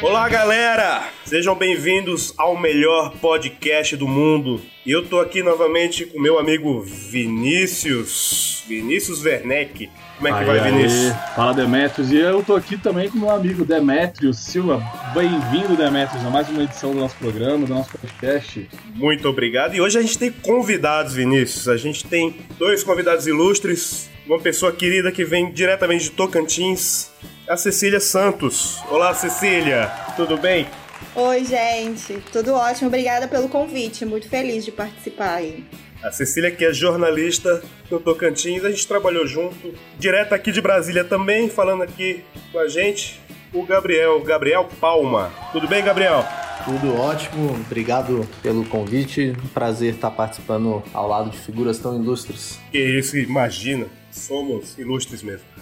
[0.00, 1.08] Olá, galera!
[1.24, 4.60] Sejam bem-vindos ao melhor podcast do mundo.
[4.86, 9.90] E eu tô aqui novamente com meu amigo Vinícius, Vinícius Werneck.
[10.16, 10.70] Como é que Aê, vai, aê.
[10.70, 11.12] Vinícius?
[11.34, 12.12] Fala, Demetrios.
[12.12, 14.80] E eu tô aqui também com meu amigo Demetrios Silva.
[15.12, 18.68] Bem-vindo, Demetrios, a mais uma edição do nosso programa, do nosso podcast.
[18.94, 19.74] Muito obrigado.
[19.74, 21.68] E hoje a gente tem convidados, Vinícius.
[21.68, 24.08] A gente tem dois convidados ilustres.
[24.26, 27.10] Uma pessoa querida que vem diretamente de Tocantins,
[27.48, 28.78] a Cecília Santos.
[28.90, 29.90] Olá, Cecília.
[30.16, 30.68] Tudo bem?
[31.14, 32.22] Oi, gente.
[32.30, 32.88] Tudo ótimo.
[32.88, 34.04] Obrigada pelo convite.
[34.04, 35.64] Muito feliz de participar aí.
[36.02, 39.74] A Cecília, que é jornalista no Tocantins, a gente trabalhou junto.
[39.98, 43.18] Direto aqui de Brasília também, falando aqui com a gente,
[43.52, 45.32] o Gabriel, Gabriel Palma.
[45.50, 46.24] Tudo bem, Gabriel?
[46.64, 49.34] Tudo ótimo, obrigado pelo convite.
[49.42, 52.60] Um prazer estar participando ao lado de figuras tão ilustres.
[52.70, 55.57] Que isso, imagina, somos ilustres mesmo.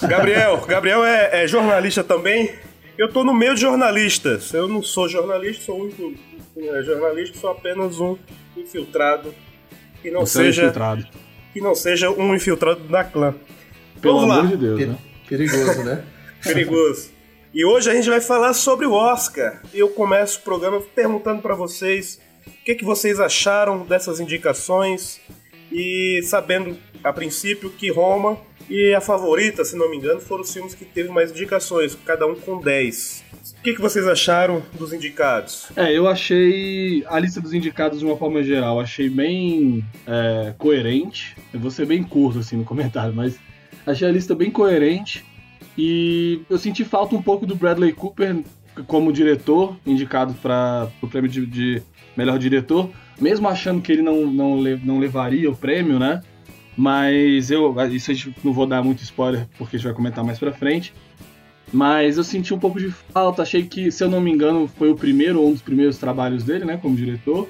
[0.00, 2.50] Gabriel, Gabriel é, é jornalista também.
[2.98, 4.52] Eu tô no meio de jornalistas.
[4.52, 6.14] Eu não sou jornalista, sou o único
[6.56, 8.16] é, jornalista, sou apenas um
[8.56, 9.34] infiltrado
[10.00, 11.06] que não Você é seja infiltrado.
[11.52, 13.34] que não seja um infiltrado da clã.
[14.00, 14.40] Pelo Vamos lá.
[14.40, 14.98] amor de Deus, Pe- né?
[15.28, 16.04] Perigoso, né?
[16.42, 17.10] Perigoso.
[17.54, 19.62] E hoje a gente vai falar sobre o Oscar.
[19.72, 25.20] Eu começo o programa perguntando pra vocês o que, que vocês acharam dessas indicações
[25.70, 28.36] e sabendo a princípio que Roma
[28.72, 32.26] e a favorita, se não me engano, foram os filmes que teve mais indicações, cada
[32.26, 33.22] um com 10.
[33.58, 35.68] O que, que vocês acharam dos indicados?
[35.76, 41.36] É, eu achei a lista dos indicados de uma forma geral, achei bem é, coerente.
[41.52, 43.38] Eu vou ser bem curto assim no comentário, mas
[43.86, 45.22] achei a lista bem coerente.
[45.76, 48.42] E eu senti falta um pouco do Bradley Cooper
[48.86, 51.82] como diretor, indicado para o prêmio de, de
[52.16, 56.22] melhor diretor, mesmo achando que ele não, não, não levaria o prêmio, né?
[56.76, 57.74] Mas eu.
[57.90, 60.52] Isso a gente não vou dar muito spoiler porque a gente vai comentar mais pra
[60.52, 60.92] frente.
[61.72, 63.42] Mas eu senti um pouco de falta.
[63.42, 66.44] Achei que, se eu não me engano, foi o primeiro ou um dos primeiros trabalhos
[66.44, 67.48] dele, né, como diretor.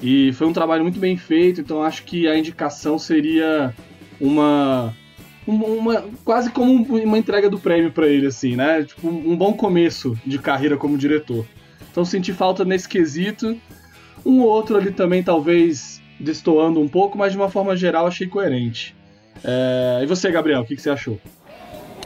[0.00, 3.72] E foi um trabalho muito bem feito, então acho que a indicação seria
[4.20, 4.92] uma.
[5.46, 8.82] uma, uma- quase como um, uma entrega do prêmio pra ele, assim, né?
[8.82, 11.46] Tipo, um bom começo de carreira como diretor.
[11.90, 13.56] Então senti falta nesse quesito.
[14.26, 18.26] Um ou outro ali também, talvez destoando um pouco, mas de uma forma geral achei
[18.26, 18.94] coerente.
[19.44, 21.20] É, E você, Gabriel, o que, que você achou?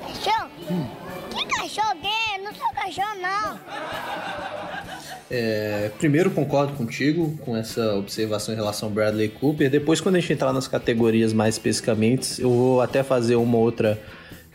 [0.00, 0.50] Cachorro?
[1.30, 2.38] Que cachorro é?
[2.38, 3.58] Não sou cachorro, não.
[5.28, 9.68] É, primeiro, concordo contigo com essa observação em relação ao Bradley Cooper.
[9.68, 14.00] Depois, quando a gente entrar nas categorias mais especificamente, eu vou até fazer uma outra.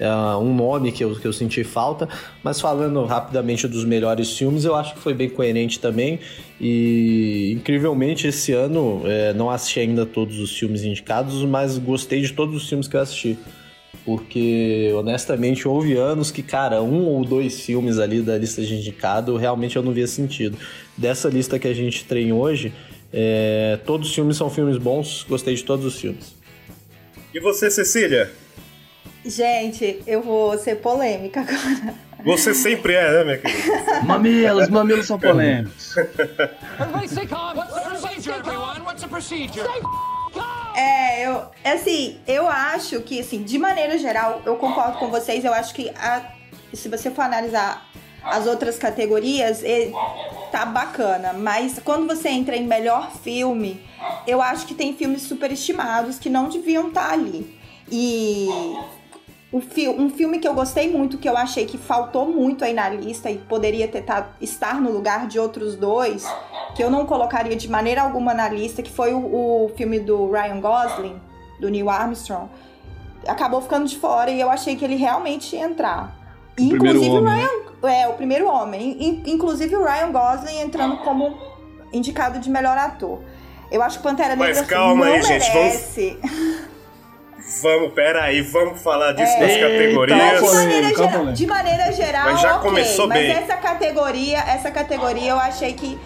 [0.01, 2.09] É, um nome que eu, que eu senti falta,
[2.43, 6.19] mas falando rapidamente dos melhores filmes, eu acho que foi bem coerente também.
[6.59, 12.33] E incrivelmente esse ano é, não assisti ainda todos os filmes indicados, mas gostei de
[12.33, 13.37] todos os filmes que eu assisti.
[14.03, 19.37] Porque, honestamente, houve anos que, cara, um ou dois filmes ali da lista de indicado,
[19.37, 20.57] realmente eu não via sentido.
[20.97, 22.73] Dessa lista que a gente tem hoje,
[23.13, 26.33] é, todos os filmes são filmes bons, gostei de todos os filmes.
[27.31, 28.31] E você, Cecília?
[29.25, 31.93] Gente, eu vou ser polêmica agora.
[32.23, 34.01] Você sempre é, né, minha querida?
[34.03, 35.95] Mamilos, mamilos são polêmicos.
[40.75, 45.43] É, eu, assim, eu acho que, assim, de maneira geral, eu concordo com vocês.
[45.43, 46.23] Eu acho que, a,
[46.73, 47.85] se você for analisar
[48.23, 49.91] as outras categorias, e-
[50.51, 51.33] tá bacana.
[51.33, 53.81] Mas quando você entra em melhor filme,
[54.27, 57.59] eu acho que tem filmes superestimados que não deviam estar ali.
[57.91, 58.47] E
[59.59, 62.87] fi- um filme que eu gostei muito, que eu achei que faltou muito aí na
[62.87, 64.05] lista e poderia ter
[64.39, 66.25] estar no lugar de outros dois,
[66.75, 69.19] que eu não colocaria de maneira alguma na lista, que foi o,
[69.65, 71.19] o filme do Ryan Gosling,
[71.59, 72.49] do Neil Armstrong,
[73.27, 76.15] acabou ficando de fora e eu achei que ele realmente ia entrar.
[76.57, 77.47] E, primeiro inclusive homem, o
[77.83, 81.35] Ryan, é, o primeiro homem, In- inclusive o Ryan Gosling entrando como
[81.91, 83.19] indicado de melhor ator.
[83.69, 86.19] Eu acho que Pantera Mas Negra calma não aí, gente, vamos- merece.
[87.61, 89.39] Vamos, pera aí, vamos falar disso É.
[89.39, 90.17] das categorias.
[90.17, 92.69] Mas de maneira, geral, de maneira geral, Mas já ok.
[92.69, 93.31] começou mas bem.
[93.31, 95.97] essa categoria, essa categoria eu achei que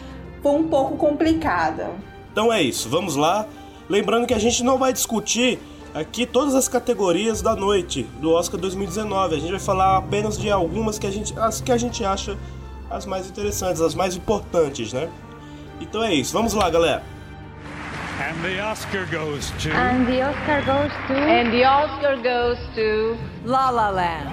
[0.41, 1.89] foi um pouco complicada.
[2.31, 3.45] Então é isso, vamos lá.
[3.89, 5.59] Lembrando que a gente não vai discutir
[5.93, 9.35] aqui todas as categorias da noite do Oscar 2019.
[9.35, 12.37] A gente vai falar apenas de algumas que a gente, as que a gente acha
[12.89, 15.09] as mais interessantes, as mais importantes, né?
[15.79, 17.03] Então é isso, vamos lá, galera.
[18.17, 19.71] And the Oscar goes to.
[19.73, 21.13] And the Oscar goes to...
[21.13, 24.29] And the Oscar goes to La La Land.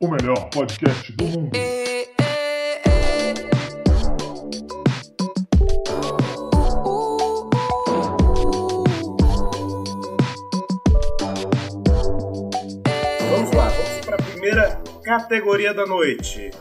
[0.00, 1.58] O melhor podcast do mundo.
[13.28, 14.18] Vamos lá, vamos para
[15.02, 16.52] categoria da noite,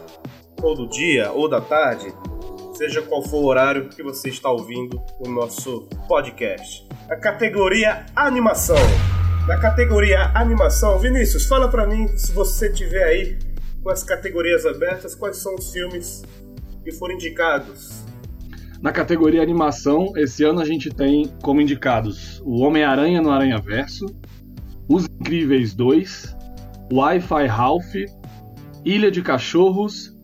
[0.63, 2.11] ou do dia, ou da tarde,
[2.77, 6.87] seja qual for o horário que você está ouvindo o nosso podcast.
[7.09, 8.77] A categoria animação.
[9.47, 13.39] Na categoria animação, Vinícius, fala pra mim se você tiver aí
[13.81, 16.21] com as categorias abertas, quais são os filmes
[16.83, 18.05] que foram indicados.
[18.79, 24.05] Na categoria animação, esse ano a gente tem como indicados o Homem-Aranha no Aranha Verso,
[24.87, 26.35] Os Incríveis 2,
[26.93, 27.95] Wi-Fi Ralph,
[28.85, 30.15] Ilha de Cachorros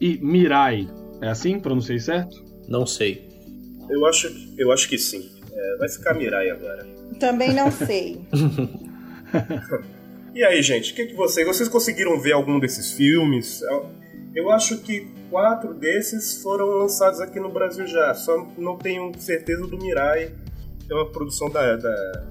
[0.00, 0.88] e Mirai.
[1.22, 1.58] É assim?
[1.58, 2.44] Pronunciei certo?
[2.68, 3.28] Não sei.
[3.88, 5.30] Eu acho, eu acho que sim.
[5.52, 6.86] É, vai ficar Mirai agora.
[7.18, 8.20] Também não sei.
[10.32, 11.44] E aí, gente, o que, que vocês.
[11.46, 13.62] Vocês conseguiram ver algum desses filmes?
[14.34, 18.14] Eu- acho que quatro desses foram lançados aqui no Brasil já.
[18.14, 20.32] Só não tenho certeza do Mirai.
[20.86, 22.26] que É uma produção da, da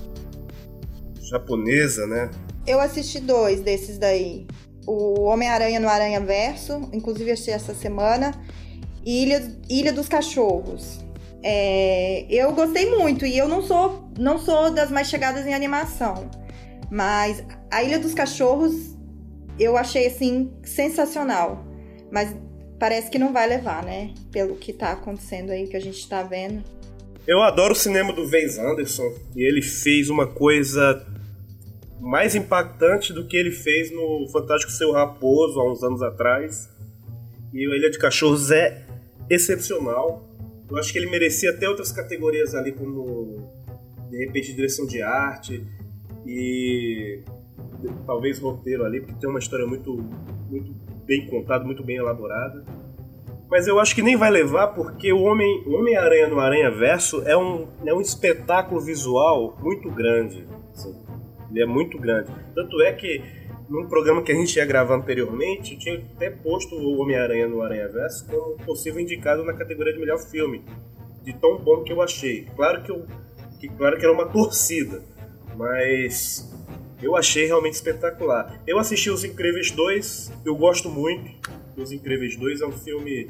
[1.22, 2.32] japonesa, né?
[2.66, 4.48] Eu assisti dois desses daí.
[4.88, 8.32] O Homem-Aranha no Aranha Verso, inclusive assisti essa semana.
[9.06, 11.00] Ilha, Ilha dos Cachorros.
[11.42, 16.30] É, eu gostei muito e eu não sou, não sou das mais chegadas em animação.
[16.92, 18.96] Mas a Ilha dos Cachorros
[19.60, 21.66] eu achei assim sensacional.
[22.12, 22.36] Mas
[22.80, 24.14] parece que não vai levar, né?
[24.32, 26.64] Pelo que tá acontecendo aí, que a gente tá vendo.
[27.28, 31.06] Eu adoro o cinema do Wes Anderson e ele fez uma coisa
[32.00, 36.70] mais impactante do que ele fez no Fantástico Seu Raposo há uns anos atrás.
[37.54, 38.86] E o Ilha de Cachorros é
[39.30, 40.28] excepcional.
[40.70, 43.52] Eu acho que ele merecia até outras categorias ali, como
[44.10, 45.66] de repente direção de arte
[46.26, 47.24] e
[48.06, 49.94] talvez roteiro ali, porque tem uma história muito,
[50.50, 50.74] muito
[51.06, 52.64] bem contada, muito bem elaborada.
[53.50, 57.24] Mas eu acho que nem vai levar porque o Homem- o Homem-Aranha no Aranha Verso
[57.26, 60.46] é um, é um espetáculo visual muito grande.
[60.72, 60.96] assim.
[61.50, 62.32] Ele é muito grande.
[62.54, 63.24] Tanto é que
[63.70, 67.62] num programa que a gente ia gravar anteriormente, eu tinha até posto o Homem-Aranha no
[67.62, 70.66] Aranha Verso como possível indicado na categoria de melhor filme.
[71.24, 72.48] De tão bom que eu achei.
[72.56, 73.06] Claro que, eu,
[73.60, 75.04] que, claro que era uma torcida,
[75.56, 76.52] mas
[77.02, 78.60] eu achei realmente espetacular.
[78.66, 81.30] Eu assisti Os Incríveis 2, eu gosto muito.
[81.78, 83.30] Os Incríveis 2 é um filme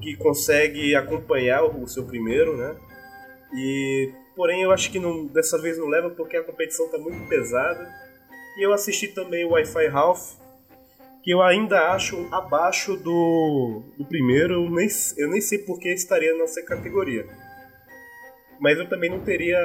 [0.00, 2.74] que consegue acompanhar o seu primeiro, né?
[3.54, 7.28] E porém eu acho que não, dessa vez não leva porque a competição está muito
[7.28, 8.09] pesada.
[8.60, 10.34] E eu assisti também o Wi-Fi Ralph,
[11.22, 14.52] que eu ainda acho abaixo do, do primeiro.
[14.52, 14.86] Eu nem,
[15.16, 17.26] eu nem sei porque estaria nessa categoria.
[18.60, 19.58] Mas eu também não teria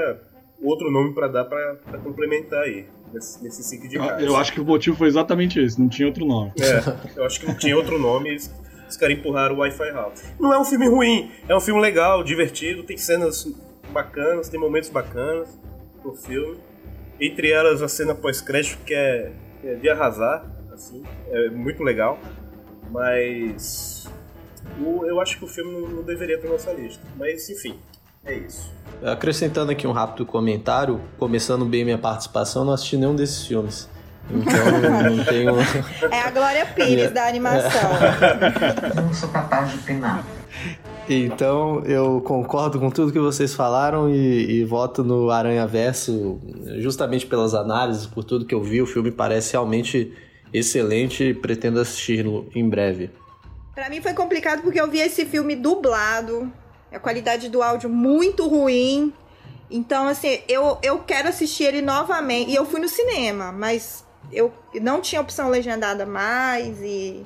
[0.61, 4.25] outro nome para dar para complementar aí nesse, nesse cinco de Eu, casa.
[4.25, 6.53] eu acho que o motivo foi exatamente esse, não tinha outro nome.
[6.57, 8.29] É, eu acho que não tinha outro nome.
[8.29, 8.49] Eles,
[8.87, 10.23] os caras empurraram o Wi-Fi Ralph.
[10.39, 13.45] Não é um filme ruim, é um filme legal, divertido, tem cenas
[13.91, 15.49] bacanas, tem momentos bacanas
[16.01, 16.57] no filme.
[17.19, 19.31] Entre elas a cena pós-crédito que é,
[19.63, 22.19] é de arrasar, assim, é muito legal.
[22.91, 24.07] Mas
[24.79, 27.01] o- eu acho que o filme não, não deveria estar nessa lista.
[27.17, 27.79] Mas enfim,
[28.25, 28.73] é isso.
[29.03, 33.89] Acrescentando aqui um rápido comentário, começando bem minha participação, eu não assisti nenhum desses filmes.
[34.29, 35.51] Então não tenho.
[36.11, 37.91] É a Glória Pires da animação.
[38.95, 40.23] Não sou capaz de opinar.
[41.07, 46.39] Então eu concordo com tudo que vocês falaram e, e voto no Aranha Verso
[46.79, 48.81] justamente pelas análises, por tudo que eu vi.
[48.81, 50.11] O filme parece realmente
[50.51, 53.11] excelente e pretendo assisti-lo em breve.
[53.73, 56.51] Pra mim foi complicado porque eu vi esse filme dublado,
[56.91, 59.13] a qualidade do áudio muito ruim.
[59.69, 62.51] Então, assim, eu, eu quero assistir ele novamente.
[62.51, 64.51] E eu fui no cinema, mas eu
[64.81, 67.25] não tinha opção legendada mais e.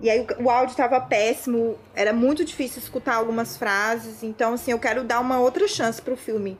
[0.00, 4.22] E aí o, áudio tava péssimo, era muito difícil escutar algumas frases.
[4.22, 6.56] Então, assim, eu quero dar uma outra chance pro filme.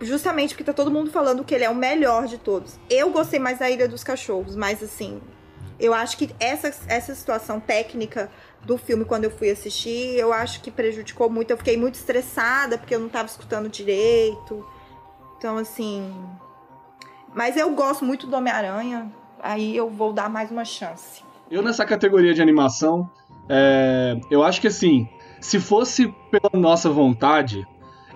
[0.00, 2.78] Justamente porque tá todo mundo falando que ele é o melhor de todos.
[2.88, 5.20] Eu gostei mais da Ilha dos Cachorros, mas assim,
[5.78, 8.30] eu acho que essa, essa situação técnica
[8.64, 11.50] do filme, quando eu fui assistir, eu acho que prejudicou muito.
[11.50, 14.64] Eu fiquei muito estressada porque eu não tava escutando direito.
[15.36, 16.14] Então, assim.
[17.34, 19.10] Mas eu gosto muito do Homem-Aranha.
[19.40, 21.24] Aí eu vou dar mais uma chance.
[21.52, 23.10] Eu nessa categoria de animação,
[23.46, 25.06] é, eu acho que assim,
[25.38, 27.66] se fosse pela nossa vontade,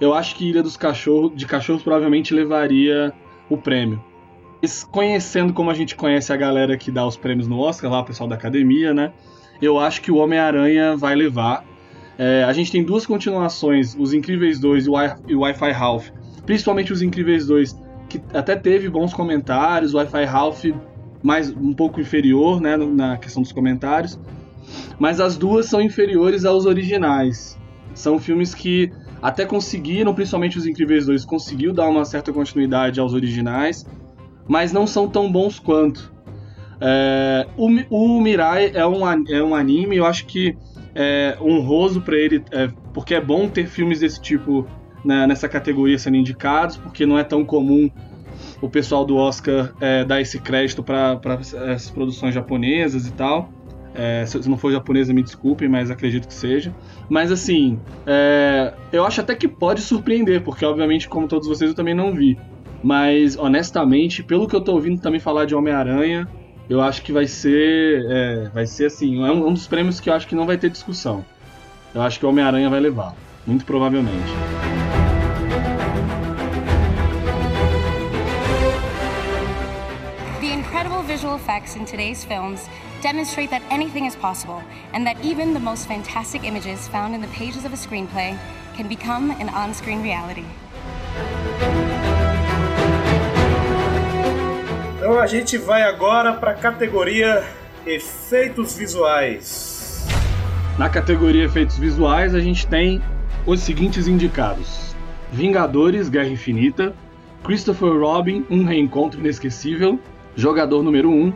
[0.00, 3.12] eu acho que Ilha dos Cachorros, de Cachorros provavelmente levaria
[3.50, 4.02] o prêmio.
[4.62, 8.00] Mas conhecendo como a gente conhece a galera que dá os prêmios no Oscar, lá
[8.00, 9.12] o pessoal da academia, né?
[9.60, 11.62] Eu acho que o Homem-Aranha vai levar.
[12.18, 16.08] É, a gente tem duas continuações, Os Incríveis 2 e o Wi- o Wi-Fi Ralph.
[16.46, 17.78] Principalmente Os Incríveis 2,
[18.08, 20.64] que até teve bons comentários, o Wi-Fi Ralph
[21.26, 24.16] mais um pouco inferior, né, na questão dos comentários.
[24.96, 27.58] Mas as duas são inferiores aos originais.
[27.94, 33.12] São filmes que até conseguiram, principalmente Os Incríveis 2, conseguiu dar uma certa continuidade aos
[33.12, 33.84] originais,
[34.46, 36.14] mas não são tão bons quanto.
[36.80, 40.56] É, o, o Mirai é um, é um anime, eu acho que
[40.94, 44.64] é honroso pra ele, é, porque é bom ter filmes desse tipo
[45.04, 47.90] né, nessa categoria sendo indicados, porque não é tão comum
[48.66, 51.20] o pessoal do Oscar é, dar esse crédito para
[51.68, 53.50] essas produções japonesas e tal.
[53.94, 56.74] É, se não for japonesa, me desculpem, mas acredito que seja.
[57.08, 61.74] Mas assim, é, eu acho até que pode surpreender, porque obviamente, como todos vocês, eu
[61.74, 62.38] também não vi.
[62.82, 66.28] Mas honestamente, pelo que eu tô ouvindo também falar de Homem-Aranha,
[66.68, 68.04] eu acho que vai ser.
[68.10, 70.58] é, vai ser assim, é um, um dos prêmios que eu acho que não vai
[70.58, 71.24] ter discussão.
[71.94, 73.14] Eu acho que o Homem-Aranha vai levar,
[73.46, 74.30] muito provavelmente.
[81.36, 82.68] Effects in today's films
[83.02, 84.62] demonstrate that anything is possible,
[84.92, 88.36] and that even the most fantastic images found in the pages of a screenplay
[88.74, 90.44] can become an on screen reality.
[94.98, 97.44] Então a gente vai agora para a categoria
[97.86, 100.04] efeitos visuais.
[100.76, 103.00] Na categoria efeitos visuais, a gente tem
[103.46, 104.96] os seguintes indicados:
[105.32, 106.92] Vingadores Guerra Infinita,
[107.44, 110.00] Christopher Robin Um Reencontro Inesquecível,
[110.36, 111.32] Jogador Número 1,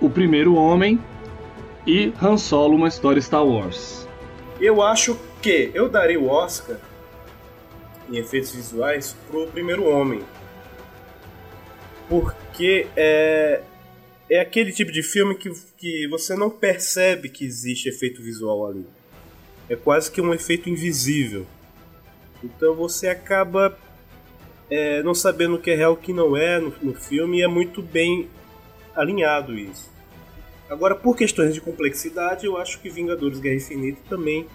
[0.00, 1.02] O Primeiro Homem
[1.84, 4.06] e Han Solo Uma História Star Wars.
[4.60, 6.78] Eu acho que eu daria o Oscar
[8.08, 10.22] em efeitos visuais pro primeiro homem.
[12.08, 13.60] Porque é,
[14.30, 18.86] é aquele tipo de filme que, que você não percebe que existe efeito visual ali.
[19.68, 21.44] É quase que um efeito invisível.
[22.42, 23.76] Então você acaba
[24.70, 27.38] é, não sabendo o que é real e o que não é no, no filme
[27.38, 28.28] e é muito bem
[28.94, 29.90] alinhado isso.
[30.68, 34.46] Agora, por questões de complexidade, eu acho que Vingadores Guerra Infinita também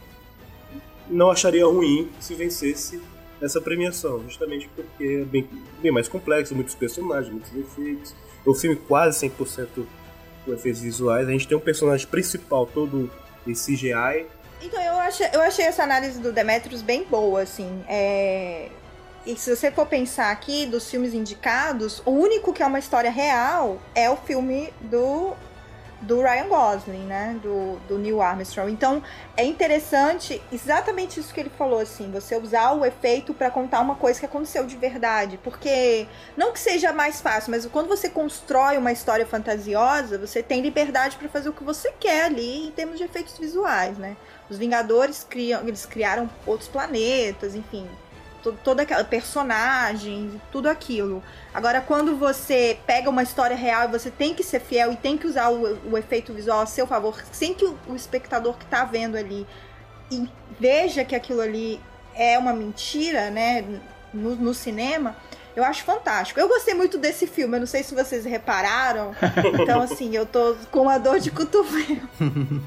[1.10, 3.01] não acharia ruim se vencesse
[3.41, 5.50] essa premiação, justamente porque é bem,
[5.82, 8.15] bem mais complexo, muitos personagens, muitos efeitos.
[8.46, 9.86] É um filme quase 100%
[10.46, 11.27] com efeitos visuais.
[11.27, 13.10] A gente tem um personagem principal todo
[13.46, 14.27] em CGI.
[14.62, 17.84] Então, eu achei, eu achei essa análise do Demetrius bem boa, assim.
[17.88, 18.70] É...
[19.25, 23.10] E se você for pensar aqui, dos filmes indicados, o único que é uma história
[23.10, 25.34] real é o filme do,
[26.01, 27.39] do Ryan Gosling, né?
[27.42, 28.70] Do, do Neil Armstrong.
[28.70, 29.01] Então,
[29.38, 33.96] é interessante exatamente isso que ele falou, assim, você usar o efeito para contar uma
[33.96, 35.39] coisa que aconteceu de verdade.
[35.42, 40.62] Porque, não que seja mais fácil, mas quando você constrói uma história fantasiosa, você tem
[40.62, 44.18] liberdade para fazer o que você quer ali em termos de efeitos visuais, né?
[44.50, 47.88] Os Vingadores criam, eles criaram outros planetas, enfim,
[48.52, 51.24] toda aquela personagens, tudo aquilo.
[51.54, 55.18] Agora, quando você pega uma história real e você tem que ser fiel e tem
[55.18, 58.66] que usar o, o efeito visual a seu favor, sem que o, o espectador que
[58.66, 59.48] tá vendo ali
[60.60, 61.80] veja que aquilo ali
[62.14, 63.64] é uma mentira, né,
[64.14, 65.16] no, no cinema,
[65.55, 66.39] eu acho fantástico.
[66.39, 69.13] Eu gostei muito desse filme, eu não sei se vocês repararam.
[69.62, 72.01] Então, assim, eu tô com uma dor de cotovelo.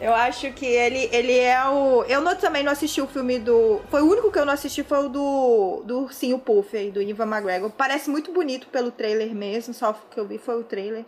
[0.00, 2.04] Eu acho que ele, ele é o.
[2.04, 3.82] Eu não, também não assisti o filme do.
[3.90, 5.82] Foi o único que eu não assisti foi o do.
[5.84, 7.70] Do Ursinho Puff aí, do Ivan McGregor.
[7.70, 11.04] Parece muito bonito pelo trailer mesmo, só o que eu vi foi o trailer.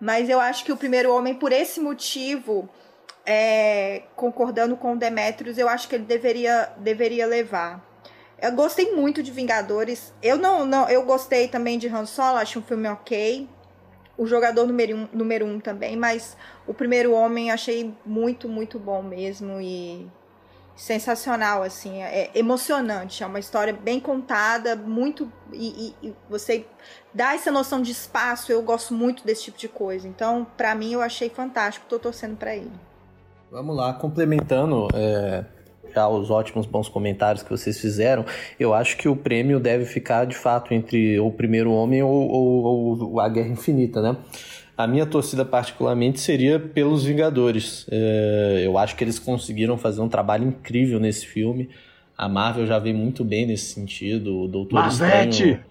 [0.00, 2.68] Mas eu acho que o primeiro homem, por esse motivo,
[3.26, 7.84] é, concordando com o Demetrius, eu acho que ele deveria, deveria levar.
[8.40, 10.12] Eu gostei muito de Vingadores.
[10.22, 13.48] Eu não, não, eu gostei também de Han Solo, acho um filme ok.
[14.16, 19.02] O jogador número um, número um também, mas o primeiro homem achei muito, muito bom
[19.02, 20.06] mesmo e
[20.76, 26.64] sensacional, assim, é emocionante, é uma história bem contada, muito e, e- e você
[27.12, 30.92] dá essa noção de espaço, eu gosto muito desse tipo de coisa, então pra mim
[30.94, 32.70] eu achei fantástico, tô torcendo pra ele.
[33.50, 35.44] Vamos lá, complementando é,
[36.08, 38.24] os ótimos bons comentários que vocês fizeram,
[38.58, 43.02] eu acho que o prêmio deve ficar de fato entre o Primeiro Homem ou, ou-
[43.12, 44.16] ou a Guerra Infinita, né?
[44.76, 47.86] A minha torcida particularmente seria pelos Vingadores.
[47.90, 51.68] É, eu acho que eles conseguiram fazer um trabalho incrível nesse filme.
[52.16, 54.42] A Marvel já vem muito bem nesse sentido.
[54.44, 55.28] O Doutor Marvete!
[55.42, 55.70] Estranho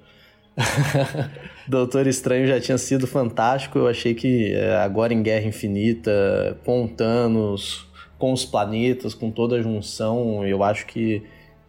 [1.67, 3.77] Doutor Estranho já tinha sido fantástico.
[3.79, 7.87] Eu achei que é, agora em Guerra Infinita, com Thanos,
[8.19, 11.23] com os planetas, com toda a junção, eu acho que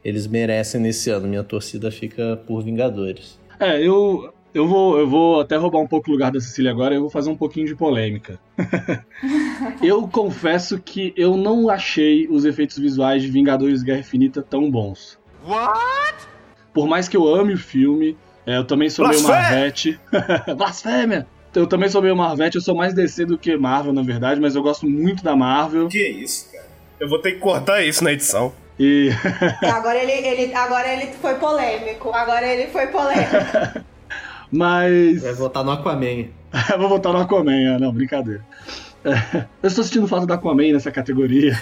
[0.04, 1.26] eles merecem nesse ano.
[1.28, 3.38] Minha torcida fica por Vingadores.
[3.58, 6.94] É, eu, eu, vou, eu vou até roubar um pouco o lugar da Cecília agora,
[6.94, 8.38] eu vou fazer um pouquinho de polêmica.
[9.82, 15.18] eu confesso que eu não achei os efeitos visuais de Vingadores Guerra Infinita tão bons.
[15.46, 16.26] What?
[16.74, 18.16] Por mais que eu ame o filme,
[18.46, 20.00] é, eu também sou meio Blasfé- Marvete.
[20.56, 21.26] Blasfêmia!
[21.54, 24.54] Eu também sou meio Marvete, eu sou mais DC do que Marvel, na verdade, mas
[24.54, 25.88] eu gosto muito da Marvel.
[25.88, 26.68] Que isso, cara?
[26.98, 28.52] Eu vou ter que cortar isso na edição.
[28.78, 29.10] E.
[29.64, 33.84] Agora ele, ele, agora ele foi polêmico, agora ele foi polêmico.
[34.50, 35.22] mas.
[35.22, 36.28] Vai votar no Aquaman.
[36.78, 38.44] Vou votar no Aquaman, é, não, brincadeira.
[39.04, 41.52] Eu estou sentindo falta do Aquaman nessa categoria.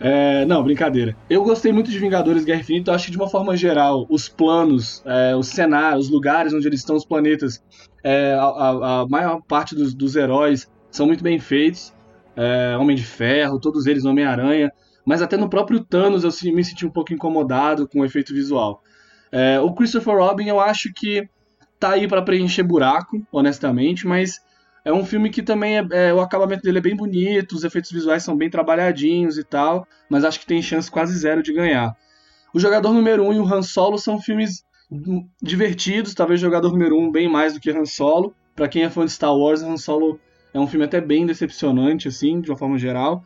[0.00, 1.16] É, não, brincadeira.
[1.30, 2.92] Eu gostei muito de Vingadores Guerra Infinita.
[2.92, 6.80] Acho que, de uma forma geral, os planos, é, os cenários, os lugares onde eles
[6.80, 7.62] estão, os planetas,
[8.02, 11.92] é, a, a, maior parte dos, dos, heróis são muito bem feitos.
[12.36, 14.72] É, Homem de Ferro, todos eles, Homem-Aranha.
[15.04, 18.82] Mas até no próprio Thanos eu me senti um pouco incomodado com o efeito visual.
[19.30, 21.28] É, o Christopher Robin eu acho que
[21.78, 24.40] tá aí para preencher buraco, honestamente, mas
[24.84, 27.90] é um filme que também é, é, o acabamento dele é bem bonito, os efeitos
[27.90, 31.96] visuais são bem trabalhadinhos e tal, mas acho que tem chance quase zero de ganhar.
[32.52, 34.62] O Jogador Número 1 um e o Han Solo são filmes
[35.42, 38.34] divertidos, talvez o Jogador Número 1 um bem mais do que Han Solo.
[38.54, 40.20] Para quem é fã de Star Wars, Han Solo
[40.52, 43.24] é um filme até bem decepcionante, assim, de uma forma geral.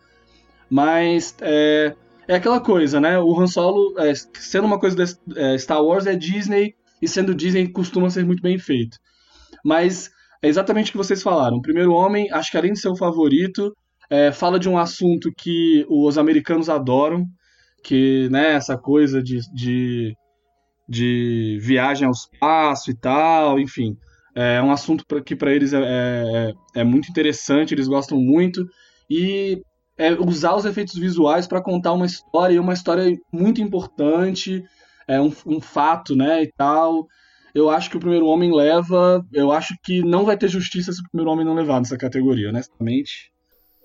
[0.71, 1.95] Mas é,
[2.27, 3.19] é aquela coisa, né?
[3.19, 7.35] O Han Solo, é, sendo uma coisa de é, Star Wars, é Disney, e sendo
[7.35, 8.99] Disney costuma ser muito bem feito.
[9.62, 10.11] Mas
[10.42, 11.57] é exatamente o que vocês falaram.
[11.57, 13.75] O Primeiro Homem, acho que além de ser o favorito,
[14.11, 17.26] é, fala de um assunto que os americanos adoram,
[17.83, 20.14] que né, essa coisa de, de,
[20.88, 23.97] de viagem ao espaço e tal, enfim.
[24.35, 28.64] É um assunto que para eles é, é, é, muito interessante, eles gostam muito.
[29.11, 29.61] E
[29.97, 34.62] é usar os efeitos visuais para contar uma história, e uma história muito importante,
[35.09, 37.09] é um, um fato, né, e tal
[37.55, 39.25] eu acho que o primeiro homem leva.
[39.33, 42.49] Eu acho que não vai ter justiça se o primeiro homem não levar nessa categoria,
[42.49, 43.33] honestamente.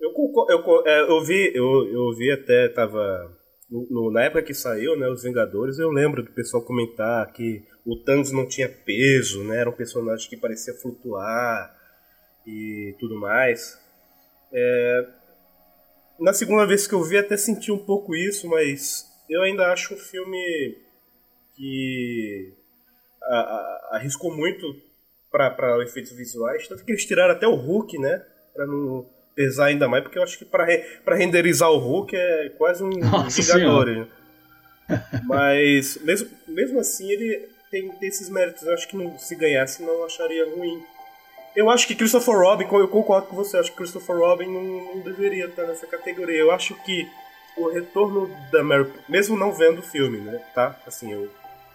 [0.00, 0.12] Eu,
[0.48, 3.32] eu, é, eu vi, eu, eu vi até, tava.
[3.70, 7.96] No, na época que saiu, né, Os Vingadores, eu lembro do pessoal comentar que o
[7.96, 9.58] Thanos não tinha peso, né?
[9.58, 11.74] Era um personagem que parecia flutuar
[12.46, 13.78] e tudo mais.
[14.52, 15.08] É,
[16.20, 19.94] na segunda vez que eu vi, até senti um pouco isso, mas eu ainda acho
[19.94, 20.76] um filme
[21.56, 22.52] que
[23.28, 24.64] a, a, arriscou muito
[25.30, 28.22] para efeitos visuais, tanto que eles tiraram até o Hulk, né?
[28.54, 32.50] Pra não pesar ainda mais, porque eu acho que para re, renderizar o Hulk é
[32.56, 33.86] quase um Nossa Vingador.
[33.86, 34.08] Né?
[35.24, 38.62] Mas mesmo, mesmo assim ele tem, tem esses méritos.
[38.62, 40.82] Eu acho que não, se ganhasse não acharia ruim.
[41.56, 45.00] Eu acho que Christopher Robin, eu concordo com você, acho que Christopher Robin não, não
[45.00, 46.38] deveria estar nessa categoria.
[46.38, 47.08] Eu acho que
[47.56, 50.76] o retorno da Mary, mesmo não vendo o filme, né, tá?
[50.86, 51.30] Assim, eu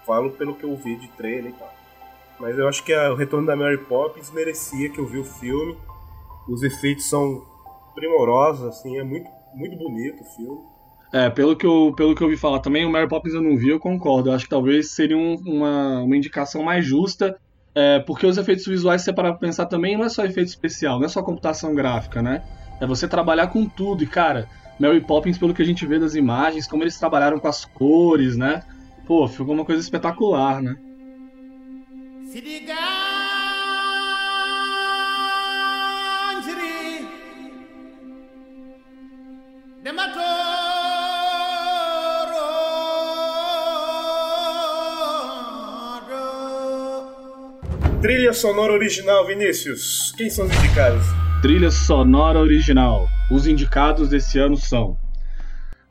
[0.10, 1.72] falo pelo que eu vi de trailer e tal.
[2.40, 5.24] Mas eu acho que a, o retorno da Mary Poppins merecia que eu vi o
[5.24, 5.78] filme.
[6.48, 7.46] Os efeitos são
[7.94, 10.60] primorosos, assim, é muito, muito bonito o filme.
[11.14, 13.56] É, pelo que, eu, pelo que eu ouvi falar também, o Mary Poppins eu não
[13.56, 14.30] vi, eu concordo.
[14.30, 17.38] Eu acho que talvez seria um, uma, uma indicação mais justa,
[17.76, 20.48] é, porque os efeitos visuais, se você parar pra pensar também, não é só efeito
[20.48, 22.44] especial, não é só computação gráfica, né?
[22.82, 24.04] É você trabalhar com tudo.
[24.04, 27.48] E, cara, Mary Poppins, pelo que a gente vê das imagens, como eles trabalharam com
[27.48, 28.64] as cores, né?
[29.10, 30.76] Pô, ficou uma coisa espetacular, né?
[48.00, 50.14] Trilha sonora original, Vinícius.
[50.16, 51.04] Quem são os indicados?
[51.42, 53.08] Trilha sonora original.
[53.32, 54.96] Os indicados desse ano são.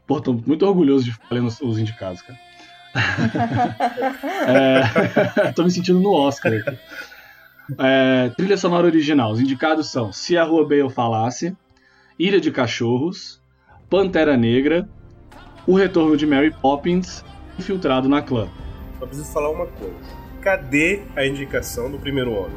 [0.07, 2.48] Pô, tô muito orgulhoso de falar os indicados, cara
[4.47, 6.53] é, tô me sentindo no Oscar.
[7.79, 9.33] É, trilha sonora original.
[9.33, 11.57] Os indicados são Se a Rua Bale Falasse,
[12.19, 13.41] Ilha de Cachorros,
[13.91, 14.89] Pantera Negra,
[15.67, 17.25] O Retorno de Mary Poppins
[17.59, 18.49] Infiltrado na Clã.
[18.99, 19.97] Só preciso falar uma coisa.
[20.41, 22.57] Cadê a indicação do primeiro homem?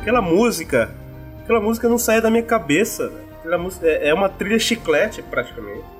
[0.00, 0.94] Aquela música,
[1.42, 3.12] aquela música não sai da minha cabeça.
[3.40, 5.95] Aquela música é, é uma trilha chiclete praticamente.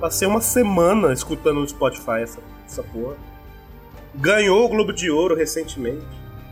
[0.00, 3.16] Passei uma semana escutando no Spotify essa, essa porra.
[4.14, 6.04] Ganhou o Globo de Ouro recentemente.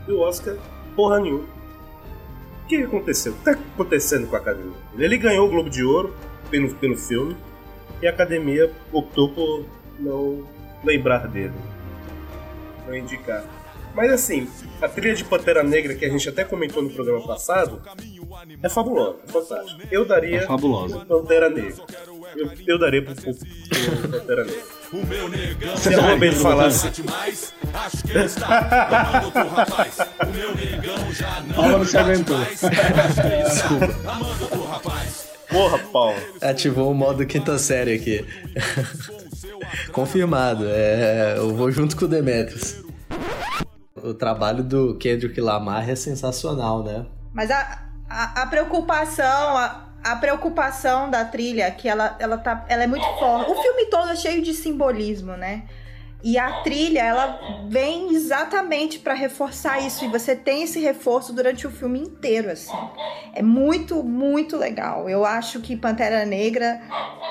[0.08, 0.56] E o Oscar,
[0.96, 1.44] porra nenhuma.
[2.64, 3.32] O que aconteceu?
[3.32, 4.76] O que tá acontecendo com a academia?
[4.96, 6.14] Ele ganhou o Globo de Ouro
[6.50, 7.36] pelo, pelo filme.
[8.00, 9.64] E a academia optou por
[9.98, 10.46] não
[10.82, 11.54] lembrar dele.
[12.86, 13.44] Não indicar.
[13.94, 14.48] Mas assim,
[14.82, 17.80] a trilha de Pantera Negra que a gente até comentou no programa passado
[18.60, 19.88] é fabulosa, é fantástica.
[19.90, 21.04] Eu daria é fabulosa.
[21.06, 21.84] Pantera Negra.
[22.36, 25.76] Eu, eu daria pro, pro, pro Pantera Negra.
[25.76, 26.88] Se a Robin falasse.
[31.54, 32.38] Paulo não se aguentou.
[33.44, 33.94] Desculpa.
[35.48, 36.16] Porra, Paulo.
[36.40, 38.24] Ativou o modo quinta série aqui.
[39.92, 40.66] Confirmado.
[40.68, 42.82] É, eu vou junto com o Demetrius.
[43.96, 47.06] O trabalho do Kendrick Lamar é sensacional, né?
[47.32, 52.84] Mas a, a, a preocupação, a, a, preocupação da trilha, que ela, ela, tá, ela
[52.84, 53.50] é muito forte.
[53.50, 55.64] O filme todo é cheio de simbolismo, né?
[56.22, 57.38] E a trilha, ela
[57.68, 60.06] vem exatamente para reforçar isso.
[60.06, 62.76] E você tem esse reforço durante o filme inteiro, assim.
[63.34, 65.06] É muito, muito legal.
[65.06, 66.80] Eu acho que Pantera Negra.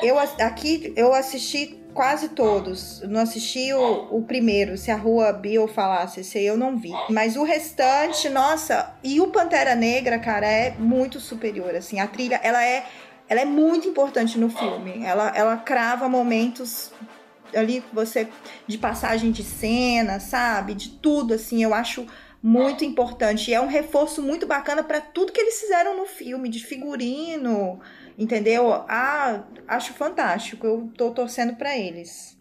[0.03, 3.01] Eu aqui eu assisti quase todos.
[3.01, 6.91] Não assisti o, o primeiro, se a Rua Bill falasse, esse aí eu não vi.
[7.09, 11.99] Mas o restante, nossa, e o Pantera Negra, cara, é muito superior, assim.
[11.99, 12.85] A trilha, ela é,
[13.29, 15.03] ela é muito importante no filme.
[15.03, 16.91] Ela, ela crava momentos
[17.55, 18.27] ali você
[18.67, 20.73] de passagem de cena, sabe?
[20.73, 22.07] De tudo assim, eu acho
[22.41, 23.49] muito importante.
[23.49, 27.79] E é um reforço muito bacana para tudo que eles fizeram no filme, de figurino,
[28.17, 28.71] entendeu?
[28.71, 30.65] Ah, acho fantástico.
[30.65, 32.37] Eu tô torcendo para eles.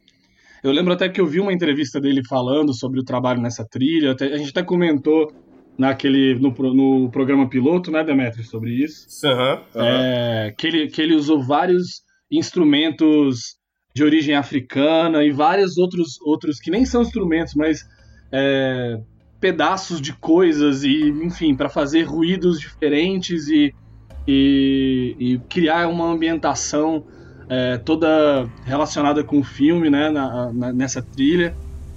[0.62, 4.12] Eu lembro até que eu vi uma entrevista dele falando sobre o trabalho nessa trilha.
[4.12, 5.32] Até, a gente até comentou
[5.76, 9.06] naquele no, no programa piloto, né, Demetrio, sobre isso.
[9.26, 9.86] Uhum, uhum.
[9.86, 13.56] É, que, ele, que ele usou vários instrumentos
[13.94, 17.84] de origem africana e vários outros, outros que nem são instrumentos, mas
[18.30, 19.00] é,
[19.40, 23.74] pedaços de coisas e, enfim, para fazer ruídos diferentes e,
[24.26, 27.04] e, e criar uma ambientação
[27.48, 31.54] é, toda relacionada com o filme, né, na, na, nessa trilha,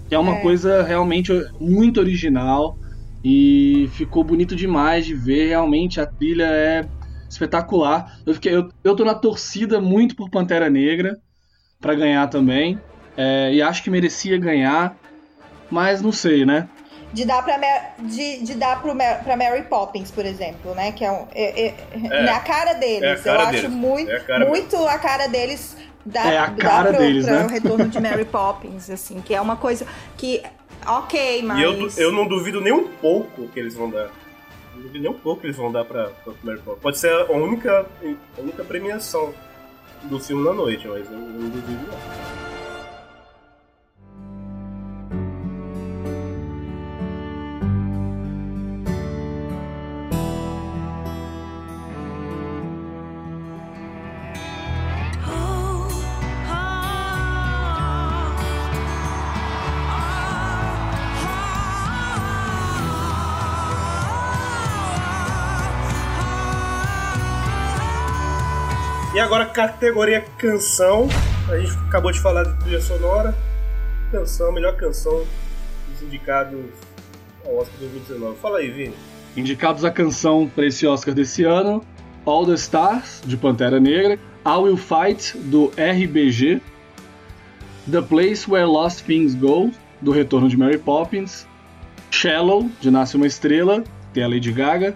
[0.08, 0.42] que é uma é.
[0.42, 2.78] coisa realmente muito original
[3.24, 5.48] e ficou bonito demais de ver.
[5.48, 6.86] Realmente a trilha é
[7.30, 8.20] espetacular.
[8.26, 11.18] Eu, fiquei, eu, eu tô na torcida muito por Pantera Negra
[11.80, 12.80] para ganhar também.
[13.18, 14.98] É, e acho que merecia ganhar,
[15.72, 16.68] mas não sei, né?
[17.16, 17.58] De dar pra,
[18.00, 20.92] de, de dar pro, pra Mary Poppins, por exemplo, né?
[20.92, 21.76] Que é, um, é, é,
[22.12, 23.04] é a cara deles.
[23.04, 23.62] É a cara Eu deles.
[23.62, 25.78] acho muito, é a muito a cara deles.
[26.06, 27.46] Dá, é a cara pro, deles, pro né?
[27.46, 30.44] o retorno de Mary Poppins, assim, que é uma coisa que.
[30.86, 31.58] Ok, mas.
[31.58, 34.10] E eu, eu não duvido nem um pouco que eles vão dar.
[34.76, 36.82] Não duvido nem um pouco que eles vão dar pra, pra Mary Poppins.
[36.82, 37.86] Pode ser a única,
[38.38, 39.34] a única premiação
[40.04, 42.45] do filme na noite, mas eu não duvido não.
[69.36, 71.10] Agora, categoria canção.
[71.52, 73.36] A gente acabou de falar de trilha sonora.
[74.10, 75.26] Canção, melhor canção
[75.90, 76.58] dos indicados
[77.46, 78.38] ao Oscar 2019.
[78.38, 78.94] Fala aí, Vini.
[79.36, 81.84] Indicados a canção para esse Oscar desse ano:
[82.26, 86.62] All the Stars, de Pantera Negra, I Will Fight, do RBG,
[87.92, 89.70] The Place Where Lost Things Go,
[90.02, 91.46] do Retorno de Mary Poppins,
[92.10, 94.96] Shallow, de Nasce uma Estrela, tem a Lady Gaga,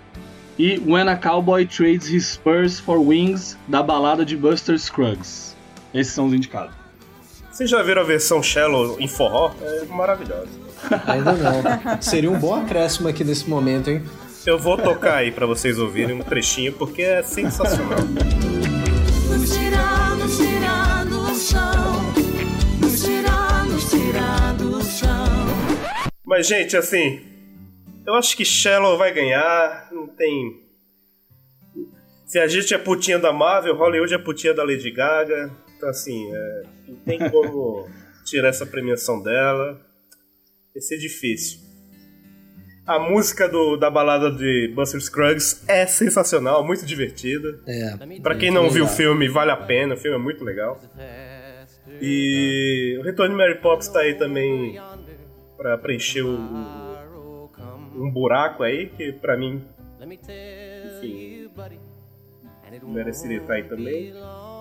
[0.60, 5.56] e When a Cowboy Trades His Spurs for Wings, da balada de Buster Scruggs.
[5.94, 6.76] Esses são os indicados.
[7.50, 9.52] Vocês já viram a versão Shallow em forró?
[9.62, 10.50] É maravilhosa.
[11.08, 11.64] Ainda não.
[12.02, 14.04] Seria um bom acréscimo aqui nesse momento, hein?
[14.46, 18.00] Eu vou tocar aí para vocês ouvirem um trechinho, porque é sensacional.
[19.30, 22.14] Nos tirar, nos tirar do chão.
[22.82, 25.46] Nos tirar, nos tirar do chão.
[26.26, 27.22] Mas, gente, assim,
[28.10, 30.64] eu acho que Shallow vai ganhar, não tem.
[32.26, 35.52] Se a gente é putinha da Marvel, Hollywood é putinha da Lady Gaga.
[35.78, 37.88] Então, assim, é, não tem como
[38.26, 39.80] tirar essa premiação dela.
[40.74, 41.60] Vai ser difícil.
[42.86, 47.60] A música do, da balada de Buster Scruggs é sensacional, muito divertida.
[47.68, 47.96] É.
[48.22, 50.82] Pra quem não viu o filme, vale a pena, o filme é muito legal.
[52.02, 54.82] E o Retorno de Mary Poppins tá aí também
[55.56, 56.89] pra preencher o,
[58.00, 59.62] um buraco aí que pra mim,
[60.02, 61.50] enfim,
[62.84, 64.14] mereceria estar aí também.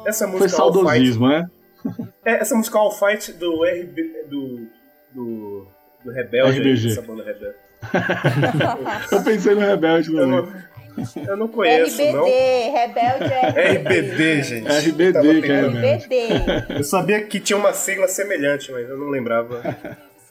[0.07, 1.48] Essa música Foi saudosismo, né?
[2.24, 4.66] É, essa música All Fight do RB, do,
[5.14, 5.66] do,
[6.05, 6.88] do Rebelde, RBG.
[6.88, 7.57] essa banda Rebelde.
[9.12, 10.22] eu pensei no Rebelde também.
[10.22, 12.24] Eu não, eu não conheço, RBD, não.
[12.24, 14.68] Rebelde é RBD, gente.
[14.68, 16.77] RBD, que é RBD.
[16.79, 19.62] Eu sabia que tinha uma sigla semelhante, mas eu não lembrava.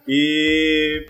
[0.05, 1.07] E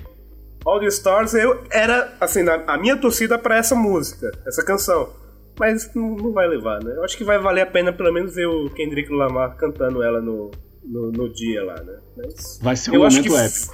[0.68, 5.14] All the Stars, eu era, assim, a minha torcida para essa música, essa canção.
[5.58, 6.94] Mas não, não, vai levar, né?
[6.94, 10.20] Eu acho que vai valer a pena pelo menos ver o Kendrick Lamar cantando ela
[10.20, 10.52] no,
[10.84, 11.98] no, no dia lá, né?
[12.18, 13.30] Mas vai ser um momento que...
[13.34, 13.74] épico.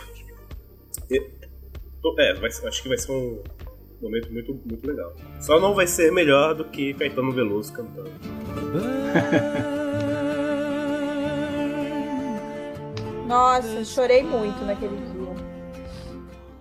[2.19, 3.41] É, vai, acho que vai ser um
[3.99, 5.15] momento muito, muito legal.
[5.41, 8.11] Só não vai ser melhor do que Caetano Veloso cantando.
[13.27, 15.12] Nossa, chorei muito naquele dia.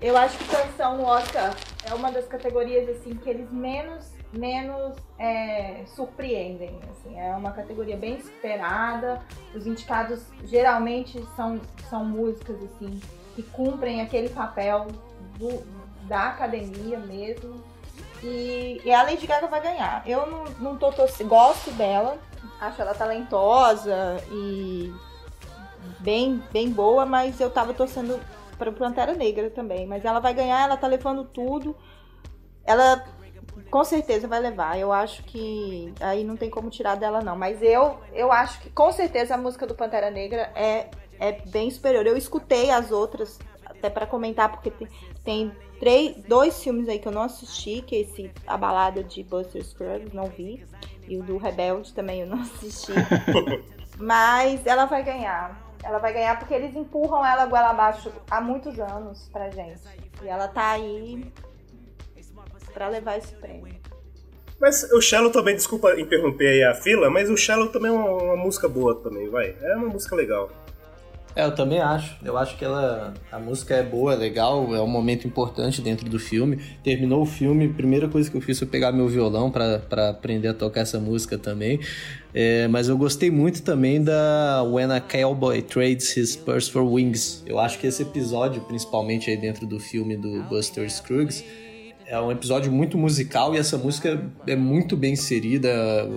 [0.03, 4.97] Eu acho que canção no Oscar é uma das categorias assim que eles menos menos
[5.19, 6.81] é, surpreendem.
[6.91, 7.19] Assim.
[7.19, 9.21] É uma categoria bem esperada.
[9.55, 13.01] Os indicados geralmente são, são músicas assim
[13.35, 14.89] que cumprem aquele papel
[15.39, 15.63] do,
[16.09, 17.63] da academia mesmo.
[18.23, 20.03] E, e, a Lady Gaga vai ganhar.
[20.07, 22.19] Eu não, não tô torcendo, gosto dela,
[22.61, 24.95] acho ela talentosa e
[25.99, 28.21] bem, bem boa, mas eu tava torcendo
[28.71, 29.87] para Pantera Negra também.
[29.87, 31.77] Mas ela vai ganhar, ela tá levando tudo.
[32.65, 33.05] Ela
[33.71, 34.79] com certeza vai levar.
[34.79, 37.37] Eu acho que aí não tem como tirar dela, não.
[37.37, 41.71] Mas eu, eu acho que com certeza a música do Pantera Negra é, é bem
[41.71, 42.07] superior.
[42.07, 44.89] Eu escutei as outras, até para comentar, porque tem,
[45.25, 49.23] tem três, dois filmes aí que eu não assisti, que é esse A Balada de
[49.23, 50.65] Buster Scruggs, não vi.
[51.09, 52.93] E o do Rebelde também eu não assisti.
[53.99, 55.62] Mas ela vai ganhar.
[55.83, 59.81] Ela vai ganhar porque eles empurram ela goela abaixo há muitos anos pra gente.
[60.23, 61.33] E ela tá aí
[62.73, 63.81] para levar esse prêmio.
[64.61, 68.23] Mas o Shallow também, desculpa interromper aí a fila, mas o Shallow também é uma,
[68.23, 69.57] uma, música boa também, vai.
[69.61, 70.49] É uma música legal.
[71.35, 72.17] É, eu também acho.
[72.23, 73.15] Eu acho que ela.
[73.31, 76.59] A música é boa, é legal, é um momento importante dentro do filme.
[76.83, 80.55] Terminou o filme, primeira coisa que eu fiz foi pegar meu violão para aprender a
[80.55, 81.81] tocar essa música também.
[82.35, 87.43] É, mas eu gostei muito também da When a Cowboy Trades His Purse for Wings.
[87.47, 91.45] Eu acho que esse episódio, principalmente aí dentro do filme do Buster Scruggs,
[92.07, 95.69] é um episódio muito musical e essa música é muito bem inserida,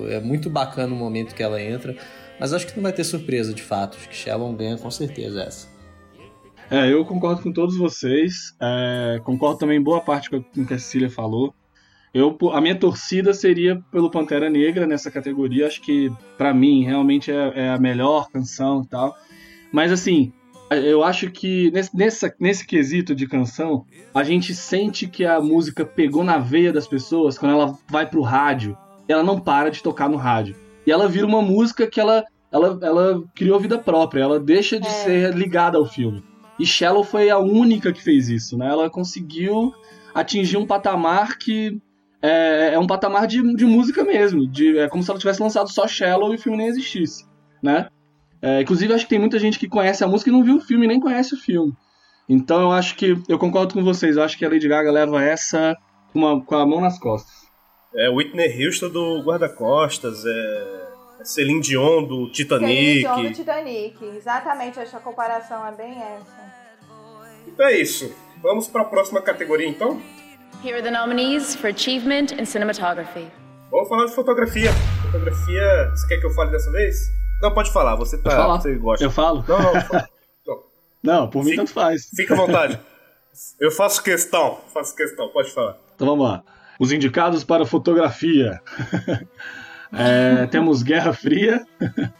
[0.10, 1.96] é muito bacana o momento que ela entra.
[2.40, 3.98] Mas acho que não vai ter surpresa de fato.
[3.98, 5.76] Acho que Shalom ganha com certeza essa.
[6.70, 8.56] É, eu concordo com todos vocês.
[8.62, 11.54] É, concordo também em boa parte com o que a Cecília falou.
[12.14, 15.68] Eu, a minha torcida seria pelo Pantera Negra nessa categoria.
[15.68, 19.16] Acho que, para mim, realmente é, é, a melhor canção e tal.
[19.72, 20.32] Mas, assim,
[20.72, 25.86] eu acho que nesse, nessa, nesse quesito de canção, a gente sente que a música
[25.86, 28.78] pegou na veia das pessoas quando ela vai pro rádio.
[29.08, 30.56] Ela não para de tocar no rádio.
[30.86, 34.88] E ela vira uma música que ela, ela, ela criou vida própria, ela deixa de
[34.88, 34.90] é.
[34.90, 36.24] ser ligada ao filme.
[36.60, 38.68] E Shallow foi a única que fez isso, né?
[38.68, 39.74] Ela conseguiu
[40.14, 41.82] atingir um patamar que
[42.22, 44.48] é, é um patamar de, de música mesmo.
[44.48, 47.26] De, é como se ela tivesse lançado só Shallow e o filme nem existisse,
[47.62, 47.90] né?
[48.42, 50.62] É, inclusive, acho que tem muita gente que conhece a música e não viu o
[50.62, 51.74] filme, nem conhece o filme.
[52.28, 53.18] Então, eu acho que.
[53.28, 54.18] Eu concordo com vocês.
[54.18, 55.76] Eu acho que a Lady Gaga leva essa
[56.14, 57.45] uma, com a mão nas costas.
[57.98, 60.30] É Whitney Houston do Guarda-Costas, é.
[61.22, 62.68] é Celine Dion do Titanic.
[62.68, 64.80] Celine Dion do Titanic, exatamente.
[64.80, 66.46] Acho que a comparação é bem essa.
[67.48, 68.14] Então é isso.
[68.42, 70.02] Vamos para a próxima categoria então?
[70.64, 73.28] Here are the nominees for Achievement in Cinematography.
[73.72, 74.72] Vamos falar de fotografia.
[75.04, 75.90] Fotografia.
[75.92, 77.12] Você quer que eu fale dessa vez?
[77.42, 78.32] Não, pode falar, você tá.
[78.32, 78.62] Falar.
[78.62, 79.06] Você gosta.
[79.06, 79.44] Eu falo?
[79.48, 79.74] Não, não.
[80.48, 80.64] não.
[81.04, 82.10] não, por mim fica, tanto faz.
[82.16, 82.80] Fica à vontade.
[83.60, 85.78] Eu faço questão, faço questão, pode falar.
[85.96, 86.44] Então vamos lá.
[86.80, 88.62] Os indicados para fotografia.
[89.94, 91.66] é, temos Guerra Fria,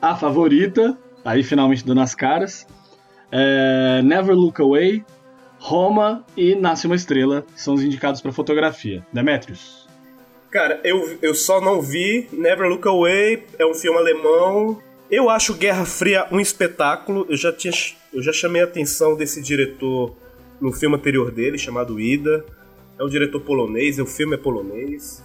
[0.00, 2.66] A Favorita, aí finalmente dando as caras.
[3.30, 5.04] É, Never Look Away,
[5.58, 9.04] Roma e Nasce uma Estrela são os indicados para fotografia.
[9.12, 9.88] Demetrius.
[10.50, 14.80] Cara, eu, eu só não vi Never Look Away, é um filme alemão.
[15.10, 17.26] Eu acho Guerra Fria um espetáculo.
[17.28, 17.72] Eu já, tinha,
[18.12, 20.14] eu já chamei a atenção desse diretor
[20.60, 22.44] no filme anterior dele, chamado Ida.
[22.98, 25.22] É um diretor polonês, o filme é polonês.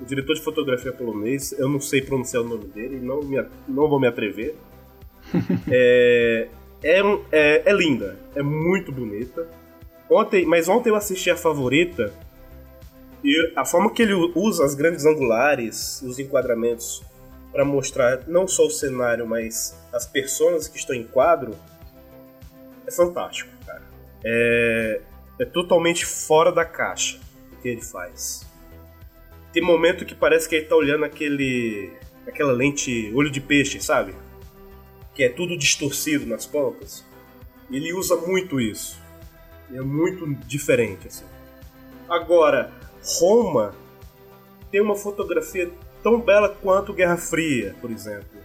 [0.00, 1.52] O diretor de fotografia é polonês.
[1.52, 4.54] Eu não sei pronunciar o nome dele, não, me, não vou me atrever.
[5.70, 6.48] é,
[6.82, 9.46] é, é, é linda, é muito bonita.
[10.10, 12.12] Ontem, mas ontem eu assisti a favorita
[13.22, 17.02] e a forma que ele usa as grandes angulares, os enquadramentos,
[17.52, 21.54] para mostrar não só o cenário, mas as personas que estão em quadro,
[22.86, 23.82] é fantástico, cara.
[24.24, 25.00] É,
[25.42, 27.18] é totalmente fora da caixa
[27.52, 28.46] o que ele faz.
[29.52, 31.92] Tem momento que parece que ele tá olhando aquele.
[32.26, 34.14] aquela lente olho de peixe, sabe?
[35.14, 37.04] Que é tudo distorcido nas pontas.
[37.70, 39.00] Ele usa muito isso.
[39.72, 41.24] É muito diferente, assim.
[42.08, 42.72] Agora,
[43.18, 43.74] Roma
[44.70, 45.70] tem uma fotografia
[46.02, 48.40] tão bela quanto Guerra Fria, por exemplo.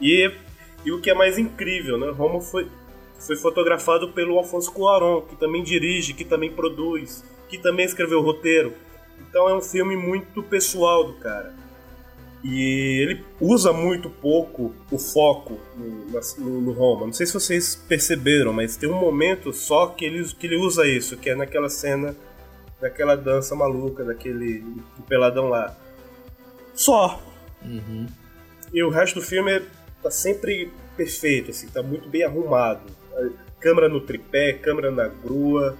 [0.00, 0.32] E,
[0.84, 2.10] e o que é mais incrível, né?
[2.10, 2.68] Roma foi,
[3.18, 8.22] foi fotografado pelo Alfonso Cuarón, que também dirige, que também produz, que também escreveu o
[8.22, 8.72] roteiro.
[9.28, 11.54] Então é um filme muito pessoal do cara.
[12.42, 17.06] E ele usa muito pouco o foco no, no, no, Roma.
[17.06, 20.86] Não sei se vocês perceberam, mas tem um momento só que ele, que ele usa
[20.86, 22.14] isso, que é naquela cena
[22.80, 25.76] daquela dança maluca, daquele do peladão lá.
[26.74, 27.20] Só.
[27.62, 28.06] Uhum.
[28.72, 29.62] E o resto do filme
[30.02, 32.97] tá sempre perfeito, assim, tá muito bem arrumado.
[33.60, 35.76] Câmera no tripé, câmera na grua,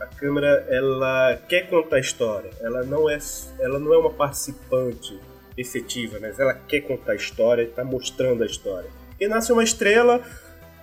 [0.00, 2.50] A câmera, ela quer contar a história.
[2.60, 3.18] Ela não é,
[3.60, 5.18] ela não é uma participante
[5.56, 8.90] efetiva, mas ela quer contar a história está mostrando a história.
[9.20, 10.20] E nasce uma estrela,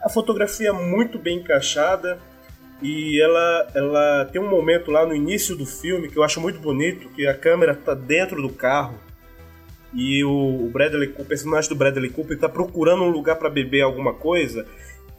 [0.01, 2.19] a fotografia muito bem encaixada
[2.81, 6.59] e ela, ela tem um momento lá no início do filme que eu acho muito
[6.59, 8.97] bonito, que a câmera está dentro do carro
[9.93, 14.13] e o Bradley o personagem do Bradley Cooper está procurando um lugar para beber alguma
[14.13, 14.65] coisa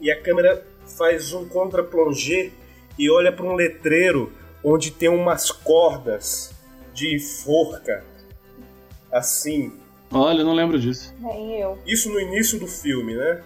[0.01, 0.65] e a câmera
[0.97, 2.51] faz um contra-plongé
[2.99, 4.33] e olha para um letreiro
[4.63, 6.53] onde tem umas cordas
[6.93, 8.03] de forca
[9.11, 9.71] assim.
[10.11, 11.13] Olha, eu não lembro disso.
[11.19, 11.79] Nem eu.
[11.85, 13.41] Isso no início do filme, né?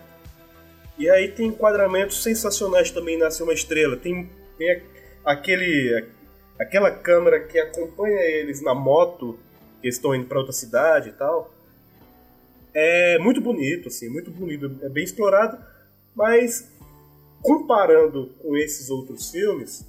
[0.97, 3.97] E aí tem enquadramentos sensacionais também Nasce uma Estrela.
[3.97, 4.81] Tem, tem
[5.23, 6.07] aquele
[6.57, 9.37] aquela câmera que acompanha eles na moto,
[9.81, 11.53] que eles estão indo para outra cidade e tal.
[12.73, 15.57] É muito bonito, assim, muito bonito, é bem explorado,
[16.15, 16.71] mas
[17.41, 19.85] comparando com esses outros filmes,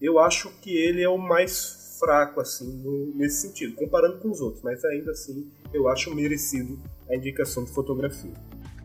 [0.00, 4.40] eu acho que ele é o mais fraco, assim, no, nesse sentido, comparando com os
[4.40, 6.78] outros, mas ainda assim eu acho merecido
[7.10, 8.32] a indicação de fotografia.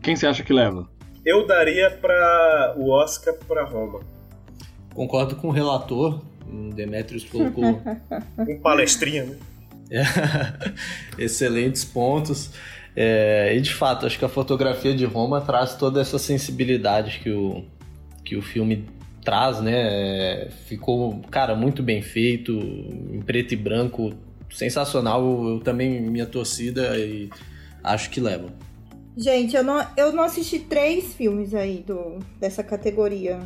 [0.02, 0.88] Quem você acha que leva?
[1.24, 4.00] Eu daria para o Oscar para Roma.
[4.94, 6.22] Concordo com o relator.
[6.74, 7.82] Demetrius colocou.
[8.38, 9.36] um palestrinha, né?
[9.88, 10.02] É,
[11.16, 12.50] excelentes pontos.
[12.96, 17.30] É, e de fato, acho que a fotografia de Roma traz toda essa sensibilidade que
[17.30, 17.62] o,
[18.24, 18.86] que o filme
[19.22, 20.48] traz, né?
[20.66, 24.14] Ficou, cara, muito bem feito, em preto e branco,
[24.50, 25.22] sensacional.
[25.46, 27.28] Eu também, minha torcida, e
[27.84, 28.48] acho que leva.
[29.14, 33.40] Gente, eu não, eu não assisti três filmes aí do, dessa categoria.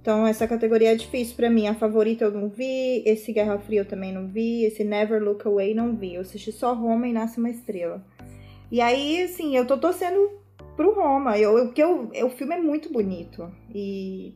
[0.00, 1.66] Então, essa categoria é difícil para mim.
[1.68, 5.46] A favorita eu não vi, esse Guerra Fria eu também não vi, esse Never Look
[5.46, 6.14] Away não vi.
[6.14, 8.04] Eu assisti só Roma e Nasce uma Estrela.
[8.70, 10.30] E aí, assim, eu tô torcendo
[10.76, 11.38] pro Roma.
[11.38, 14.34] Eu, eu, eu, eu, o filme é muito bonito e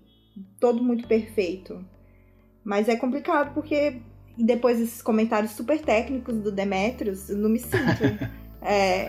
[0.60, 1.84] todo muito perfeito.
[2.64, 4.00] Mas é complicado porque
[4.36, 8.38] depois desses comentários super técnicos do Demetrius, eu não me sinto.
[8.60, 9.08] É.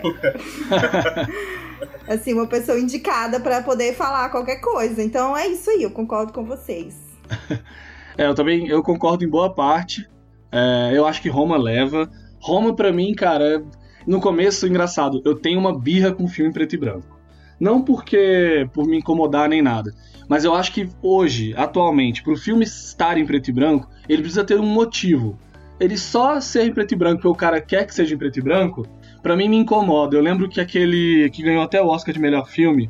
[2.08, 5.02] assim, uma pessoa indicada para poder falar qualquer coisa.
[5.04, 6.96] Então é isso aí, eu concordo com vocês.
[8.16, 10.08] é, eu também eu concordo em boa parte.
[10.52, 12.10] É, eu acho que Roma leva.
[12.40, 13.66] Roma, para mim, cara,
[14.06, 17.20] no começo, engraçado, eu tenho uma birra com filme preto e branco.
[17.60, 19.94] Não porque por me incomodar nem nada,
[20.28, 24.22] mas eu acho que hoje, atualmente, para o filme estar em preto e branco, ele
[24.22, 25.38] precisa ter um motivo.
[25.80, 28.40] Ele só ser em preto e branco porque o cara quer que seja em preto
[28.40, 28.88] e branco,
[29.22, 30.16] para mim me incomoda.
[30.16, 32.90] Eu lembro que aquele que ganhou até o Oscar de melhor filme,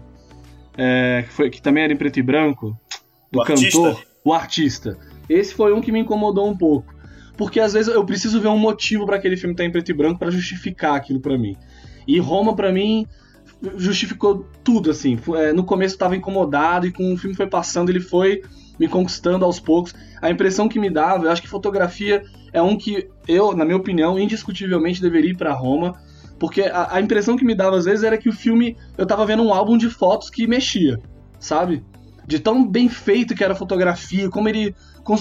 [0.78, 2.78] é, que, foi, que também era em preto e branco,
[3.32, 4.08] do o cantor, artista.
[4.24, 4.98] o artista.
[5.30, 6.94] Esse foi um que me incomodou um pouco.
[7.40, 9.94] Porque às vezes eu preciso ver um motivo para aquele filme estar em preto e
[9.94, 11.56] branco para justificar aquilo para mim.
[12.06, 13.08] E Roma, para mim,
[13.78, 15.18] justificou tudo, assim.
[15.38, 18.42] É, no começo eu tava incomodado e com o filme foi passando, ele foi
[18.78, 19.96] me conquistando aos poucos.
[20.22, 22.22] A impressão que me dava, eu acho que fotografia
[22.52, 25.94] é um que eu, na minha opinião, indiscutivelmente deveria ir para Roma,
[26.38, 29.26] porque a, a, impressão que me dava às vezes era que o filme eu tava
[29.26, 31.00] vendo um álbum de fotos que mexia,
[31.40, 31.86] sabe?
[32.30, 34.76] De tão bem feito que era a fotografia, como ele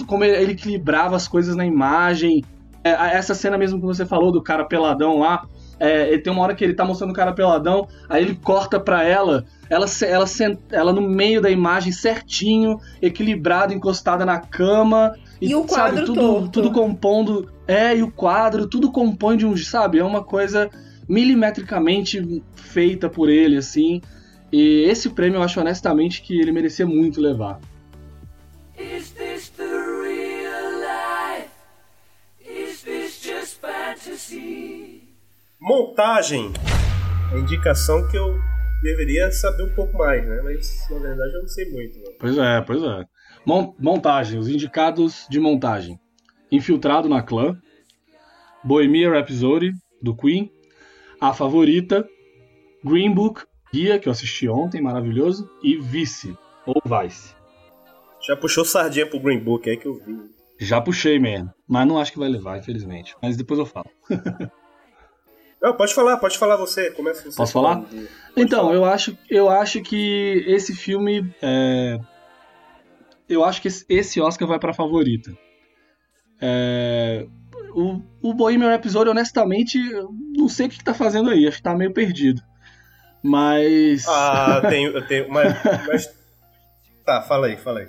[0.06, 2.44] como ele equilibrava as coisas na imagem.
[2.84, 5.46] É, essa cena mesmo que você falou do cara peladão lá,
[5.80, 8.78] é, ele tem uma hora que ele tá mostrando o cara peladão, aí ele corta
[8.78, 10.26] pra ela, ela, ela,
[10.70, 15.14] ela no meio da imagem certinho, equilibrado, encostada na cama.
[15.40, 16.50] E, e o quadro sabe, tudo, torto.
[16.50, 17.50] tudo compondo.
[17.66, 19.56] É, e o quadro, tudo compõe de um.
[19.56, 20.68] Sabe, é uma coisa
[21.08, 24.02] milimetricamente feita por ele, assim.
[24.50, 27.60] E esse prêmio eu acho honestamente que ele merecia muito levar.
[28.78, 31.50] Is this the real life?
[32.40, 35.02] Is this just fantasy?
[35.60, 36.52] Montagem.
[37.32, 38.38] A indicação que eu
[38.82, 40.40] deveria saber um pouco mais, né?
[40.42, 41.98] Mas na verdade eu não sei muito.
[41.98, 42.04] Né?
[42.18, 43.04] Pois é, pois é.
[43.78, 45.98] Montagem, os indicados de montagem.
[46.50, 47.58] Infiltrado na Clã,
[48.64, 50.50] Bohemian Rhapsody, do Queen,
[51.20, 52.08] A Favorita,
[52.84, 57.34] Green Book, Guia, que eu assisti ontem, maravilhoso, e Vice, ou Vice.
[58.26, 60.38] Já puxou sardinha pro Green Book, é que eu vi.
[60.58, 61.52] Já puxei, man.
[61.66, 63.14] Mas não acho que vai levar, infelizmente.
[63.22, 63.88] Mas depois eu falo.
[65.62, 66.90] não, pode falar, pode falar você.
[66.90, 67.36] Começa você.
[67.36, 67.84] Posso falar?
[68.36, 68.74] então, falar.
[68.74, 71.32] eu acho, eu acho que esse filme.
[71.40, 71.98] É...
[73.28, 75.32] Eu acho que esse Oscar vai pra favorita.
[76.40, 77.26] É...
[77.74, 79.78] O, o Bohemian Rhapsody, honestamente,
[80.36, 81.46] não sei o que, que tá fazendo aí.
[81.46, 82.42] Acho que tá meio perdido.
[83.22, 84.06] Mas.
[84.08, 85.30] Ah, tenho, eu tenho.
[85.30, 85.54] Mas,
[85.86, 86.18] mas.
[87.04, 87.88] Tá, fala aí, fala aí.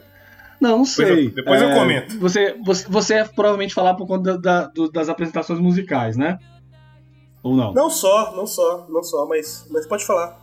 [0.59, 1.27] Não, não sei.
[1.27, 2.19] Eu, depois é, eu comento.
[2.19, 6.37] Você, você, você é provavelmente falar por conta da, da, das apresentações musicais, né?
[7.41, 7.73] Ou não?
[7.73, 10.37] Não só, não só, não só, mas, mas pode falar.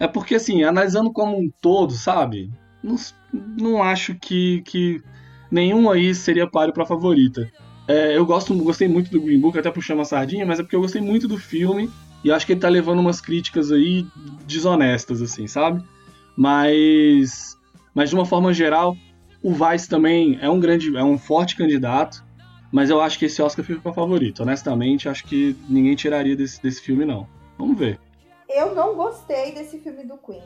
[0.00, 2.50] É porque, assim, analisando como um todo, sabe?
[2.82, 2.96] Não,
[3.32, 5.02] não acho que, que
[5.50, 7.50] nenhum aí seria páreo pra favorita.
[7.86, 10.74] É, eu gosto, gostei muito do Green Book, até puxando uma sardinha, mas é porque
[10.74, 11.90] eu gostei muito do filme
[12.24, 14.06] e acho que ele tá levando umas críticas aí
[14.46, 15.84] desonestas, assim, sabe?
[16.34, 17.56] Mas,
[17.94, 18.96] mas de uma forma geral,
[19.42, 22.24] o Vice também é um grande, é um forte candidato,
[22.72, 24.42] mas eu acho que esse Oscar fica com favorito.
[24.42, 27.28] Honestamente, acho que ninguém tiraria desse, desse filme, não.
[27.58, 28.00] Vamos ver.
[28.48, 30.42] Eu não gostei desse filme do Queen.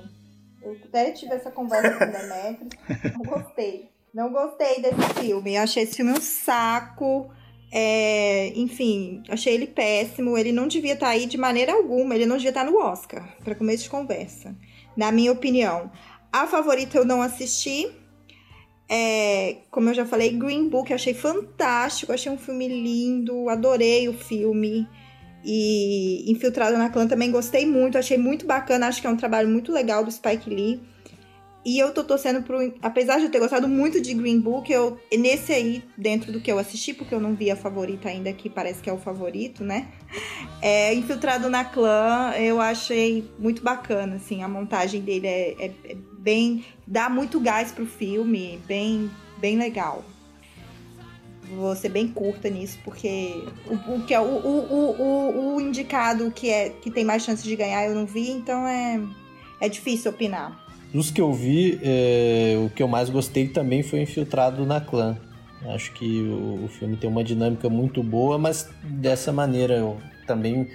[0.61, 2.69] Eu até tive essa conversa com o Demetrio.
[3.17, 3.91] Não gostei.
[4.13, 5.55] Não gostei desse filme.
[5.55, 7.31] Eu achei esse filme um saco.
[7.71, 10.37] É, enfim, achei ele péssimo.
[10.37, 12.15] Ele não devia estar aí de maneira alguma.
[12.15, 14.57] Ele não devia estar no Oscar, para começo de conversa.
[14.97, 15.91] Na minha opinião.
[16.33, 17.91] A favorita eu não assisti.
[18.91, 22.13] É, como eu já falei, Green Book eu achei fantástico.
[22.13, 23.49] Achei um filme lindo.
[23.49, 24.89] Adorei o filme.
[25.45, 27.99] E Infiltrado na Clã também gostei muito.
[27.99, 28.89] Achei muito bacana.
[28.89, 30.81] Acho que é um trabalho muito legal do Spike Lee.
[31.65, 32.73] E eu tô torcendo pro.
[32.81, 36.51] Apesar de eu ter gostado muito de Green Book, eu nesse aí, dentro do que
[36.51, 39.65] eu assisti, porque eu não vi a favorita ainda, que parece que é o favorito,
[39.65, 39.89] né?
[40.61, 45.97] É, Infiltrado na Clã, eu achei muito bacana, assim, a montagem dele é, é, é
[46.19, 46.65] bem.
[46.85, 50.05] dá muito gás pro filme, bem, bem legal.
[51.55, 56.51] Vou ser bem curta nisso, porque o, o que é o, o, o, indicado que,
[56.51, 59.01] é, que tem mais chance de ganhar eu não vi, então é,
[59.61, 60.68] é difícil opinar.
[60.93, 65.19] Dos que eu vi, é, o que eu mais gostei também foi Infiltrado na Clã.
[65.67, 70.69] Acho que o, o, filme tem uma dinâmica muito boa, mas dessa maneira eu também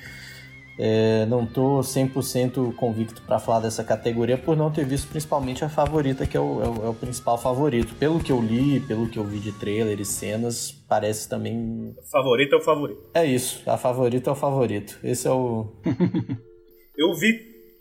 [0.77, 5.69] é, não tô 100% convicto para falar dessa categoria por não ter visto principalmente a
[5.69, 7.95] favorita, que é o, é o, é o principal favorito.
[7.95, 11.95] Pelo que eu li, pelo que eu vi de trailer e cenas, parece também.
[12.11, 13.09] Favorito é o favorito.
[13.15, 14.99] É isso, a favorita é o favorito.
[15.03, 15.73] Esse é o.
[16.95, 17.39] eu vi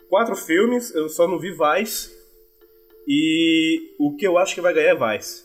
[0.09, 2.22] quatro filmes, eu só não vi Vice
[3.07, 5.44] e o que eu acho que vai ganhar é Vice.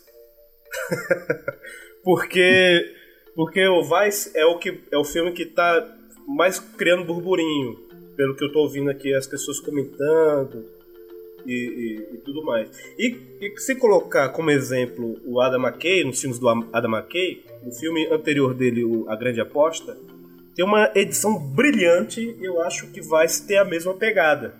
[2.04, 2.94] porque
[3.34, 5.96] porque o Vice é o que é o filme que tá
[6.26, 7.76] mais criando burburinho,
[8.16, 10.64] pelo que eu tô ouvindo aqui as pessoas comentando
[11.46, 12.68] e, e, e tudo mais.
[12.98, 17.72] E, e, se colocar como exemplo o Adam McKay, nos filmes do Adam McKay, o
[17.72, 19.96] filme anterior dele, o A Grande Aposta,
[20.54, 24.54] tem uma edição brilhante eu acho que vai ter a mesma pegada.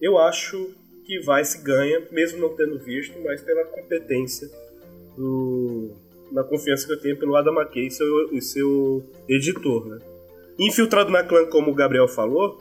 [0.00, 0.74] Eu acho
[1.08, 4.46] que vai se ganha, mesmo não tendo visto, mas pela competência
[5.16, 5.90] do,
[6.30, 9.98] na confiança que eu tenho pelo Adam McKay e seu, e seu editor, né?
[10.58, 12.58] Infiltrado na clã, como o Gabriel falou,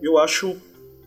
[0.00, 0.56] eu acho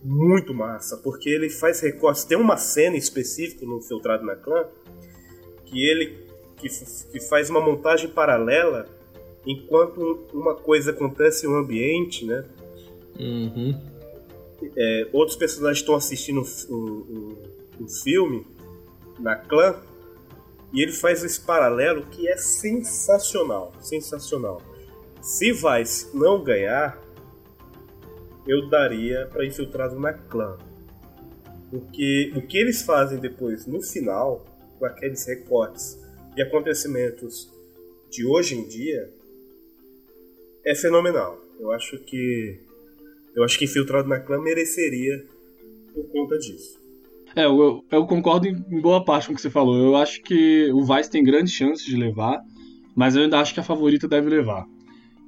[0.03, 2.25] muito massa, porque ele faz recortes.
[2.25, 4.65] Tem uma cena específica no Infiltrado na clã
[5.65, 6.23] que ele
[6.57, 6.67] que,
[7.09, 8.85] que faz uma montagem paralela
[9.47, 12.43] enquanto uma coisa acontece no ambiente, né?
[13.17, 13.92] Uhum
[14.75, 18.45] é, outros personagens estão assistindo o filme
[19.19, 19.81] na clã
[20.73, 24.61] e ele faz esse paralelo que é sensacional, sensacional.
[25.21, 26.99] Se Vice não ganhar,
[28.47, 30.57] eu daria para infiltrado na clã.
[31.69, 34.45] Porque o que eles fazem depois no final,
[34.77, 35.99] com aqueles recortes
[36.35, 37.51] de acontecimentos
[38.09, 39.11] de hoje em dia,
[40.65, 41.39] é fenomenal.
[41.59, 42.59] Eu acho que
[43.35, 45.23] eu acho que Infiltrado na Clã mereceria
[45.93, 46.81] por conta disso.
[47.35, 49.75] É, eu, eu concordo em, boa parte com o que você falou.
[49.75, 52.39] Eu acho que o Vice tem grandes chances de levar,
[52.95, 54.65] mas eu ainda acho que a favorita deve levar.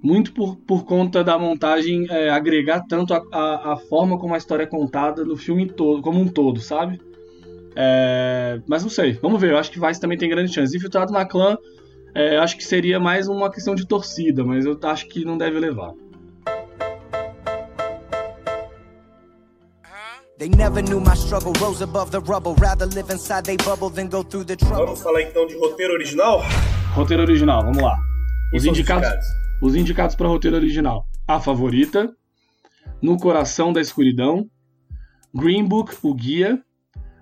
[0.04, 4.38] Muito por, por conta da montagem é, agregar tanto a, a, a, forma como a
[4.38, 7.00] história é contada no filme todo, como um todo, sabe?
[7.76, 9.52] É, mas não sei, vamos ver.
[9.52, 10.76] Eu acho que Vice também tem grandes chances.
[10.76, 11.58] Infiltrado na clã,
[12.14, 15.60] é, acho que seria mais uma questão de torcida, mas eu acho que não deve
[15.60, 15.92] levar.
[24.86, 26.42] Vamos falar então de roteiro original?
[26.94, 27.96] Roteiro original, vamos lá.
[28.54, 29.28] Os indicados, indicados,
[29.62, 31.06] os indicados para roteiro original.
[31.26, 32.14] A Favorita,
[33.02, 34.46] No Coração da Escuridão,
[35.34, 36.62] Green Book, O Guia,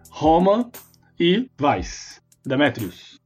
[0.10, 0.72] Roma
[1.20, 2.20] e Vice.
[2.44, 3.20] Demetrius.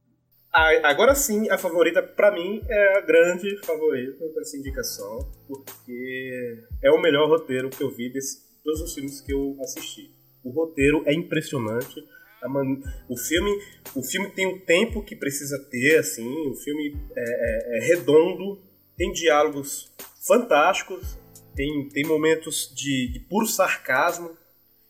[0.52, 7.00] agora sim, a favorita para mim é a grande favorita dessa indicação, porque é o
[7.00, 10.14] melhor roteiro que eu vi desse todos os filmes que eu assisti.
[10.44, 12.04] O roteiro é impressionante.
[12.44, 12.80] Man...
[13.08, 13.50] O filme,
[13.94, 16.28] o filme tem o tempo que precisa ter, assim.
[16.48, 18.60] O filme é, é, é redondo,
[18.96, 19.90] tem diálogos
[20.26, 21.16] fantásticos,
[21.56, 24.36] tem, tem momentos de, de puro sarcasmo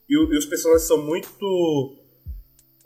[0.08, 1.96] e, e, os personagens são muito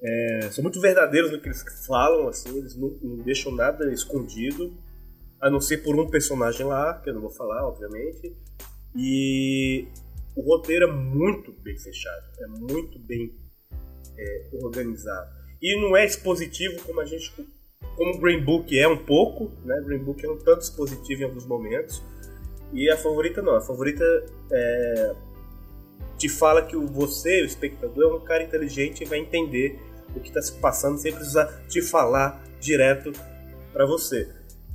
[0.02, 2.56] é, são muito verdadeiros no que eles falam, assim.
[2.58, 4.76] Eles não, não deixam nada escondido,
[5.40, 8.36] a não ser por um personagem lá que eu não vou falar, obviamente.
[8.94, 9.88] E
[10.34, 13.34] o roteiro é muito bem fechado, é muito bem
[14.18, 15.30] é, organizado.
[15.60, 17.32] e não é expositivo como a gente
[17.96, 19.80] como o Green Book é um pouco, né?
[19.84, 22.02] Green Book é um tanto expositivo em alguns momentos.
[22.72, 24.04] E a favorita não, a favorita
[24.50, 25.14] é,
[26.16, 29.78] te fala que você, o espectador, é um cara inteligente e vai entender
[30.14, 33.12] o que está se passando sem precisar te falar direto
[33.72, 34.28] para você.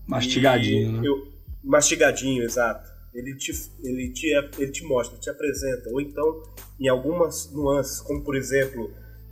[0.06, 1.08] Mastigadinho, e né?
[1.08, 1.28] Eu,
[1.64, 2.88] mastigadinho, exato.
[3.18, 3.52] Ele te,
[3.84, 4.28] ele, te,
[4.60, 5.90] ele te mostra, te apresenta.
[5.90, 6.44] Ou então,
[6.80, 8.92] em algumas nuances, como por exemplo,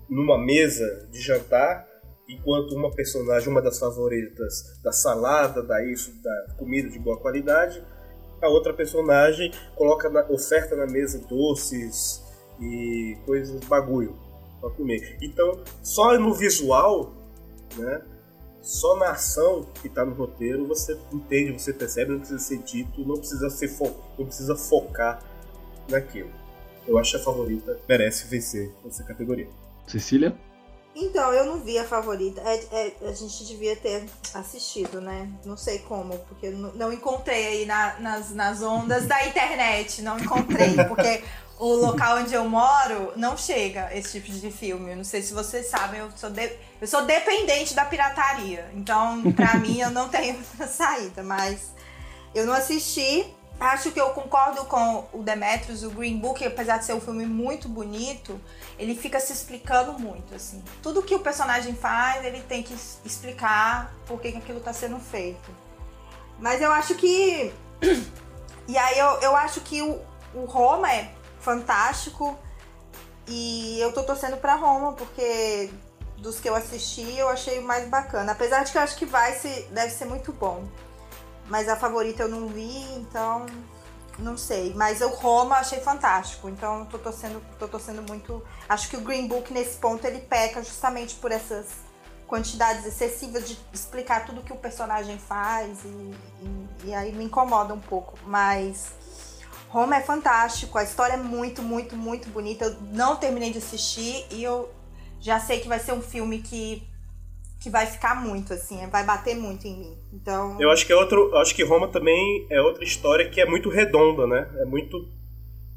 [0.09, 1.87] numa mesa de jantar,
[2.27, 7.81] enquanto uma personagem, uma das favoritas da salada, da isso, da comida de boa qualidade,
[8.41, 12.23] a outra personagem coloca na, oferta na mesa doces
[12.59, 14.15] e coisas bagulho
[14.59, 15.17] para comer.
[15.21, 17.13] Então, só no visual,
[17.77, 18.01] né?
[18.65, 23.05] Só na ação que está no roteiro você entende, você percebe, não precisa ser dito,
[23.05, 25.23] não precisa ser fo não precisa focar
[25.87, 26.31] naquilo.
[26.87, 29.47] Eu acho a favorita merece vencer essa categoria.
[29.85, 30.35] Cecília?
[30.95, 32.41] Então, eu não vi a favorita.
[32.41, 35.29] É, é, a gente devia ter assistido, né?
[35.45, 40.01] Não sei como, porque não, não encontrei aí na, nas, nas ondas da internet.
[40.01, 41.21] Não encontrei, porque
[41.57, 44.91] o local onde eu moro não chega esse tipo de filme.
[44.91, 46.51] Eu não sei se vocês sabem, eu sou, de,
[46.81, 48.69] eu sou dependente da pirataria.
[48.73, 50.37] Então, pra mim, eu não tenho
[50.67, 51.23] saída.
[51.23, 51.73] Mas
[52.33, 53.25] eu não assisti.
[53.57, 57.25] Acho que eu concordo com o Demetrius, o Green Book, apesar de ser um filme
[57.25, 58.37] muito bonito,
[58.77, 60.61] ele fica se explicando muito, assim.
[60.83, 62.75] Tudo que o personagem faz, ele tem que
[63.05, 65.49] explicar por que, que aquilo está sendo feito.
[66.37, 67.53] Mas eu acho que.
[68.67, 70.01] E aí eu, eu acho que o,
[70.33, 71.11] o Roma é
[71.45, 72.37] fantástico.
[73.27, 75.71] E eu tô torcendo pra Roma, porque
[76.17, 78.31] dos que eu assisti, eu achei o mais bacana.
[78.31, 80.65] Apesar de que eu acho que vai se, deve ser muito bom.
[81.47, 83.45] Mas a favorita eu não vi, então
[84.17, 84.73] não sei.
[84.73, 86.49] Mas o Roma achei fantástico.
[86.49, 88.43] Então tô torcendo, tô torcendo muito.
[88.67, 91.85] Acho que o Green Book nesse ponto ele peca justamente por essas
[92.27, 97.73] quantidades excessivas de explicar tudo que o personagem faz e, e, e aí me incomoda
[97.73, 98.17] um pouco.
[98.25, 98.93] Mas
[99.75, 102.63] Roma é fantástico, a história é muito, muito, muito bonita.
[102.63, 104.69] Eu não terminei de assistir e eu
[105.19, 106.81] já sei que vai ser um filme que
[107.59, 109.97] que vai ficar muito, assim, vai bater muito em mim.
[110.13, 110.55] Então.
[110.61, 111.35] Eu acho que é outro.
[111.35, 114.47] Acho que Roma também é outra história que é muito redonda, né?
[114.61, 115.09] É muito.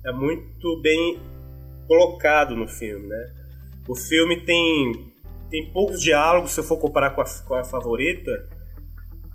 [0.06, 1.18] É muito bem
[1.88, 3.34] colocado no filme, né?
[3.88, 5.12] O filme tem.
[5.50, 8.48] Tem poucos diálogos se eu for comparar com a, com a favorita,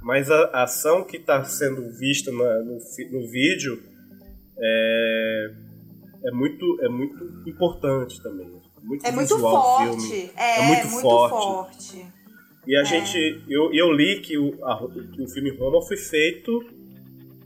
[0.01, 2.77] mas a, a ação que está sendo vista na, no,
[3.11, 3.91] no vídeo
[4.59, 5.51] é,
[6.25, 8.47] é, muito, é muito importante também.
[8.81, 10.31] Muito é muito forte.
[10.35, 11.91] É, é, muito, muito forte.
[11.91, 12.05] forte.
[12.67, 12.85] E a é.
[12.85, 13.43] gente.
[13.49, 16.63] Eu, eu li que o, a, que o filme Roma foi feito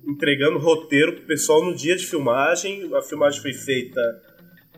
[0.08, 2.90] entregando roteiro pro pessoal no dia de filmagem.
[2.96, 4.02] A filmagem foi feita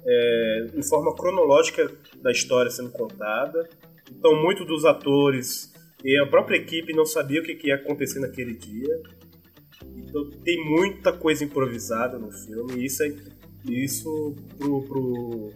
[0.06, 3.70] é, em forma cronológica da história sendo contada.
[4.12, 5.72] Então, muitos dos atores
[6.04, 9.02] e a própria equipe não sabia o que, que ia acontecer naquele dia.
[10.10, 12.82] Então, tem muita coisa improvisada no filme.
[12.82, 13.14] E isso, é,
[13.66, 15.54] isso pro, pro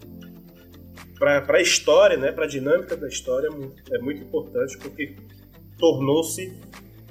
[1.19, 3.49] para a história, né, para a dinâmica da história
[3.91, 5.15] é muito importante porque
[5.77, 6.53] tornou-se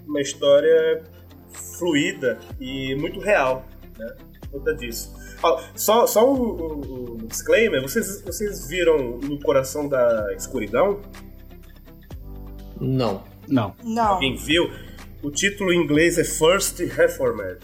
[0.06, 1.02] uma história
[1.78, 3.66] fluida e muito real,
[3.98, 4.16] né?
[4.50, 5.14] Conta disso.
[5.74, 11.00] Só, só um, um, um, disclaimer: vocês, vocês viram No Coração da Escuridão?
[12.80, 13.24] Não.
[13.48, 13.74] Não.
[13.82, 14.14] Não.
[14.14, 14.70] Alguém viu?
[15.22, 17.60] O título em inglês é First Reformed.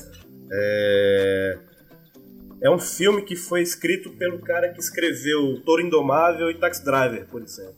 [0.52, 1.58] É...
[2.60, 7.26] É um filme que foi escrito pelo cara que escreveu Toro Indomável e Taxi Driver,
[7.26, 7.76] por exemplo.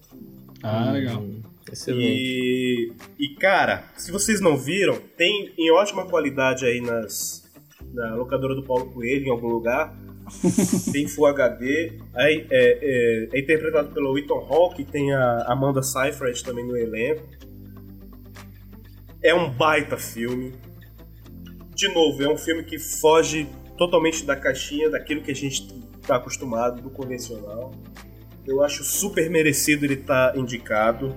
[0.63, 1.21] Ah, legal.
[1.21, 1.43] Hum,
[1.89, 7.47] e, e, cara, se vocês não viram, tem em ótima qualidade aí nas,
[7.93, 9.95] na locadora do Paulo Coelho, em algum lugar.
[10.93, 11.93] tem Full HD.
[12.15, 17.23] Aí, é, é, é, interpretado pelo Ethan Hawke, tem a Amanda Seyfried também no elenco.
[19.23, 20.53] É um baita filme.
[21.75, 25.67] De novo, é um filme que foge totalmente da caixinha, daquilo que a gente
[26.01, 27.73] está acostumado, do convencional.
[28.47, 31.15] Eu acho super merecido ele estar tá indicado.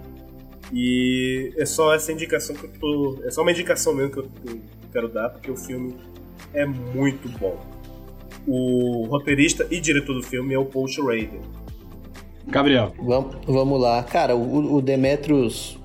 [0.72, 3.20] E é só essa indicação que eu tô.
[3.24, 5.96] É só uma indicação mesmo que eu, que eu quero dar, porque o filme
[6.54, 7.60] é muito bom.
[8.48, 11.42] O roteirista e diretor do filme é o Paul Schrader.
[12.48, 12.94] Gabriel.
[12.98, 14.04] Vamos, vamos lá.
[14.04, 15.78] Cara, o, o Demetrius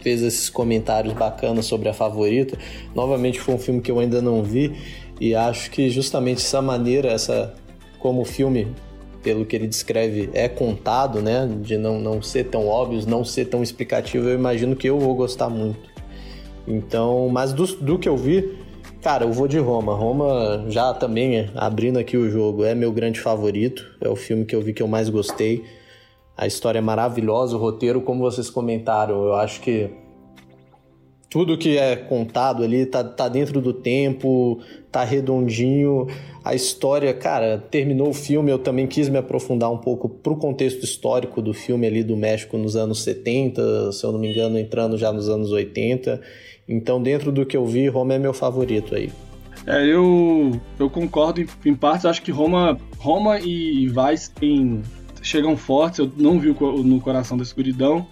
[0.00, 2.56] fez esses comentários bacanas sobre a favorita.
[2.94, 4.72] Novamente foi um filme que eu ainda não vi.
[5.20, 7.54] E acho que justamente essa maneira, essa
[7.98, 8.68] como o filme,
[9.22, 13.46] pelo que ele descreve, é contado, né, de não, não ser tão óbvio, não ser
[13.46, 15.88] tão explicativo, eu imagino que eu vou gostar muito.
[16.66, 18.56] Então, mas do, do que eu vi,
[19.02, 19.94] cara, eu vou de Roma.
[19.94, 23.96] Roma já também, abrindo aqui o jogo, é meu grande favorito.
[24.00, 25.64] É o filme que eu vi que eu mais gostei.
[26.38, 29.90] A história é maravilhosa, o roteiro, como vocês comentaram, eu acho que
[31.28, 36.06] tudo que é contado ali tá, tá dentro do tempo, tá redondinho.
[36.44, 40.84] A história, cara, terminou o filme, eu também quis me aprofundar um pouco pro contexto
[40.84, 44.96] histórico do filme ali do México nos anos 70, se eu não me engano, entrando
[44.96, 46.20] já nos anos 80.
[46.68, 49.10] Então, dentro do que eu vi, Roma é meu favorito aí.
[49.66, 54.82] É, eu, eu concordo em, em partes, acho que Roma, Roma e Vice tem,
[55.28, 58.06] chegam fortes, eu não vi o, no Coração da Escuridão,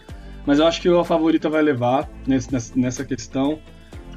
[0.44, 3.58] mas eu acho que a favorita vai levar nesse, nessa questão,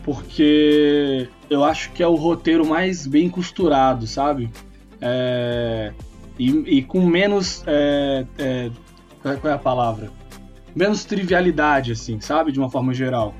[0.03, 4.49] porque eu acho que é o roteiro mais bem costurado, sabe?
[5.01, 5.93] É,
[6.37, 7.63] e, e, com menos.
[7.65, 8.71] É, é,
[9.21, 10.11] qual é a palavra?
[10.75, 12.51] Menos trivialidade, assim, sabe?
[12.51, 13.33] De uma forma geral.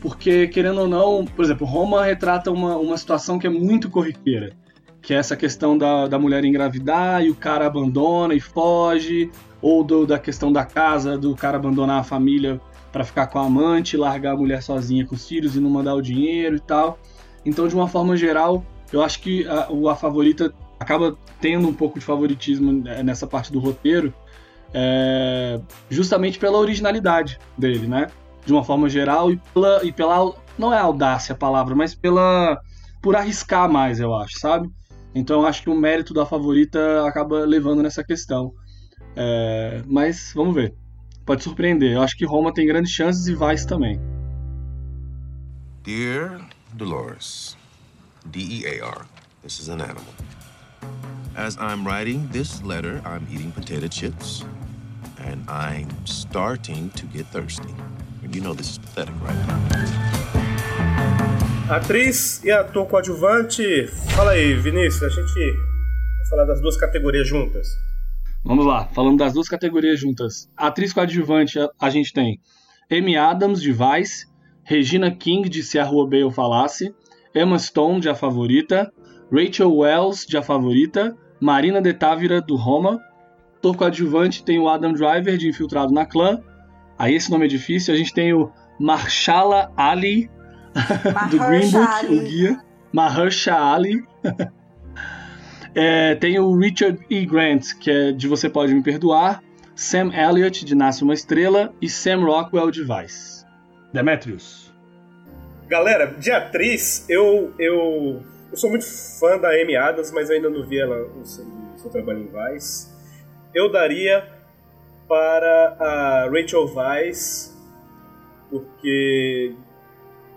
[0.00, 4.52] Porque, querendo ou não, por exemplo, Roma retrata uma, uma situação que é muito corriqueira.
[5.04, 9.30] Que é essa questão da, da mulher engravidar e o cara abandona e foge,
[9.62, 13.44] ou do, da questão da casa, do cara abandonar a família para ficar com a
[13.44, 16.98] amante, largar a mulher sozinha com os filhos e não mandar o dinheiro e tal.
[17.44, 21.98] Então, de uma forma geral, eu acho que a, a favorita acaba tendo um pouco
[21.98, 24.12] de favoritismo né, nessa parte do roteiro,
[24.72, 28.08] é, justamente pela originalidade dele, né?
[28.44, 32.60] De uma forma geral e pela, e pela não é audácia a palavra, mas pela
[33.02, 34.70] por arriscar mais, eu acho, sabe?
[35.14, 38.52] Então, acho que o mérito da favorita acaba levando nessa questão.
[39.16, 40.74] É, mas vamos ver.
[41.24, 41.92] Pode surpreender.
[41.92, 44.00] Eu acho que Roma tem grandes chances e Vice também.
[45.82, 46.40] Dear
[46.72, 47.56] Dolores,
[48.26, 49.06] D-E-A-R.
[49.42, 50.14] This is an animal.
[51.36, 54.44] As I'm writing this letter, I'm eating potato chips,
[55.18, 57.74] and I'm starting to get thirsty.
[58.32, 60.13] You know this is pathetic, right?
[61.68, 63.86] Atriz e ator coadjuvante.
[64.14, 65.02] Fala aí, Vinícius.
[65.02, 67.66] A gente vai falar das duas categorias juntas.
[68.44, 70.50] Vamos lá, falando das duas categorias juntas.
[70.54, 72.38] Atriz coadjuvante, a, gente tem
[72.92, 74.26] Amy Adams, de Vice,
[74.62, 76.94] Regina King, de Se a Rua Bale Falasse,
[77.34, 78.92] Emma Stone, de A Favorita,
[79.32, 83.00] Rachel Wells, de A Favorita, Marina de Távira, do Roma.
[83.56, 86.42] Ator coadjuvante tem o Adam Driver, de Infiltrado na Clã.
[86.98, 87.94] Aí esse nome é difícil.
[87.94, 90.28] A gente tem o Marshala Ali,
[91.30, 92.60] do Green Book, o guia.
[92.92, 94.04] Mahershala Ali.
[95.76, 97.26] É, tem o Richard E.
[97.26, 99.42] Grant, que é de Você Pode Me Perdoar,
[99.74, 103.44] Sam Elliott, de Nasce Uma Estrela, e Sam Rockwell, de Vice.
[103.92, 104.72] Demetrius.
[105.68, 108.22] Galera, de atriz, eu, eu,
[108.52, 111.44] eu sou muito fã da Amy Adams, mas ainda não vi ela no seu,
[111.76, 112.88] seu trabalho em Vice.
[113.52, 114.28] Eu daria
[115.08, 117.52] para a Rachel Weisz,
[118.48, 119.54] porque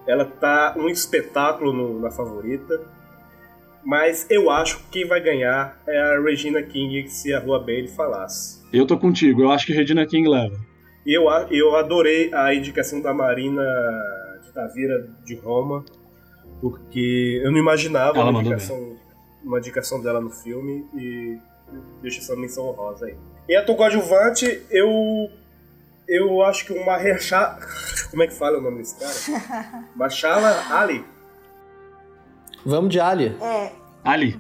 [0.08, 2.82] ela tá um espetáculo no, na favorita.
[3.84, 7.88] Mas eu acho que quem vai ganhar é a Regina King se a Rua Bailey
[7.88, 8.62] falasse.
[8.74, 10.58] Eu tô contigo, eu acho que Regina King leva.
[11.06, 13.64] E eu, eu adorei a indicação da Marina
[14.44, 15.86] de Tavira de Roma,
[16.60, 18.98] porque eu não imaginava uma indicação,
[19.42, 21.38] uma indicação, dela no filme e
[22.02, 23.16] deixa essa menção honrosa aí.
[23.48, 24.88] E a coadjuvante, eu
[26.08, 27.60] eu acho que o Mahershala...
[28.10, 29.84] Como é que fala o nome desse cara?
[29.96, 31.04] Machala Ali
[32.68, 33.34] Vamos de Ali.
[33.42, 33.72] É.
[34.04, 34.38] Ali.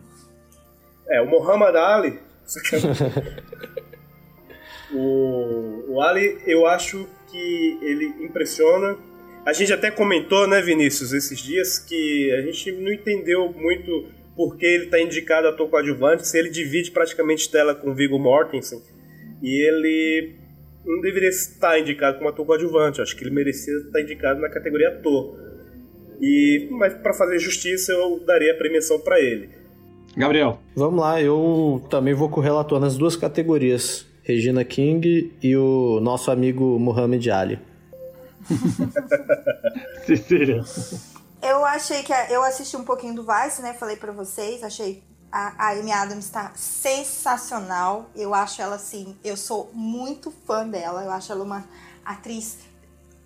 [1.09, 2.19] É, o Muhammad Ali.
[4.93, 8.97] o, o Ali, eu acho que ele impressiona.
[9.45, 14.57] A gente até comentou, né, Vinícius, esses dias, que a gente não entendeu muito por
[14.57, 18.81] que ele está indicado a ator coadjuvante, se ele divide praticamente tela com Viggo Mortensen.
[19.41, 20.35] E ele
[20.87, 23.01] não deveria estar indicado como ator coadjuvante.
[23.01, 25.37] Acho que ele merecia estar indicado na categoria ator.
[26.21, 29.49] E, mas para fazer justiça, eu daria a premiação para ele.
[30.15, 30.59] Gabriel.
[30.75, 34.07] Vamos lá, eu também vou com o relator nas duas categorias.
[34.23, 37.59] Regina King e o nosso amigo Muhammad Ali.
[40.05, 40.63] Cecília.
[41.41, 42.11] Eu achei que.
[42.11, 43.73] A, eu assisti um pouquinho do Vice, né?
[43.73, 44.63] Falei para vocês.
[44.63, 48.09] Achei a, a Amy Adams tá sensacional.
[48.15, 49.15] Eu acho ela assim.
[49.23, 51.03] Eu sou muito fã dela.
[51.03, 51.67] Eu acho ela uma
[52.05, 52.57] atriz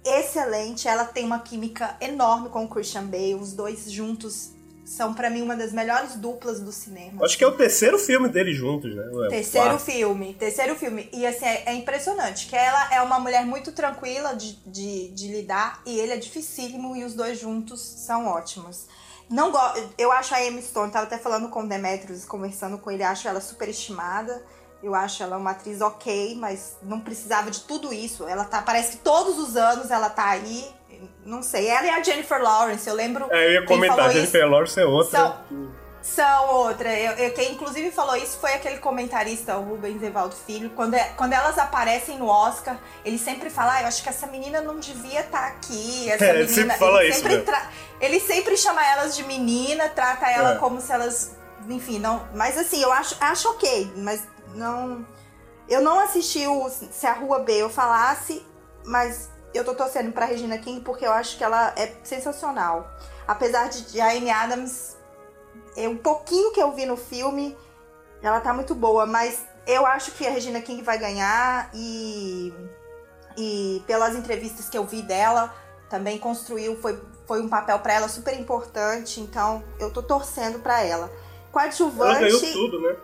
[0.04, 0.88] excelente.
[0.88, 3.36] Ela tem uma química enorme com o Christian Bale.
[3.36, 4.52] Os dois juntos
[4.92, 7.24] são para mim uma das melhores duplas do cinema.
[7.24, 9.04] Acho que é o terceiro filme deles juntos, né?
[9.28, 11.08] É terceiro filme, terceiro filme.
[11.14, 15.28] E assim, é, é, impressionante que ela é uma mulher muito tranquila de, de, de,
[15.30, 18.88] lidar e ele é dificílimo e os dois juntos são ótimos.
[19.32, 19.60] Não go
[19.98, 23.28] eu acho a Emma Stone, tava até falando com o Demetrius, conversando com ele, acho
[23.28, 24.44] ela superestimada.
[24.84, 28.28] Eu acho ela uma atriz ok, mas não precisava de tudo isso.
[28.28, 30.66] Ela tá, parece que todos os anos ela tá aí.
[31.24, 31.68] Não sei.
[31.68, 33.28] Ela e a Jennifer Lawrence, eu lembro.
[33.30, 34.52] É, eu ia comentar, a Jennifer isso.
[34.52, 35.20] Lawrence é outra.
[35.20, 35.72] São,
[36.02, 36.92] São outra.
[36.98, 40.72] Eu, eu- quem inclusive falou isso foi aquele comentarista, o Rubens Evaldo Filho.
[40.72, 44.26] Quando, é- quando elas aparecem no Oscar, ele sempre fala: ah, eu acho que essa
[44.26, 46.10] menina não devia estar aqui.
[46.10, 46.54] Essa É, ele menina.
[46.56, 47.46] sempre fala ele isso sempre mesmo.
[47.46, 50.58] tra- Ele sempre chama elas de menina, trata ela É.
[50.58, 51.36] como se elas.
[51.70, 52.28] Enfim, não.
[52.34, 54.24] Mas assim, eu acho, acho ok, mas
[54.56, 55.06] não.
[55.70, 58.44] Eu não assisti o Se a Rua B eu falasse,
[58.84, 62.90] mas eu tô torcendo pra Regina King porque eu acho que ela é sensacional.
[63.28, 64.98] Apesar de, de a Amy Adams,
[65.76, 67.58] é um pouquinho que eu vi no filme,
[68.22, 72.54] ela tá muito boa, mas eu acho que a Regina King vai ganhar e
[73.38, 75.54] e pelas entrevistas que eu vi dela,
[75.90, 80.82] também construiu, foi, foi um papel pra ela super importante, então eu tô torcendo pra
[80.84, 81.06] ela.
[81.06, 81.12] Ela
[81.52, 82.96] Coadjuvante ganhou tudo, né?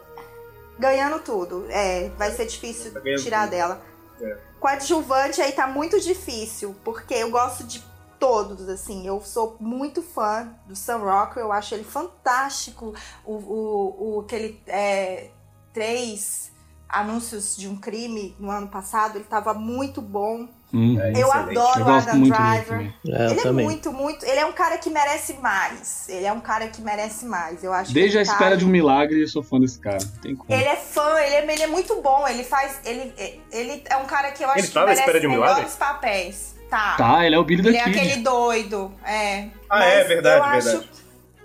[0.80, 1.65] ganhando tudo.
[1.70, 3.51] É, vai ser difícil Tá tirar tudo.
[3.51, 3.82] dela.
[4.22, 4.38] É.
[4.59, 7.84] Coadjuvante aí tá muito difícil, porque eu gosto de
[8.20, 9.05] todos, assim.
[9.07, 12.93] Eu sou muito fã do Sam Rockwell, eu acho ele fantástico.
[13.26, 15.30] O, o, o aquele é,
[15.74, 16.51] três
[16.89, 20.47] anúncios de um crime no ano passado, ele tava muito bom.
[20.74, 20.99] Hum.
[20.99, 21.57] É, Eu excelente.
[21.57, 22.65] adoro Eu o Adam Driver.
[22.68, 22.93] também.
[23.07, 23.65] É, ele também.
[23.65, 24.26] é muito, muito.
[24.26, 26.09] Ele é um cara que merece mais.
[26.09, 27.63] Ele é um cara que merece mais.
[27.63, 29.99] Eu acho Desde que a tá- espera de um milagre, eu sou fã desse cara.
[30.22, 30.51] Tem como.
[30.51, 32.28] Ele é fã, ele é, ele é muito bom.
[32.28, 32.80] Ele faz.
[32.84, 33.13] Ele,
[33.51, 35.78] ele é um cara que eu acho Ele que tá na merece espera de um
[35.78, 36.56] papéis.
[36.70, 36.95] Tá.
[36.97, 38.91] Tá, ele é o Billy da Ele é aquele doido.
[39.05, 39.47] É.
[39.70, 40.89] Ah, Mas é, verdade, eu acho, verdade.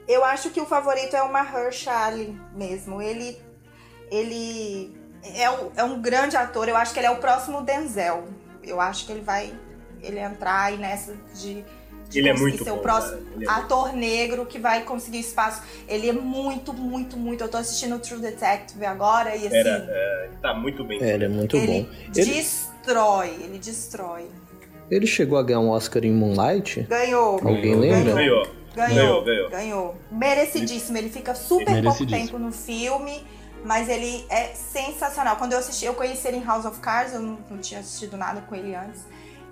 [0.09, 3.01] Eu acho que o favorito é o Mahershala Ali mesmo.
[3.01, 3.39] Ele.
[4.11, 4.93] Ele
[5.35, 6.69] é, o- é um grande ator.
[6.69, 8.25] Eu acho que ele é o próximo Denzel.
[8.63, 9.53] Eu acho que ele vai
[10.03, 11.65] ele entrar aí nessa de,
[12.09, 13.23] de Ele é muito ser bom, o próximo.
[13.37, 15.63] Ele é ator negro que vai conseguir espaço.
[15.89, 17.43] Ele é muito, muito, muito.
[17.45, 19.57] Eu tô assistindo o True Detective agora e assim.
[19.57, 21.01] Era, é, ele tá muito bem.
[21.03, 21.73] É, ele é muito ele bom.
[21.73, 24.29] Ele, destrói, ele destrói.
[24.95, 26.83] Ele chegou a ganhar um Oscar em Moonlight?
[26.83, 27.41] Ganhou.
[27.45, 28.15] Alguém lembra?
[28.15, 28.47] Ganhou.
[28.75, 29.51] Ganhou, Ganhou, ganhou.
[29.51, 29.95] ganhou.
[30.11, 30.97] Merecidíssimo.
[30.97, 33.23] Ele fica super pouco tempo no filme,
[33.65, 35.37] mas ele é sensacional.
[35.37, 38.17] Quando eu assisti, eu conheci ele em House of Cards, eu não, não tinha assistido
[38.17, 39.03] nada com ele antes.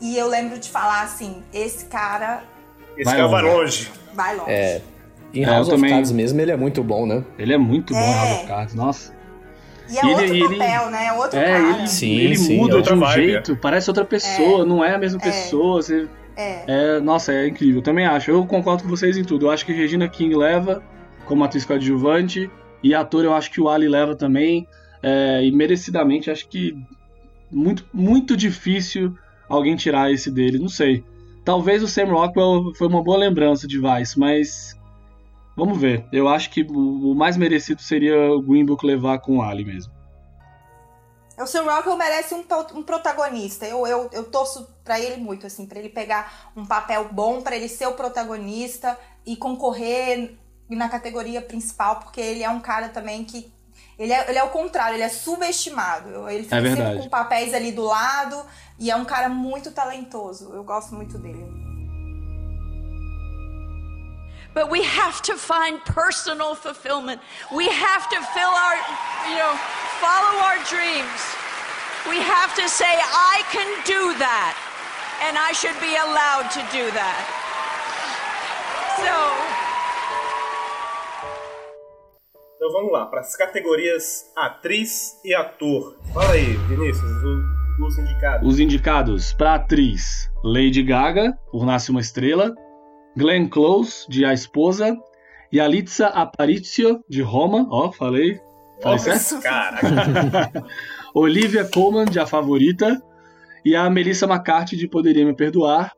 [0.00, 2.42] E eu lembro de falar assim: esse cara
[2.96, 3.90] Esse Vai cara vai longe.
[4.14, 4.50] vai longe.
[4.50, 4.80] É.
[5.34, 7.22] Em É, House eu of também- Cards mesmo, ele é muito bom, né?
[7.38, 8.14] Ele é muito bom, É.
[8.14, 8.74] House of Cards.
[8.74, 9.12] Nossa.
[9.90, 11.06] E é E ele- outro ele- papel, né?
[11.06, 11.78] É outro É, cara.
[11.78, 14.94] ele, Sim, ele sim, muda outra de um vibe, jeito, parece outra pessoa, não é
[14.94, 15.82] a mesma pessoa.
[15.82, 16.64] Você, É.
[16.66, 17.82] é, nossa, é incrível.
[17.82, 18.30] Também acho.
[18.30, 19.46] Eu concordo com vocês em tudo.
[19.46, 20.82] Eu acho que Regina King leva
[21.26, 22.50] como atriz coadjuvante.
[22.82, 24.66] E ator, eu acho que o Ali leva também.
[25.02, 26.76] é, e merecidamente, acho que
[27.50, 29.14] muito, muito difícil
[29.48, 30.58] alguém tirar esse dele.
[30.58, 31.02] Não sei.
[31.42, 34.78] Talvez o Sam Rockwell foi uma boa lembrança de Vice, mas.
[35.60, 36.06] Vamos ver.
[36.10, 39.92] Eu acho que o mais merecido seria o Green Book levar com o Ali mesmo.
[41.38, 42.42] O Sam Rockwell merece um,
[42.74, 43.66] um protagonista.
[43.66, 47.54] Eu, eu, eu torço pra ele muito, assim, pra ele pegar um papel bom, pra
[47.54, 50.34] ele ser o protagonista e concorrer
[50.70, 53.52] na categoria principal, porque ele é um cara também que.
[53.98, 56.26] Ele é, ele é o contrário, ele é subestimado.
[56.30, 57.02] Ele fica sempre verdade.
[57.02, 58.42] com papéis ali do lado
[58.78, 60.54] e é um cara muito talentoso.
[60.54, 61.59] Eu gosto muito dele.
[64.52, 67.20] But we have to find personal fulfillment.
[67.54, 68.76] We have to fill our,
[69.30, 69.54] you know,
[70.02, 71.20] follow our dreams.
[72.08, 74.56] We have to say, I can do that.
[75.22, 77.22] And I should be allowed to do that.
[78.96, 79.60] So.
[82.56, 85.96] Então vamos lá, para as categorias atriz e ator.
[86.12, 87.10] Fala aí, Vinícius,
[87.80, 88.48] os indicados.
[88.48, 92.54] Os indicados para atriz: Lady Gaga, por Nasce uma Estrela,
[93.16, 94.96] Glenn Close, de A Esposa,
[95.52, 97.66] e Alitza Aparicio, de Roma.
[97.70, 98.40] Ó, falei.
[98.80, 99.34] Falei certo?
[99.34, 100.52] Nossa, caraca.
[101.14, 103.02] Olivia Colman, de A Favorita,
[103.64, 105.92] e a Melissa McCarthy, de Poderia Me Perdoar.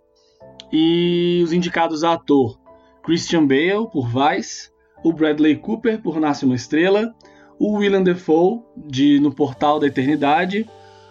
[0.72, 2.58] E os indicados a ator:
[3.04, 4.70] Christian Bale, por Vice,
[5.04, 7.14] o Bradley Cooper, por Nasce uma Estrela,
[7.58, 10.66] o Willem Dafoe, de No Portal da Eternidade,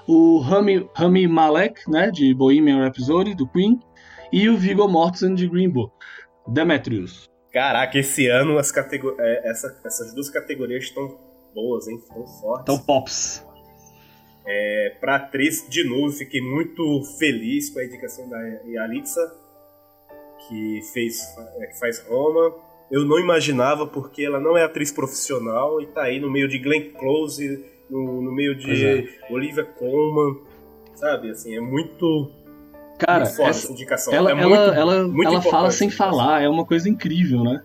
[0.07, 3.79] o Rami, Rami Malek, né, de Bohemian Rhapsody, do Queen,
[4.31, 5.93] e o Viggo Mortensen, de Green Book.
[6.47, 7.29] Demetrius.
[7.51, 11.17] Caraca, esse ano as catego- é, essa- essas duas categorias estão
[11.53, 11.97] boas, hein?
[11.97, 12.61] Estão fortes.
[12.63, 13.45] Então, Pops.
[14.47, 19.21] É, pra atriz, de novo, fiquei muito feliz com a indicação da Yalitza,
[20.47, 21.21] que, fez,
[21.59, 22.53] é, que faz Roma.
[22.89, 26.57] Eu não imaginava, porque ela não é atriz profissional e tá aí no meio de
[26.57, 28.65] Glenn Close, no, no meio de
[29.19, 30.41] Pois Olivia Colman,
[30.95, 31.29] sabe?
[31.29, 32.31] Assim, é muito.
[33.05, 34.13] Cara, muito essa- indicação.
[34.13, 37.61] ela, é ela, muito, ela, muito ela fala sem falar, é uma coisa incrível, né?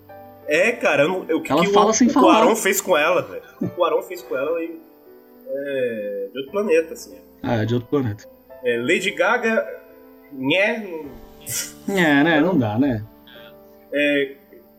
[0.49, 2.37] É, cara, eu eu- o que, Ela que fala o, sem o falar.
[2.41, 3.43] Cuarón fez com ela, velho.
[3.61, 4.79] O Cuarón fez com ela e,
[5.49, 7.17] é, de outro planeta, assim.
[7.43, 8.25] Ah, é de outro planeta.
[8.65, 9.67] É, Lady Gaga,
[10.33, 12.41] nhé, não- É, né?
[12.41, 13.05] Não dá, né?
[13.93, 14.33] é,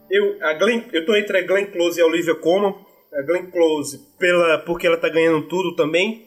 [0.09, 2.73] Eu, a Glenn, eu tô entre a Glenn Close e a Olivia Colman.
[3.13, 6.25] A Glenn Close, pela, porque ela tá ganhando tudo também.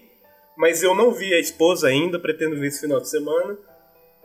[0.56, 3.56] Mas eu não vi a esposa ainda, pretendo ver esse final de semana.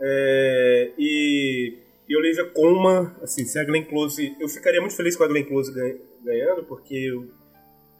[0.02, 1.78] É, e,
[2.08, 4.36] e Olivia Colman, assim, se a Glenn Close.
[4.40, 5.74] Eu ficaria muito feliz com a Glenn Close
[6.24, 7.12] ganhando, porque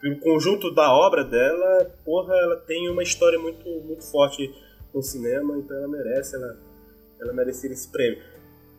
[0.00, 4.54] pelo conjunto da obra dela, porra, ela tem uma história muito, muito forte
[4.94, 6.56] no cinema, então ela merece, ela,
[7.20, 8.22] ela mereceria esse prêmio.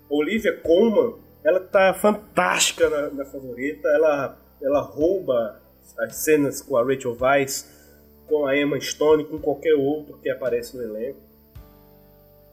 [0.10, 5.62] Olivia Colman, ela tá fantástica na, na favorita, ela, ela rouba
[6.00, 7.68] as cenas com a Rachel Weisz,
[8.28, 11.20] com a Emma Stone, com qualquer outro que aparece no elenco.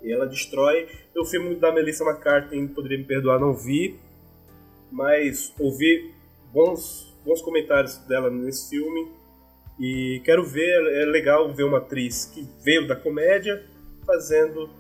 [0.05, 0.87] E ela destrói.
[1.17, 3.99] O filme da Melissa McCarthy, poderia me perdoar, não vi,
[4.93, 6.13] mas ouvi
[6.53, 9.09] bons, bons comentários dela nesse filme.
[9.81, 13.65] E quero ver, é legal ver uma atriz que veio da comédia
[14.07, 14.71] fazendo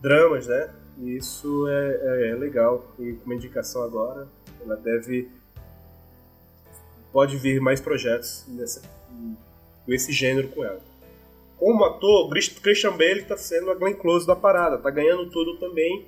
[0.00, 0.70] dramas, né?
[0.98, 2.94] E isso é, é, é legal.
[2.98, 4.28] E como indicação agora,
[4.62, 5.28] ela deve.
[7.12, 8.82] Pode vir mais projetos nessa,
[9.84, 10.80] com esse gênero com ela.
[11.58, 16.06] Como ator, Christian Bale está sendo a Glenn Close da parada, tá ganhando tudo também.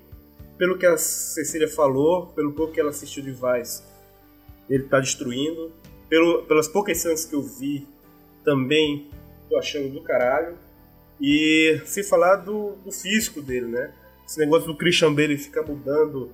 [0.58, 3.82] Pelo que a Cecília falou, pelo pouco que ela assistiu de Vice,
[4.68, 5.72] ele tá destruindo.
[6.08, 7.86] Pelo, pelas poucas cenas que eu vi,
[8.44, 9.08] também
[9.48, 10.56] tô achando do caralho.
[11.20, 13.92] E se falar do, do físico dele, né?
[14.26, 16.30] Esse negócio do Christian Bale ficar mudando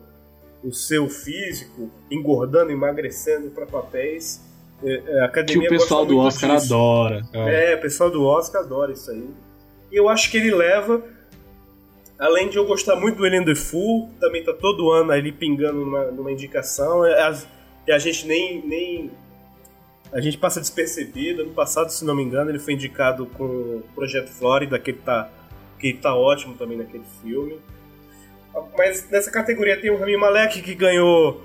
[0.63, 4.41] o seu físico, engordando, emagrecendo para papéis.
[4.85, 6.75] É, é, a academia que o pessoal do Oscar disso.
[6.75, 7.27] adora.
[7.33, 7.73] É.
[7.73, 9.27] é, o pessoal do Oscar adora isso aí.
[9.91, 11.03] E eu acho que ele leva.
[12.19, 16.05] Além de eu gostar muito do William Defoe, também tá todo ano ali pingando numa,
[16.05, 17.05] numa indicação.
[17.05, 17.13] É,
[17.87, 19.11] e a, a gente nem, nem.
[20.13, 21.43] A gente passa despercebido.
[21.43, 25.01] Ano passado, se não me engano, ele foi indicado com o Projeto Flórida, que ele
[25.05, 25.31] tá,
[25.79, 27.59] que ele tá ótimo também naquele filme.
[28.77, 31.43] Mas nessa categoria tem o Rami Malek que ganhou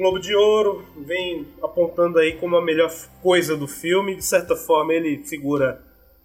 [0.00, 2.90] Globo de Ouro, vem apontando aí como a melhor
[3.22, 4.16] coisa do filme.
[4.16, 5.84] De certa forma, ele segura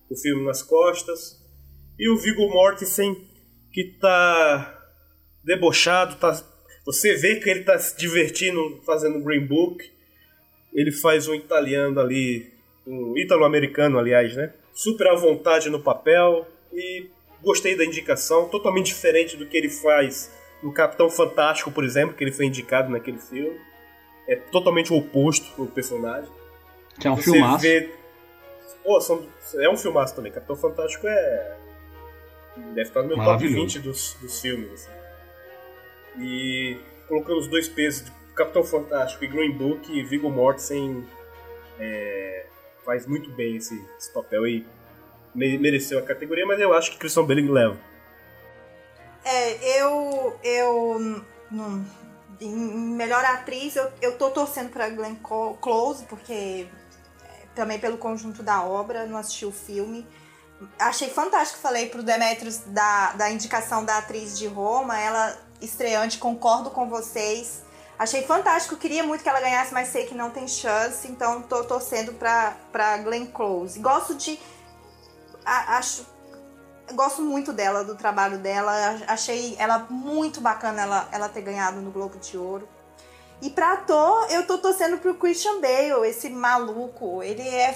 [0.09, 1.43] o filme nas costas.
[1.99, 3.13] E o Viggo Mortensen,
[3.73, 4.81] que tá
[5.43, 6.41] debochado, tá...
[6.85, 9.83] você vê que ele tá se divertindo fazendo Green Book.
[10.73, 12.49] Ele faz um italiano ali,
[12.87, 14.53] um ítalo-americano, aliás, né?
[14.73, 17.09] Super à vontade no papel e
[17.45, 20.31] Gostei da indicação, totalmente diferente do que ele faz
[20.61, 23.59] no Capitão Fantástico, por exemplo, que ele foi indicado naquele filme.
[24.27, 26.29] É totalmente o oposto do personagem.
[26.99, 27.61] Que é um Você filmaço.
[27.61, 27.93] Vê...
[28.83, 29.27] Pô, são...
[29.55, 30.31] é um filmaço também.
[30.31, 31.57] Capitão Fantástico é.
[32.73, 34.71] Deve estar no meu top 20 dos, dos filmes.
[34.71, 34.91] Assim.
[36.19, 36.77] E
[37.07, 41.05] colocando os dois pesos de Capitão Fantástico e Green Book, e Viggo Mortensen
[41.79, 42.45] é...
[42.85, 44.47] faz muito bem esse, esse papel.
[44.47, 44.65] E
[45.35, 47.77] mereceu a categoria, mas eu acho que Christian Bale leva.
[49.25, 50.39] É, eu.
[50.43, 51.23] Eu.
[51.49, 51.83] Não,
[52.39, 55.15] em melhor atriz, eu, eu tô torcendo pra Glenn
[55.59, 56.69] Close, porque.
[57.23, 60.07] É, também pelo conjunto da obra, não assisti o filme.
[60.79, 66.69] Achei fantástico, falei pro Demetrius da, da indicação da atriz de Roma, ela estreante, concordo
[66.69, 67.63] com vocês.
[67.97, 71.63] Achei fantástico, queria muito que ela ganhasse, mas sei que não tem chance, então tô
[71.63, 73.79] torcendo pra, pra Glenn Close.
[73.79, 74.39] Gosto de
[75.45, 76.05] acho
[76.93, 78.71] gosto muito dela, do trabalho dela.
[79.07, 82.67] Achei ela muito bacana ela, ela ter ganhado no Globo de Ouro.
[83.41, 87.21] E pra ator, eu tô torcendo pro Christian Bale, esse maluco.
[87.21, 87.75] Ele é.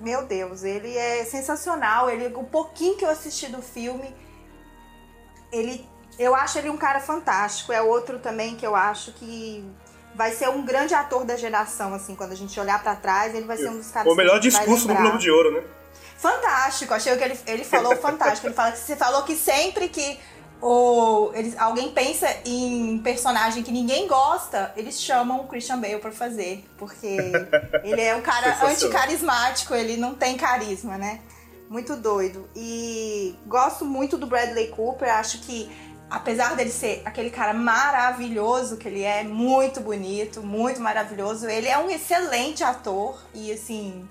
[0.00, 2.10] Meu Deus, ele é sensacional.
[2.10, 4.14] Ele, o pouquinho que eu assisti do filme,
[5.52, 5.86] ele.
[6.18, 7.72] Eu acho ele um cara fantástico.
[7.72, 9.64] É outro também que eu acho que
[10.14, 13.44] vai ser um grande ator da geração, assim, quando a gente olhar para trás, ele
[13.44, 14.10] vai ser um dos caras.
[14.10, 15.62] O melhor discurso do Globo de Ouro, né?
[16.18, 18.46] Fantástico, achei que ele, ele falou fantástico.
[18.46, 20.18] Ele fala que você falou que sempre que
[20.60, 26.12] o, eles, alguém pensa em personagem que ninguém gosta, eles chamam o Christian Bale para
[26.12, 26.64] fazer.
[26.78, 27.16] Porque
[27.84, 31.20] ele é um cara anticarismático, ele não tem carisma, né?
[31.68, 32.48] Muito doido.
[32.54, 35.70] E gosto muito do Bradley Cooper, acho que
[36.08, 41.76] apesar dele ser aquele cara maravilhoso que ele é, muito bonito, muito maravilhoso, ele é
[41.78, 44.08] um excelente ator e assim,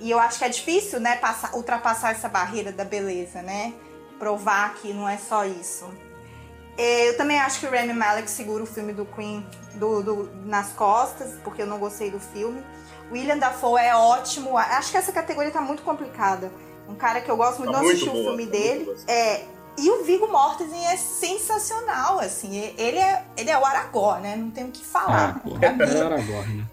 [0.00, 3.72] e eu acho que é difícil, né, passar, ultrapassar essa barreira da beleza, né?
[4.18, 5.88] Provar que não é só isso.
[6.76, 10.30] É, eu também acho que o Rami Malek segura o filme do Queen do, do,
[10.44, 12.64] nas costas, porque eu não gostei do filme.
[13.12, 14.56] William Dafoe é ótimo.
[14.56, 16.50] Acho que essa categoria tá muito complicada.
[16.88, 18.96] Um cara que eu gosto muito, tá não assisti o filme tá dele.
[19.06, 19.44] É,
[19.78, 22.56] e o Viggo Mortensen é sensacional, assim.
[22.76, 24.36] Ele é, ele é o Aragorn, né?
[24.36, 25.40] Não tem o que falar.
[25.44, 26.64] Ah, é o Aragorn, né?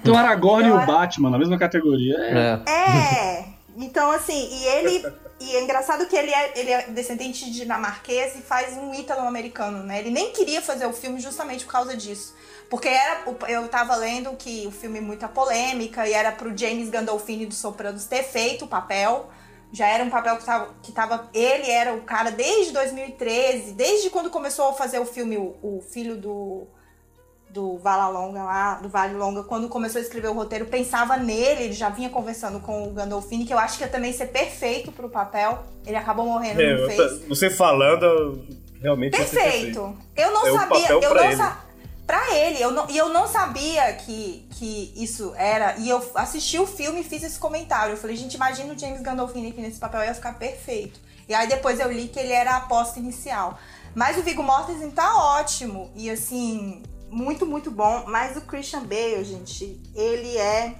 [0.00, 2.16] Então o Aragorn e o Batman na mesma categoria.
[2.18, 2.70] É.
[2.70, 3.44] é.
[3.76, 5.12] Então, assim, e ele.
[5.40, 9.82] e é engraçado que ele é, ele é descendente de dinamarquês e faz um ítalo-americano,
[9.82, 9.98] né?
[9.98, 12.34] Ele nem queria fazer o filme justamente por causa disso.
[12.68, 16.88] Porque era, eu tava lendo que o filme é muita polêmica e era pro James
[16.88, 19.28] Gandolfini do Sopranos ter feito o papel.
[19.72, 21.30] Já era um papel que tava, que tava.
[21.32, 25.80] Ele era o cara desde 2013, desde quando começou a fazer o filme, o, o
[25.80, 26.66] filho do
[27.52, 31.64] do Vala Longa lá, do Vale Longa, quando começou a escrever o roteiro, pensava nele,
[31.64, 34.90] ele já vinha conversando com o Gandolfini, que eu acho que ia também ser perfeito
[34.90, 35.62] pro papel.
[35.86, 37.28] Ele acabou morrendo, é, não fez.
[37.28, 38.42] Você falando,
[38.80, 39.42] realmente perfeito.
[39.42, 39.96] perfeito.
[40.16, 41.72] Eu não é sabia, eu não sabia
[42.06, 46.58] pra ele, eu não, e eu não sabia que, que isso era, e eu assisti
[46.58, 47.92] o filme e fiz esse comentário.
[47.92, 50.98] Eu falei, gente, imagina o James Gandolfini aqui nesse papel, ia ficar perfeito.
[51.28, 53.58] E aí depois eu li que ele era a aposta inicial.
[53.94, 55.90] Mas o Viggo Mortensen tá ótimo.
[55.94, 56.82] E assim,
[57.12, 58.04] muito, muito bom.
[58.08, 60.74] Mas o Christian Bale, gente, ele é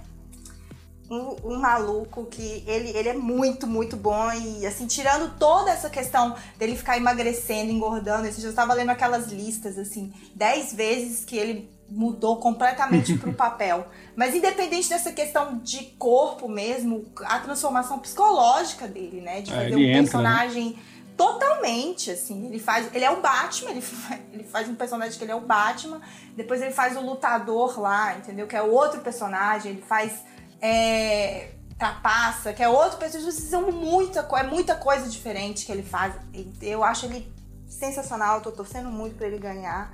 [1.10, 4.32] um, um, maluco que ele, ele é muito, muito bom.
[4.32, 9.30] E assim, tirando toda essa questão dele ficar emagrecendo, engordando, eu já estava lendo aquelas
[9.30, 13.86] listas, assim, 10 vezes que ele mudou completamente pro papel.
[14.16, 19.42] Mas independente dessa questão de corpo mesmo, a transformação psicológica dele, né?
[19.42, 20.00] De é, fazer é, um entra, né?
[20.00, 20.70] personagem.
[20.70, 20.76] Né?
[21.22, 22.46] Totalmente, assim.
[22.46, 22.92] Ele faz.
[22.94, 26.00] Ele é o Batman, ele faz, ele faz um personagem que ele é o Batman.
[26.36, 28.46] Depois ele faz o lutador lá, entendeu?
[28.46, 29.72] Que é outro personagem.
[29.72, 30.24] Ele faz.
[30.60, 33.32] É, trapaça, que é outro personagem.
[33.32, 36.14] São muita, é muita coisa diferente que ele faz.
[36.60, 37.26] Eu acho ele
[37.66, 38.36] sensacional.
[38.36, 39.92] Eu tô torcendo muito para ele ganhar.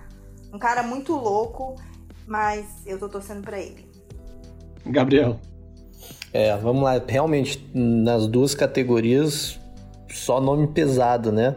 [0.52, 1.76] Um cara muito louco,
[2.26, 3.86] mas eu tô torcendo para ele.
[4.86, 5.40] Gabriel.
[6.32, 7.02] É, vamos lá.
[7.06, 9.58] Realmente, nas duas categorias,
[10.08, 11.56] só nome pesado, né?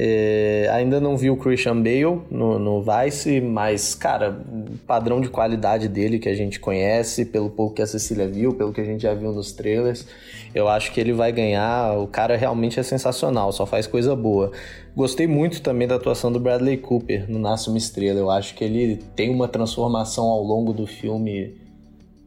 [0.00, 5.28] É, ainda não vi o Christian Bale no, no, Vice, mas, cara, o padrão de
[5.28, 8.84] qualidade dele que a gente conhece, pelo pouco que a Cecília viu, pelo que a
[8.84, 10.06] gente já viu nos trailers,
[10.54, 11.98] eu acho que ele vai ganhar.
[11.98, 14.52] O cara realmente é sensacional, só faz coisa boa.
[14.94, 18.20] Gostei muito também da atuação do Bradley Cooper no Nasce uma Estrela.
[18.20, 21.56] Eu acho que ele tem uma transformação ao longo do filme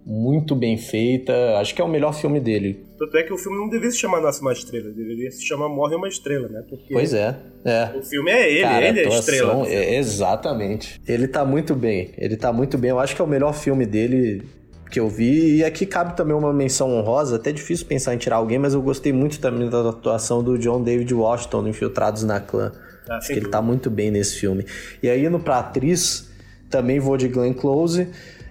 [0.06, 1.58] muito bem feita.
[1.58, 2.86] Acho que é o melhor filme dele.
[3.02, 5.68] Tanto é que o filme não deveria se chamar Nasce uma Estrela, deveria se chamar
[5.68, 6.62] Morre uma Estrela, né?
[6.70, 7.36] Porque pois é,
[7.66, 7.98] é.
[7.98, 9.68] O filme é ele, Cara, ele é a estrela.
[9.68, 11.02] É, exatamente.
[11.08, 12.92] Ele tá muito bem, ele tá muito bem.
[12.92, 14.44] Eu acho que é o melhor filme dele
[14.92, 15.56] que eu vi.
[15.56, 18.82] E aqui cabe também uma menção honrosa, até difícil pensar em tirar alguém, mas eu
[18.84, 22.72] gostei muito também da atuação do John David Washington no Infiltrados na Clã.
[23.10, 24.64] Ah, acho que ele tá muito bem nesse filme.
[25.02, 26.30] E aí, indo pra atriz,
[26.70, 28.08] também vou de Glenn Close.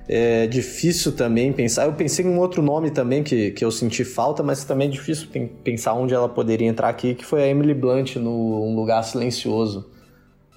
[0.09, 1.86] É difícil também pensar.
[1.86, 4.90] Eu pensei em um outro nome também que, que eu senti falta, mas também é
[4.90, 5.28] difícil
[5.62, 9.88] pensar onde ela poderia entrar aqui, que foi a Emily Blunt no Um Lugar Silencioso.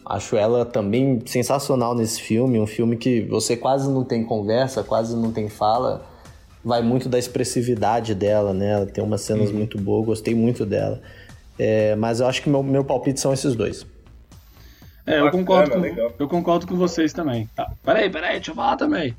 [0.05, 5.15] Acho ela também sensacional nesse filme, um filme que você quase não tem conversa, quase
[5.15, 6.03] não tem fala,
[6.63, 8.71] vai muito da expressividade dela, né?
[8.71, 9.57] Ela tem umas cenas uhum.
[9.57, 11.01] muito boas, gostei muito dela.
[11.57, 13.85] É, mas eu acho que meu, meu palpite são esses dois.
[15.05, 17.49] É, eu concordo, com, eu concordo com vocês também.
[17.55, 19.15] Tá, peraí, peraí, deixa eu falar também.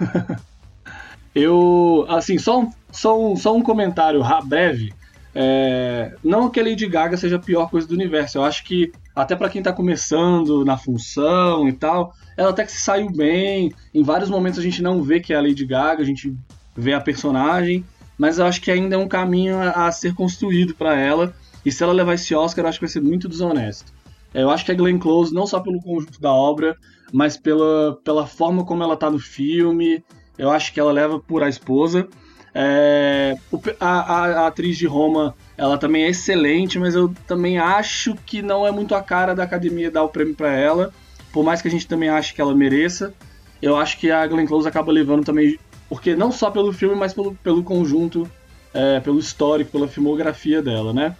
[1.34, 4.92] eu, assim, só um, só um, só um comentário breve.
[5.34, 8.38] É, não que a Lady Gaga seja a pior coisa do universo.
[8.38, 12.72] Eu acho que, até para quem tá começando na função e tal, ela até que
[12.72, 13.72] se saiu bem.
[13.92, 16.34] Em vários momentos a gente não vê que é a Lady Gaga, a gente
[16.76, 17.84] vê a personagem.
[18.16, 21.34] Mas eu acho que ainda é um caminho a, a ser construído para ela.
[21.64, 23.92] E se ela levar esse Oscar, eu acho que vai ser muito desonesto.
[24.32, 26.76] É, eu acho que a Glenn Close, não só pelo conjunto da obra,
[27.14, 30.02] mas pela, pela forma como ela tá no filme,
[30.36, 32.08] eu acho que ela leva por a esposa.
[32.52, 33.36] É,
[33.78, 38.42] a, a, a, atriz de Roma, ela também é excelente, mas eu também acho que
[38.42, 40.92] não é muito a cara da academia dar o prêmio para ela,
[41.32, 43.14] por mais que a gente também ache que ela mereça.
[43.62, 45.56] Eu acho que a Glenn Close acaba levando também,
[45.88, 48.28] porque não só pelo filme, mas pelo, pelo conjunto,
[48.72, 51.14] é, pelo histórico, pela filmografia dela, né?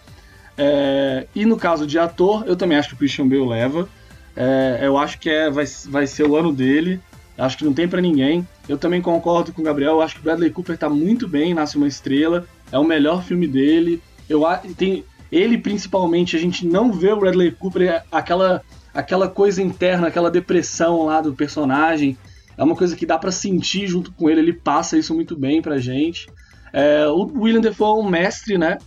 [0.58, 3.88] É, e no caso de ator, eu também acho que o Christian Bale leva.
[4.36, 7.00] É, eu acho que é, vai, vai ser o ano dele.
[7.36, 8.46] Acho que não tem para ninguém.
[8.68, 9.92] Eu também concordo com o Gabriel.
[9.92, 12.46] Eu acho que Bradley Cooper tá muito bem, Nasce uma Estrela.
[12.70, 14.00] É o melhor filme dele.
[14.28, 14.42] Eu
[14.76, 16.36] tem ele principalmente.
[16.36, 18.62] A gente não vê o Bradley Cooper é aquela
[18.92, 22.16] aquela coisa interna, aquela depressão lá do personagem.
[22.56, 24.40] É uma coisa que dá para sentir junto com ele.
[24.40, 26.28] Ele passa isso muito bem pra gente.
[26.72, 28.78] É, o William Defoe é um mestre, né?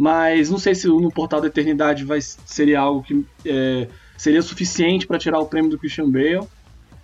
[0.00, 3.86] mas não sei se no Portal da Eternidade vai, seria algo que é,
[4.20, 6.46] seria suficiente para tirar o prêmio do Christian Bale.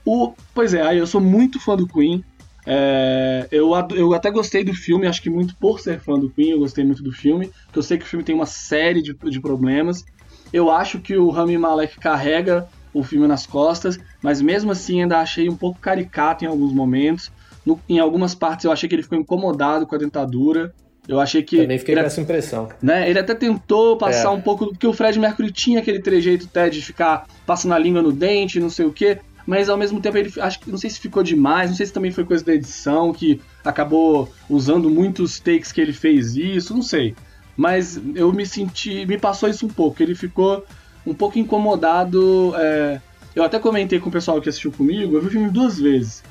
[0.04, 2.22] O, pois é, eu sou muito fã do Queen.
[2.66, 6.50] É, eu, eu até gostei do filme, acho que muito por ser fã do Queen,
[6.50, 9.40] eu gostei muito do filme, eu sei que o filme tem uma série de, de
[9.40, 10.04] problemas.
[10.52, 15.18] Eu acho que o Rami Malek carrega o filme nas costas, mas mesmo assim ainda
[15.18, 17.32] achei um pouco caricato em alguns momentos.
[17.64, 20.74] No, em algumas partes eu achei que ele ficou incomodado com a dentadura.
[21.08, 21.58] Eu achei que.
[21.58, 22.68] Também fiquei ele, com essa impressão.
[22.82, 24.30] Né, ele até tentou passar É.
[24.30, 24.66] um pouco.
[24.68, 28.58] Porque o Fred Mercury tinha aquele trejeito até de ficar passando a língua no dente,
[28.60, 29.18] não sei o quê.
[29.46, 31.92] Mas ao mesmo tempo ele acho que não sei se ficou demais, não sei se
[31.92, 36.82] também foi coisa da edição que acabou usando muitos takes que ele fez isso, não
[36.82, 37.14] sei.
[37.56, 40.02] Mas eu me senti, me passou isso um pouco.
[40.02, 40.64] Ele ficou
[41.06, 42.52] um pouco incomodado.
[42.56, 43.00] é,
[43.36, 46.24] eu até comentei com o pessoal que assistiu comigo, eu vi o filme duas vezes.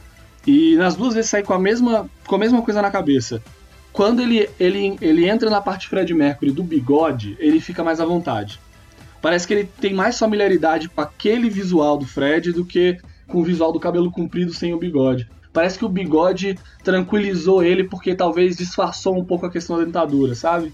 [0.46, 3.42] E nas duas vezes saí com a mesma, com a mesma coisa na cabeça.
[3.96, 8.06] Quando ele, ele, ele entra na parte Fred Mercury do bigode, ele fica mais à
[8.06, 8.60] vontade.
[9.22, 13.44] Parece que ele tem mais familiaridade com aquele visual do Fred do que com o
[13.44, 15.30] visual do cabelo comprido sem o bigode.
[15.54, 20.36] Parece que o bigode tranquilizou ele porque talvez disfarçou um pouco a questão da dentadura,
[20.36, 20.74] sabe?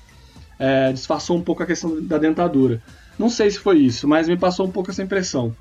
[0.57, 2.81] É, disfarçou um pouco a questão da dentadura.
[3.19, 5.55] Não sei se foi isso, mas me passou um pouco essa impressão.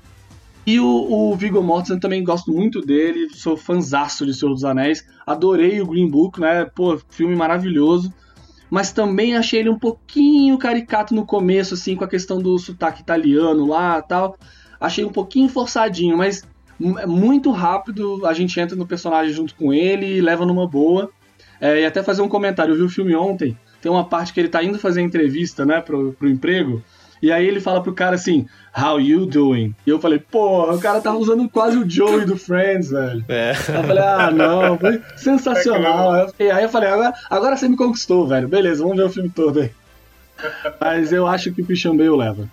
[0.65, 5.03] E o, o Viggo Mortensen também gosto muito dele, sou fanzaço de Senhor dos Anéis,
[5.25, 6.65] adorei o Green Book, né?
[6.65, 8.13] Pô, filme maravilhoso.
[8.69, 13.01] Mas também achei ele um pouquinho caricato no começo, assim, com a questão do sotaque
[13.01, 14.37] italiano lá tal.
[14.79, 16.47] Achei um pouquinho forçadinho, mas
[16.99, 21.11] é muito rápido a gente entra no personagem junto com ele e leva numa boa.
[21.59, 24.39] É, e até fazer um comentário, eu vi o filme ontem, tem uma parte que
[24.39, 26.81] ele tá indo fazer entrevista, né, pro, pro emprego,
[27.21, 29.75] e aí ele fala pro cara assim, how you doing?
[29.85, 33.23] E eu falei, porra, o cara tava usando quase o Joey do Friends, velho.
[33.27, 33.51] É.
[33.51, 36.27] Eu falei, ah, não, foi sensacional.
[36.29, 38.47] Fiquei- Aí eu falei, agora, agora você me conquistou, velho.
[38.47, 39.71] Beleza, vamos ver o filme todo aí.
[40.79, 42.47] Mas eu acho que o Christian Bale leva.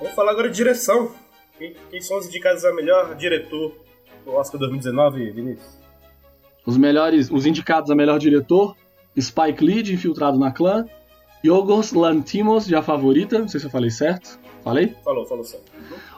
[0.00, 1.12] Vamos falar agora de direção.
[1.58, 3.74] Quem, quem são os indicados a melhor diretor
[4.24, 5.77] do Oscar 2019, Vinícius?
[6.68, 8.76] Os melhores, os indicados a melhor diretor,
[9.18, 10.84] Spike Lee, de Infiltrado na Clã,
[11.42, 14.38] Yorgos Lanthimos, de A Favorita, não sei se eu falei certo.
[14.62, 14.94] Falei?
[15.02, 15.64] Falou, falou certo.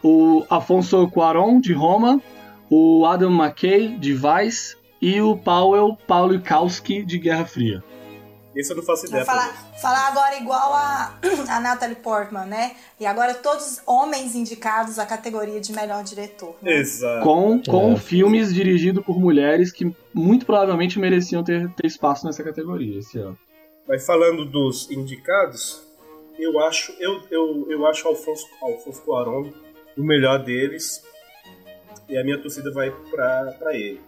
[0.03, 2.21] O Afonso Cuarón, de Roma,
[2.69, 7.85] o Adam McKay, de Vice, e o Powell Paulikowski, de Guerra Fria.
[8.55, 9.25] Esse eu não faço ideia.
[9.25, 9.49] Falar,
[9.81, 11.15] falar agora igual a,
[11.49, 12.73] a Natalie Portman, né?
[12.99, 16.57] E agora todos homens indicados à categoria de melhor diretor.
[16.61, 16.73] né?
[16.73, 17.23] Exato.
[17.25, 17.97] Com, com É.
[17.97, 23.39] filmes dirigidos por mulheres que muito provavelmente mereciam ter, ter espaço nessa categoria esse ano.
[23.87, 25.81] Mas falando dos indicados,
[26.39, 29.51] eu acho, eu, eu, eu acho Alfonso, Alfonso Cuarón
[29.97, 31.03] o melhor deles.
[32.09, 34.01] E a minha torcida vai pra ele.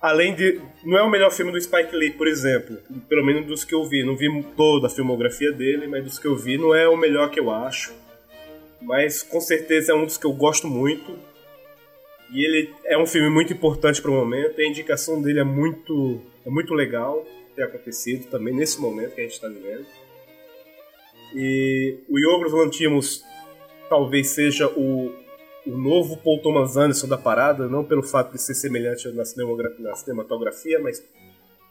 [0.00, 0.60] Além de.
[0.84, 2.78] Não é o melhor filme do Spike Lee, por exemplo.
[3.08, 4.04] Pelo menos dos que eu vi.
[4.04, 7.30] Não vi toda a filmografia dele, mas dos que eu vi não é o melhor
[7.30, 7.92] que eu acho.
[8.80, 11.18] Mas com certeza é um dos que eu gosto muito.
[12.32, 14.60] E ele é um filme muito importante para o momento.
[14.60, 17.26] A indicação dele é muito, é muito legal
[17.56, 19.86] ter acontecido também nesse momento que a gente está vivendo.
[21.34, 23.24] E o Yorgos Lanthimos
[23.88, 25.12] talvez seja o,
[25.66, 29.22] o novo Paul Thomas Anderson da parada, não pelo fato de ser semelhante na,
[29.80, 31.02] na cinematografia, mas,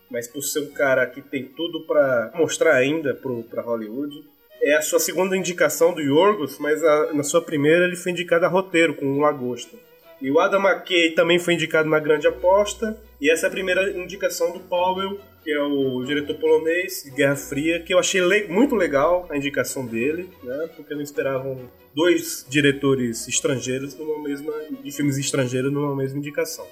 [0.10, 4.24] mas por ser um cara que tem tudo para mostrar ainda para Hollywood.
[4.62, 8.46] É a sua segunda indicação do Yorgos, mas a- na sua primeira ele foi indicado
[8.46, 9.78] a roteiro com o Lagosta.
[10.22, 13.00] E o Adam McKay também foi indicado na Grande Aposta.
[13.22, 17.36] E essa é a primeira indicação do Powell, que é o diretor polonês de Guerra
[17.36, 20.70] Fria, que eu achei le- muito legal a indicação dele, né?
[20.76, 24.54] Porque não esperavam dois diretores estrangeiros numa mesma
[24.84, 26.66] de filmes estrangeiros numa mesma indicação.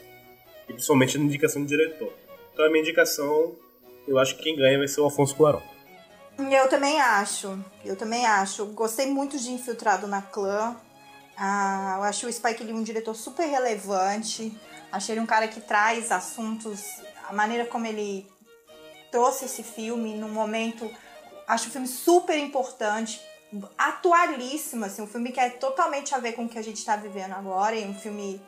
[0.68, 2.12] E principalmente na indicação do diretor.
[2.54, 3.56] Então a minha indicação,
[4.08, 5.62] eu acho que quem ganha vai ser o Afonso Cuarón.
[6.38, 7.58] Eu também acho.
[7.86, 8.66] Eu também acho.
[8.68, 10.76] Gostei muito de Infiltrado na Clã.
[11.38, 14.58] Ah, eu acho o Spike Lee um diretor super relevante.
[14.92, 18.26] Achei ele um cara que traz assuntos, a maneira como ele
[19.12, 20.90] trouxe esse filme num momento.
[21.48, 23.22] Acho o filme super importante,
[23.78, 26.96] atualíssimo, assim, um filme que é totalmente a ver com o que a gente está
[26.96, 28.42] vivendo agora, e um filme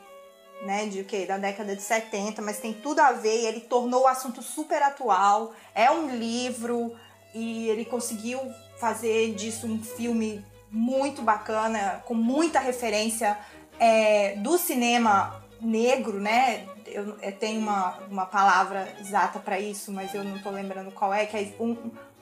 [0.62, 1.24] né, de o quê?
[1.24, 4.82] Da década de 70, mas tem tudo a ver, e ele tornou o assunto super
[4.82, 5.54] atual.
[5.74, 6.96] É um livro
[7.34, 8.40] e ele conseguiu
[8.78, 13.38] fazer disso um filme muito bacana, com muita referência
[13.78, 16.66] é, do cinema negro, né?
[16.86, 21.12] Eu, eu tenho uma, uma palavra exata para isso, mas eu não tô lembrando qual
[21.12, 21.76] é, que é um,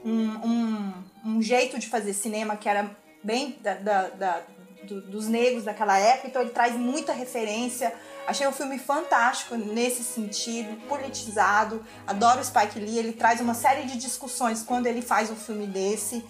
[0.05, 0.93] um, um,
[1.25, 2.91] um jeito de fazer cinema que era
[3.23, 4.43] bem da, da, da
[4.87, 7.93] do, dos negros daquela época, então ele traz muita referência.
[8.27, 11.85] Achei o filme fantástico nesse sentido, politizado.
[12.07, 16.25] Adoro Spike Lee, ele traz uma série de discussões quando ele faz um filme desse.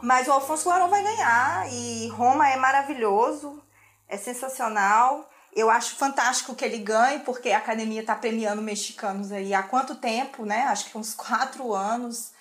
[0.00, 3.62] Mas o Alfonso Cuarón vai ganhar e Roma é maravilhoso,
[4.08, 5.28] é sensacional.
[5.54, 9.96] Eu acho fantástico que ele ganhe, porque a academia está premiando mexicanos aí há quanto
[9.96, 10.62] tempo, né?
[10.64, 12.32] Acho que uns quatro anos.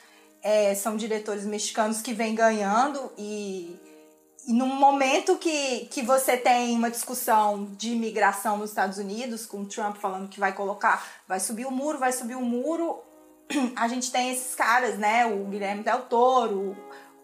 [0.44, 3.76] É, são diretores mexicanos que vêm ganhando e,
[4.48, 9.62] e num momento que, que você tem uma discussão de imigração nos Estados Unidos, com
[9.62, 13.02] o Trump falando que vai colocar, vai subir o muro, vai subir o muro,
[13.76, 15.26] a gente tem esses caras, né?
[15.26, 16.78] O Guilherme Del Toro,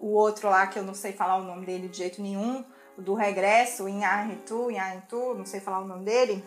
[0.03, 2.65] o outro lá que eu não sei falar o nome dele de jeito nenhum,
[2.97, 6.43] do Regresso, Inharitu, Inharitu, não sei falar o nome dele,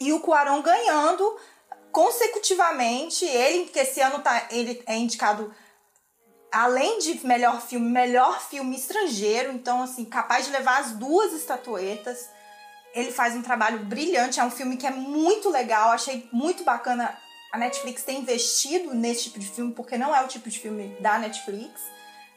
[0.00, 1.38] e o Cuarón ganhando
[1.92, 5.54] consecutivamente, ele que esse ano tá, ele é indicado
[6.50, 12.28] além de melhor filme, melhor filme estrangeiro, então assim, capaz de levar as duas estatuetas.
[12.94, 17.16] Ele faz um trabalho brilhante, é um filme que é muito legal, achei muito bacana
[17.52, 20.96] a Netflix ter investido nesse tipo de filme, porque não é o tipo de filme
[21.00, 21.80] da Netflix,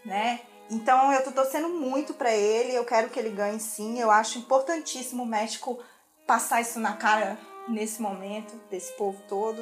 [0.05, 0.41] né?
[0.71, 3.99] Então eu tô torcendo muito para ele, eu quero que ele ganhe sim.
[3.99, 5.77] Eu acho importantíssimo o México
[6.25, 7.37] passar isso na cara
[7.67, 9.61] nesse momento, desse povo todo.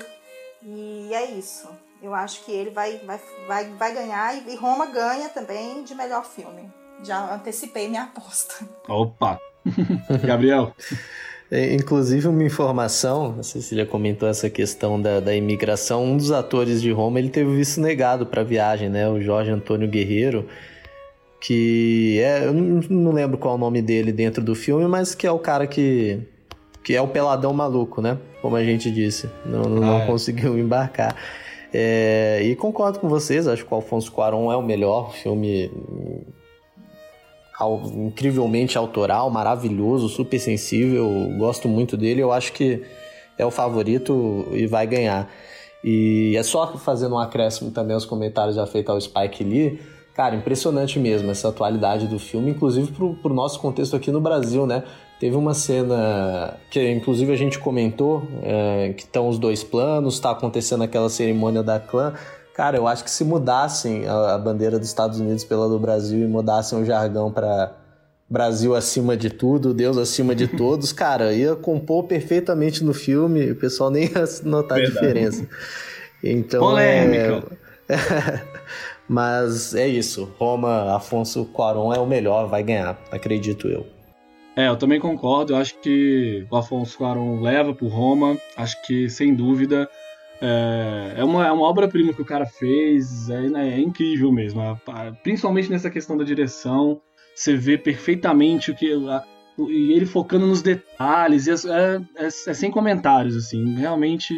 [0.61, 1.67] E é isso.
[2.01, 6.23] Eu acho que ele vai, vai, vai, vai ganhar e Roma ganha também de melhor
[6.23, 6.71] filme.
[7.03, 8.53] Já antecipei minha aposta.
[8.87, 9.39] Opa!
[10.25, 10.73] Gabriel.
[11.51, 16.05] É, inclusive, uma informação, a Cecília comentou essa questão da, da imigração.
[16.05, 19.09] Um dos atores de Roma ele teve visto negado para a viagem, né?
[19.09, 20.47] O Jorge Antônio Guerreiro,
[21.41, 25.25] que é, eu não lembro qual é o nome dele dentro do filme, mas que
[25.25, 26.19] é o cara que,
[26.83, 28.17] que é o peladão maluco, né?
[28.41, 30.05] Como a gente disse, não, não ah, é.
[30.05, 31.15] conseguiu embarcar.
[31.73, 35.71] É, e concordo com vocês, acho que o Alfonso Cuarón é o melhor filme
[37.95, 41.07] incrivelmente autoral, maravilhoso, super sensível,
[41.37, 42.83] gosto muito dele, eu acho que
[43.37, 45.29] é o favorito e vai ganhar.
[45.83, 49.79] E é só fazendo um acréscimo também aos comentários já feitos ao Spike Lee,
[50.19, 54.67] cara, impressionante mesmo essa atualidade do filme, inclusive pro, pro nosso contexto aqui no Brasil,
[54.67, 54.83] né?
[55.17, 60.31] Teve uma cena que, inclusive, a gente comentou, é, que estão os dois planos, está
[60.31, 62.15] acontecendo aquela cerimônia da clã.
[62.53, 66.19] Cara, eu acho que se mudassem a, a bandeira dos Estados Unidos pela do Brasil
[66.19, 67.71] e mudassem o jargão para
[68.29, 73.55] Brasil acima de tudo, Deus acima de todos, cara, ia compor perfeitamente no filme, o
[73.55, 74.81] pessoal nem ia notar Verdade.
[74.81, 75.47] a diferença.
[76.21, 77.41] Então, Polêmica.
[77.87, 78.41] É...
[79.09, 80.31] Mas é isso.
[80.37, 83.87] Roma, Afonso Cuarón é o melhor, vai ganhar, acredito eu.
[84.55, 85.53] É, eu também concordo.
[85.53, 88.37] Eu acho que o Afonso Cuarón leva por Roma.
[88.55, 89.89] Acho que, sem dúvida,
[90.41, 93.29] é, é uma, é uma obra-prima que o cara fez.
[93.29, 94.61] É, né, é incrível mesmo.
[95.23, 97.01] Principalmente nessa questão da direção.
[97.33, 98.91] Você vê perfeitamente o que.
[99.07, 99.23] A,
[99.57, 101.47] e ele focando nos detalhes.
[101.47, 103.75] É, é, é, é sem comentários, assim.
[103.75, 104.33] Realmente,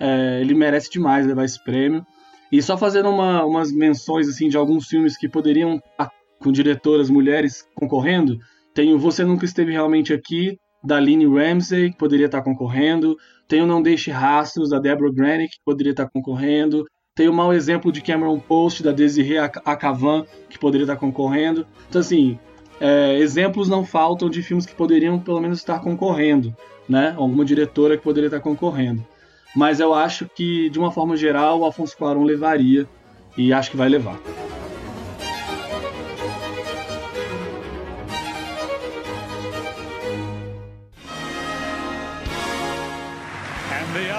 [0.00, 2.06] é, ele merece demais levar esse prêmio.
[2.50, 6.10] E só fazendo uma, umas menções assim de alguns filmes que poderiam estar
[6.40, 8.38] com diretoras mulheres concorrendo.
[8.74, 13.16] Tem o Você Nunca Esteve Realmente Aqui, da Lynne Ramsey, que poderia estar concorrendo.
[13.48, 16.84] Tem o Não Deixe Rastros, da Deborah Granick, que poderia estar concorrendo.
[17.14, 21.66] Tem o Mau Exemplo de Cameron Post, da Desiree Akavan, que poderia estar concorrendo.
[21.88, 22.38] Então, assim,
[22.80, 26.54] é, exemplos não faltam de filmes que poderiam, pelo menos, estar concorrendo,
[26.88, 27.14] né?
[27.16, 29.04] Alguma diretora que poderia estar concorrendo.
[29.58, 32.86] Mas eu acho que, de uma forma geral, o Afonso Cuarón levaria,
[33.36, 34.16] e acho que vai levar.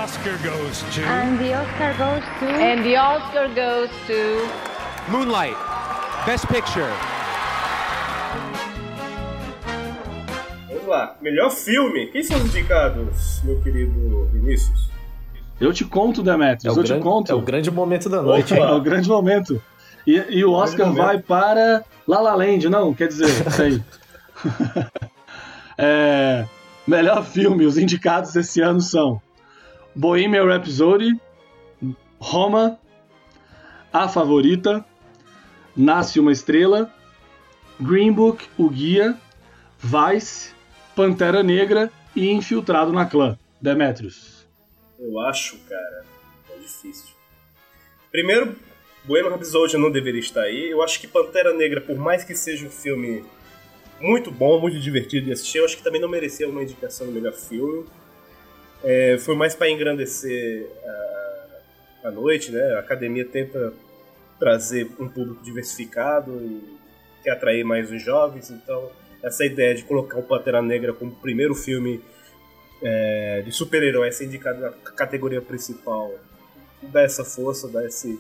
[0.03, 1.03] Oscar goes to.
[1.03, 2.48] And the Oscar goes to.
[2.48, 4.49] And the Oscar goes to.
[5.10, 5.56] Moonlight,
[6.26, 6.91] Best Picture.
[10.68, 12.07] Vamos lá, melhor filme.
[12.07, 14.98] Quem são os indicados, meu querido Vinícius?
[15.60, 17.31] Eu te conto, Demetrius, é eu grande, te conto.
[17.31, 18.53] É o grande momento da noite.
[18.53, 19.61] É o grande momento.
[20.07, 23.84] E, e o Oscar vai para La La Land, não, quer dizer, sei.
[25.77, 26.45] é,
[26.88, 29.22] melhor filme, os indicados esse ano são
[29.94, 31.19] Bohemian Rhapsody,
[32.19, 32.80] Roma,
[33.91, 34.84] A Favorita,
[35.76, 36.90] Nasce uma Estrela,
[37.80, 39.15] Green Book, O Guia,
[39.80, 40.52] Vice,
[40.95, 43.38] Pantera Negra e Infiltrado na Clã.
[43.61, 44.39] Demetrius.
[44.99, 46.05] Eu acho, cara,
[46.49, 47.15] é difícil.
[48.11, 48.55] Primeiro,
[49.05, 50.69] Bohemian Rhapsody não deveria estar aí.
[50.69, 53.23] Eu acho que Pantera Negra, por mais que seja um filme
[54.01, 57.13] muito bom, muito divertido de assistir, eu acho que também não merecia uma indicação no
[57.13, 57.85] melhor filme.
[58.84, 62.76] É, foi mais para engrandecer a, a noite, né?
[62.76, 63.73] A academia tenta
[64.39, 66.77] trazer um público diversificado e
[67.23, 68.89] quer atrair mais os jovens, então
[69.21, 72.01] essa ideia de colocar o Pantera Negra como primeiro filme
[72.81, 76.11] é, de super-herói ser indicado na categoria principal
[76.81, 78.19] dá essa força, dá esse,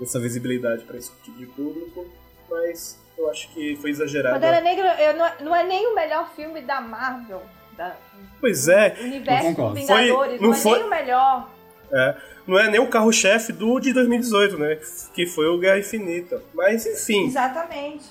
[0.00, 2.06] essa visibilidade para esse tipo de público,
[2.50, 4.34] mas eu acho que foi exagerado.
[4.34, 7.42] Pantera Negra não, é, não é nem o melhor filme da Marvel
[7.76, 7.96] da,
[8.40, 8.96] pois é.
[9.00, 11.50] universo dos Vingadores, foi, não, não é foi, nem o melhor.
[11.92, 14.78] É, não é nem o carro-chefe do de 2018, né?
[15.14, 16.42] Que foi o Guerra Infinita.
[16.52, 17.26] Mas enfim.
[17.26, 18.10] Exatamente.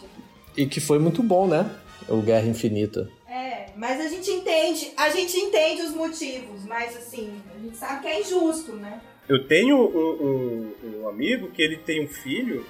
[0.56, 1.69] E que foi muito bom, né?
[2.07, 3.10] o Guerra Infinita.
[3.36, 8.02] É, mas a gente entende, a gente entende os motivos, mas assim, a gente sabe
[8.02, 9.02] que é injusto, né?
[9.28, 12.66] Eu tenho um, um, um amigo que ele tem um filho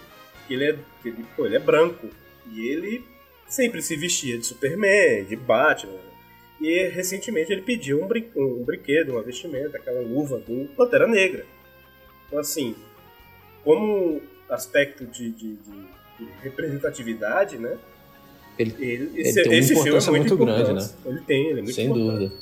[0.47, 2.09] que ele é, que ele, pô, ele é branco
[2.51, 3.05] e ele
[3.47, 5.99] sempre se vestia de Superman, de Batman.
[6.59, 11.45] E recentemente ele pediu um, brin um brinquedo, uma vestimenta, aquela luva do Pantera Negra.
[12.25, 12.75] Então, assim,
[13.63, 14.19] como
[14.49, 15.87] aspecto de, de, de,
[16.17, 17.77] de representatividade, né?
[18.57, 20.89] Ele, ele, ele esse, tem uma é importância muito, muito grande, né?
[21.05, 22.19] Ele tem, ele é muito Sem importante.
[22.19, 22.35] dúvida.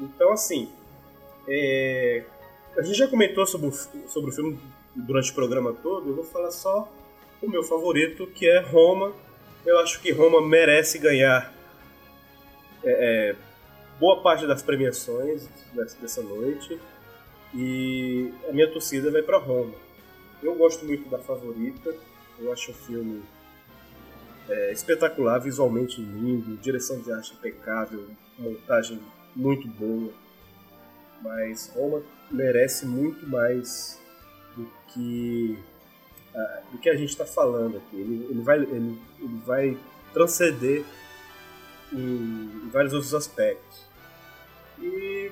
[0.00, 0.68] Então, assim,
[1.48, 2.24] é,
[2.76, 3.72] a gente já comentou sobre o,
[4.08, 4.58] sobre o filme
[4.94, 6.90] durante o programa todo, eu vou falar só
[7.40, 9.12] o meu favorito, que é Roma.
[9.64, 11.52] Eu acho que Roma merece ganhar
[12.82, 12.90] é,
[13.30, 13.36] é,
[13.98, 16.78] boa parte das premiações dessa, dessa noite.
[17.54, 19.74] E a minha torcida vai para Roma.
[20.42, 21.94] Eu gosto muito da favorita,
[22.38, 23.22] eu acho o filme
[24.48, 28.06] é, espetacular, visualmente lindo, direção de arte impecável,
[28.38, 29.00] montagem
[29.34, 30.12] muito boa.
[31.22, 34.00] Mas Roma merece muito mais
[34.56, 35.58] do que
[36.34, 37.96] ah, do que a gente está falando aqui.
[37.96, 39.78] Ele, ele vai ele, ele vai
[40.12, 40.84] transcender
[41.92, 43.84] em, em vários outros aspectos.
[44.78, 45.30] E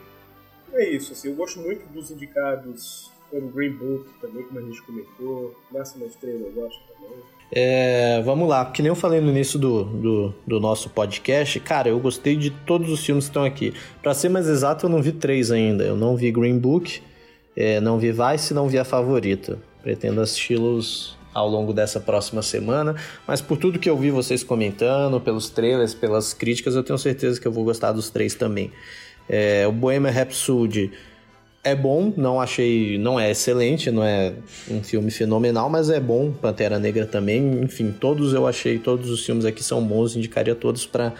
[0.72, 1.12] é isso.
[1.12, 5.58] Assim, eu gosto muito dos indicados como Green Book também, como a gente comentou.
[5.70, 7.41] Máxima Estrela eu gosto também.
[7.54, 11.90] É, vamos lá, que nem eu falei no início do, do, do nosso podcast, cara,
[11.90, 13.74] eu gostei de todos os filmes que estão aqui.
[14.02, 15.84] Pra ser mais exato, eu não vi três ainda.
[15.84, 17.02] Eu não vi Green Book,
[17.54, 19.58] é, não vi Vice, não vi a favorita.
[19.82, 22.94] Pretendo assisti-los ao longo dessa próxima semana,
[23.26, 27.38] mas por tudo que eu vi vocês comentando, pelos trailers, pelas críticas, eu tenho certeza
[27.38, 28.70] que eu vou gostar dos três também.
[29.28, 30.90] É, o Bohemian Rhapsody
[31.64, 34.32] é bom, não achei, não é excelente, não é
[34.68, 36.32] um filme fenomenal, mas é bom.
[36.32, 40.86] Pantera Negra também, enfim, todos eu achei, todos os filmes aqui são bons, indicaria todos
[40.86, 41.12] para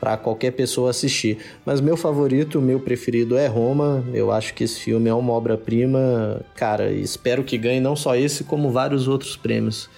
[0.00, 1.36] para qualquer pessoa assistir.
[1.62, 4.02] Mas meu favorito, meu preferido é Roma.
[4.14, 6.90] Eu acho que esse filme é uma obra-prima, cara.
[6.90, 9.90] E espero que ganhe não só esse, como vários outros prêmios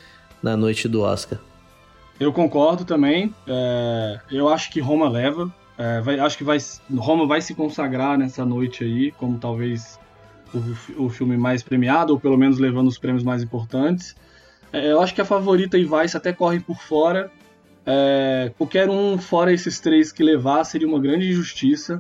[0.43, 1.39] na noite do Oscar.
[2.19, 3.33] Eu concordo também.
[3.47, 5.55] É, eu acho que Roma leva.
[5.79, 6.59] É, vai- acho que vai,
[6.95, 9.99] Roma vai se consagrar nessa noite aí, como talvez
[10.55, 14.15] o, o filme mais premiado, ou pelo menos levando os prêmios mais importantes.
[14.73, 17.31] É, eu acho que a favorita e Vice até correm por fora.
[17.85, 21.99] É, qualquer um fora esses três que levar seria uma grande injustiça.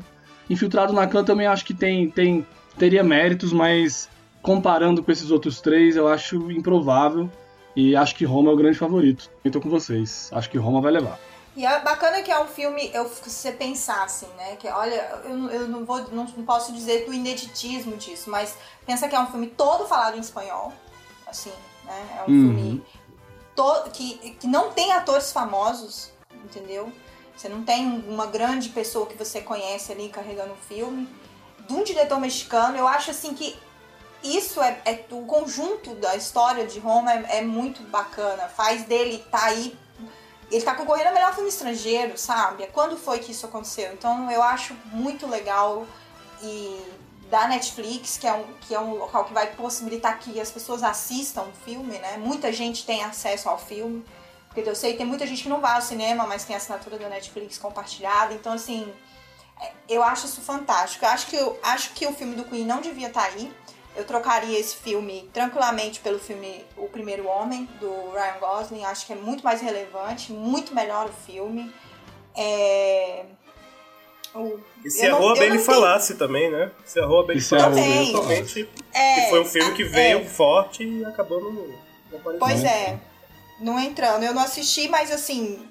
[0.49, 2.47] Infiltrado na Khan também acho que tem, tem,
[2.79, 4.09] teria méritos, mas
[4.43, 7.31] comparando com esses outros três, eu acho improvável.
[7.75, 9.31] E acho que Roma é o grande favorito.
[9.51, 10.31] Tô com vocês.
[10.33, 11.19] Acho que Roma vai levar.
[11.55, 14.57] E é bacana que é um filme, eu, se você pensar assim, né?
[14.57, 18.57] Que olha, eu, eu não vou, não, não posso dizer do ineditismo disso, mas
[18.87, 20.73] pensa que é um filme todo falado em espanhol,
[21.27, 21.53] assim,
[21.85, 22.09] né?
[22.19, 22.41] É um Uhum.
[22.43, 22.87] filme
[23.55, 26.11] to- que, que não tem atores famosos,
[26.43, 26.91] entendeu?
[27.37, 31.07] Você não tem uma grande pessoa que você conhece ali carregando o filme.
[31.69, 33.59] De um diretor mexicano, eu acho assim que
[34.23, 38.49] isso é, é o conjunto da história de Roma é, é muito bacana.
[38.49, 39.79] Faz dele tá aí.
[40.53, 42.67] Ele tá concorrendo ao melhor filme estrangeiro, sabe?
[42.69, 43.93] Quando foi que isso aconteceu?
[43.95, 45.87] Então eu acho muito legal
[46.43, 46.79] e
[47.31, 50.83] da Netflix, que é um, que é um local que vai possibilitar que as pessoas
[50.83, 52.19] assistam o filme, né?
[52.19, 54.05] Muita gente tem acesso ao filme.
[54.49, 56.59] Porque eu sei que tem muita gente que não vai ao cinema, mas tem a
[56.59, 58.35] assinatura da Netflix compartilhada.
[58.35, 58.93] Então, assim,
[59.59, 61.07] é, eu acho isso fantástico.
[61.07, 63.51] Eu acho que, eu acho que o filme do Queen não devia estar aí.
[63.95, 68.85] Eu trocaria esse filme tranquilamente pelo filme O Primeiro Homem, do Ryan Gosling.
[68.85, 71.71] Acho que é muito mais relevante, muito melhor o filme.
[72.35, 73.25] É...
[74.35, 76.71] o- E se eu a não- Rua Bailey não falasse também, né?
[76.87, 79.83] Se a Rua Bailey E se a falasse, principalmente, É, que foi um filme que
[79.83, 80.25] a- veio é.
[80.25, 81.79] forte e acabou no.
[82.39, 82.99] Pois é,
[83.61, 84.23] não entrando.
[84.23, 85.67] Eu não assisti, mas assim,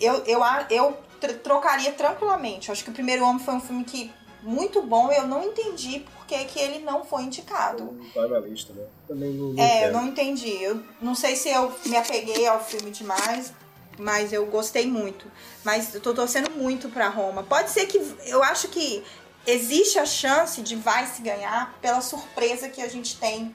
[0.00, 0.40] eu, eu,
[0.70, 2.68] eu tr- trocaria tranquilamente.
[2.68, 4.10] Eu acho que o Primeiro Homem foi um filme que
[4.46, 5.10] muito bom.
[5.10, 7.94] Eu não entendi por que, que ele não foi indicado.
[8.14, 8.84] Tá na lista, né?
[9.06, 9.92] Também não, não É, eu quero.
[9.92, 10.62] não entendi.
[10.62, 13.52] Eu não sei se eu me apeguei ao filme demais,
[13.98, 15.30] mas eu gostei muito.
[15.64, 17.42] Mas eu tô torcendo muito pra Roma.
[17.42, 17.98] Pode ser que.
[18.26, 19.02] Eu acho que
[19.46, 23.52] existe a chance de Vice ganhar pela surpresa que a gente tem,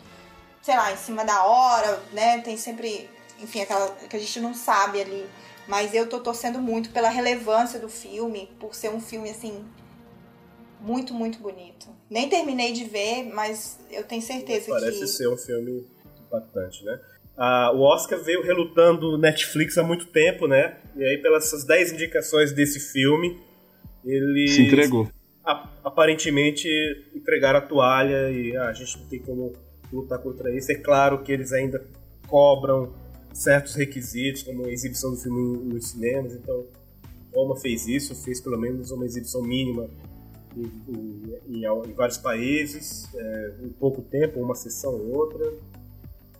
[0.61, 2.39] sei lá, em cima da hora, né?
[2.41, 3.09] Tem sempre.
[3.39, 5.25] Enfim, aquela que a gente não sabe ali.
[5.67, 9.63] Mas eu tô torcendo muito pela relevância do filme, por ser um filme assim.
[10.81, 11.87] Muito, muito bonito.
[12.09, 15.07] Nem terminei de ver, mas eu tenho certeza Parece que.
[15.07, 15.85] ser um filme
[16.25, 16.99] impactante, né?
[17.37, 20.77] Ah, o Oscar veio relutando no Netflix há muito tempo, né?
[20.95, 23.39] E aí, pelas essas 10 indicações desse filme,
[24.03, 25.07] ele Se entregou.
[25.83, 26.67] aparentemente
[27.15, 29.53] entregaram a toalha e ah, a gente não tem como
[29.91, 30.71] lutar contra isso.
[30.71, 31.83] É claro que eles ainda
[32.27, 32.93] cobram
[33.33, 36.33] certos requisitos, como a exibição do filme nos cinemas.
[36.33, 36.65] Então,
[37.33, 39.87] Roma fez isso, fez pelo menos uma exibição mínima
[40.55, 45.53] em, em, em vários países, é, em pouco tempo, uma sessão ou outra.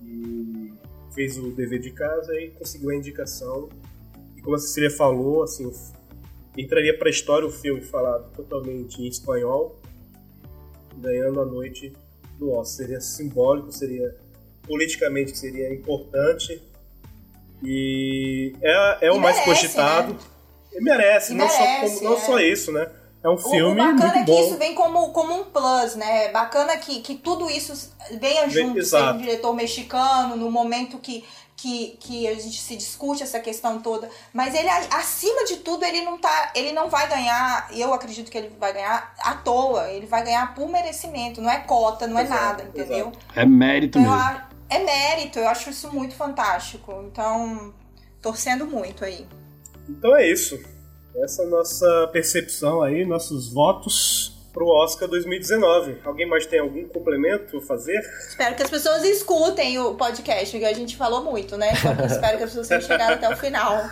[0.02, 0.74] E
[1.14, 3.70] fez o dever de casa e conseguiu a indicação.
[4.36, 5.72] E como a Cecília falou, assim,
[6.58, 9.80] entraria para a história o filme falado totalmente em espanhol,
[10.98, 11.94] ganhando a noite
[12.38, 12.86] do Oscar.
[12.86, 14.16] Seria simbólico, seria
[14.64, 16.62] politicamente seria importante
[17.64, 20.14] e é, é o mais merece, cogitado.
[20.14, 20.20] Né?
[20.74, 22.26] E merece, e não, merece, só, como, não é.
[22.26, 22.90] só isso, né?
[23.24, 26.30] É um filme o bacana é que isso vem como, como um plus, né?
[26.30, 29.16] Bacana que, que tudo isso venha junto, Exato.
[29.16, 31.24] um diretor mexicano, no momento que,
[31.56, 34.10] que, que a gente se discute essa questão toda.
[34.34, 36.52] Mas ele, acima de tudo, ele não tá.
[36.56, 39.88] Ele não vai ganhar, eu acredito que ele vai ganhar à toa.
[39.92, 43.10] Ele vai ganhar por merecimento, não é cota, não é Exato, nada, entendeu?
[43.10, 43.20] Exato.
[43.36, 44.42] É mérito então, mesmo.
[44.68, 47.04] É mérito, eu acho isso muito fantástico.
[47.06, 47.72] Então,
[48.20, 49.28] torcendo muito aí.
[49.88, 50.60] Então é isso.
[51.16, 55.98] Essa é a nossa percepção aí, nossos votos pro Oscar 2019.
[56.06, 58.00] Alguém mais tem algum complemento a fazer?
[58.28, 61.74] Espero que as pessoas escutem o podcast, que a gente falou muito, né?
[61.74, 63.84] Então, espero que as pessoas tenham chegado até o final.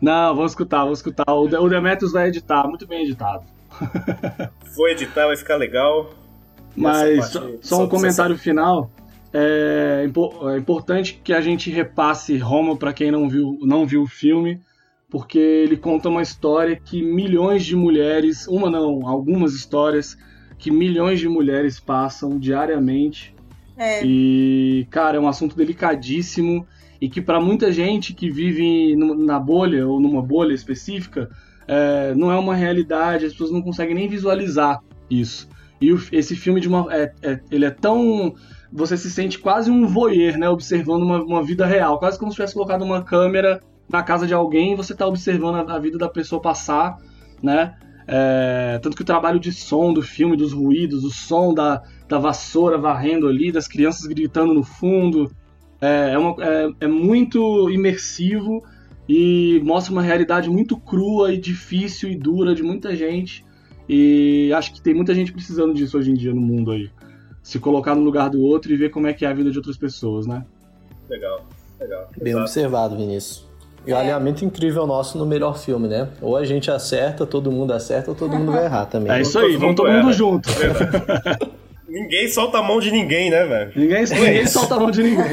[0.00, 1.24] Não, vou escutar, vou escutar.
[1.28, 3.44] O Demetrius vai editar, muito bem editado.
[4.74, 6.10] Vou editar, vai ficar legal.
[6.74, 8.90] Mas só, só um comentário final.
[9.32, 14.06] É, é importante que a gente repasse Roma para quem não viu, não viu o
[14.06, 14.60] filme
[15.10, 20.16] porque ele conta uma história que milhões de mulheres, uma não, algumas histórias
[20.58, 23.34] que milhões de mulheres passam diariamente.
[23.76, 24.04] É.
[24.04, 26.66] E, cara, é um assunto delicadíssimo
[27.00, 31.30] e que para muita gente que vive na bolha ou numa bolha específica,
[31.66, 35.48] é, não é uma realidade, as pessoas não conseguem nem visualizar isso.
[35.80, 38.34] E o, esse filme de uma, é, é, ele é tão
[38.70, 42.36] você se sente quase um voyeur, né, observando uma, uma vida real, quase como se
[42.36, 45.96] tivesse colocado uma câmera na casa de alguém e você está observando a, a, vida
[45.96, 46.98] da pessoa passar,
[47.42, 47.76] né?
[48.06, 52.18] É, tanto que o trabalho de som do filme, dos ruídos, o som da, da
[52.18, 55.30] vassoura varrendo ali, das crianças gritando no fundo,
[55.80, 58.62] é, é, uma, é, é muito imersivo
[59.08, 63.44] e mostra uma realidade muito crua e difícil e dura de muita gente.
[63.88, 66.90] E acho que tem muita gente precisando disso hoje em dia no mundo aí.
[67.42, 69.56] Se colocar no lugar do outro e ver como é que é a vida de
[69.56, 70.44] outras pessoas, né?
[71.08, 71.46] Legal,
[71.80, 72.10] legal.
[72.20, 72.44] Bem Exato.
[72.44, 73.47] observado, Vinícius.
[73.88, 74.00] E o é.
[74.00, 76.10] alinhamento incrível nosso no melhor filme, né?
[76.20, 79.10] Ou a gente acerta, todo mundo acerta, ou todo mundo vai errar também.
[79.10, 80.46] É isso aí, vamos todo mundo junto.
[81.88, 83.72] ninguém solta a mão de ninguém, né, velho?
[83.74, 85.24] Ninguém, ninguém solta a mão de ninguém.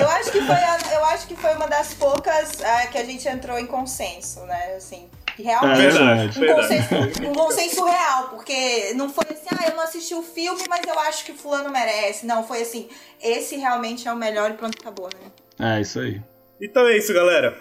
[0.00, 3.04] eu, acho que foi a, eu acho que foi uma das poucas é, que a
[3.04, 4.74] gente entrou em consenso, né?
[4.76, 6.94] Assim, realmente é verdade, um, consenso,
[7.28, 10.96] um consenso real, porque não foi assim, ah, eu não assisti o filme, mas eu
[11.00, 12.24] acho que fulano merece.
[12.24, 12.88] Não, foi assim,
[13.20, 15.74] esse realmente é o melhor e pronto, acabou, né?
[15.74, 16.22] É, isso aí.
[16.60, 17.56] Então é isso, galera.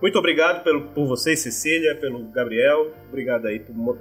[0.00, 2.92] Muito obrigado pelo, por vocês, Cecília, pelo Gabriel.
[3.08, 3.98] Obrigado aí por,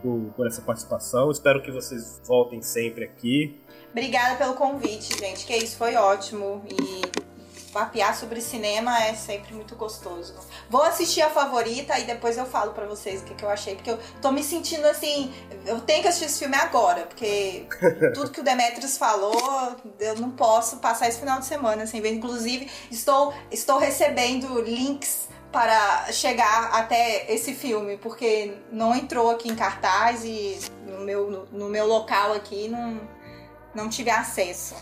[0.00, 1.30] por, por, essa participação.
[1.30, 3.60] Espero que vocês voltem sempre aqui.
[3.90, 5.44] Obrigada pelo convite, gente.
[5.44, 6.64] Que isso, foi ótimo.
[6.70, 7.29] E
[7.72, 10.34] papear sobre cinema é sempre muito gostoso.
[10.68, 13.74] Vou assistir a favorita e depois eu falo para vocês o que, que, eu achei,
[13.74, 15.32] porque eu tô me sentindo assim,
[15.64, 17.66] eu tenho que assistir esse filme agora, porque
[18.14, 22.12] tudo que o Demetrius falou, eu não posso passar esse final de semana sem ver.
[22.12, 29.56] Inclusive, estou, estou recebendo links para chegar até esse filme, porque não entrou aqui em
[29.56, 33.00] cartaz e no meu, no, no meu local aqui não,
[33.74, 34.76] não tive acesso.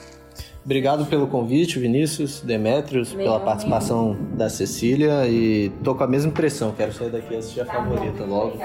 [0.69, 4.37] Obrigado pelo convite, Vinícius, Demetrios, meu, pela participação meu.
[4.37, 7.73] da Cecília e tô com a mesma impressão, quero sair daqui e assistir a tá
[7.73, 8.61] favorita bom, logo.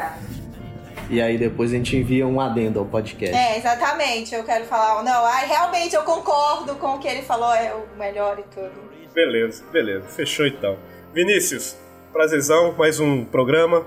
[1.09, 3.34] E aí depois a gente envia um adendo ao podcast.
[3.34, 4.35] É, exatamente.
[4.35, 7.97] Eu quero falar, não, ai, realmente eu concordo com o que ele falou, é o
[7.97, 8.84] melhor e tudo.
[9.13, 10.05] Beleza, beleza.
[10.09, 10.75] Fechou então.
[11.13, 11.77] Vinícius,
[12.11, 13.85] prazerzão, mais um programa.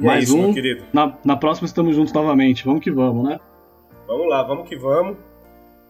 [0.00, 0.54] É mais é isso, um.
[0.54, 0.84] querido.
[0.92, 2.64] Na, na próxima estamos juntos novamente.
[2.64, 3.40] Vamos que vamos, né?
[4.06, 5.25] Vamos lá, vamos que vamos.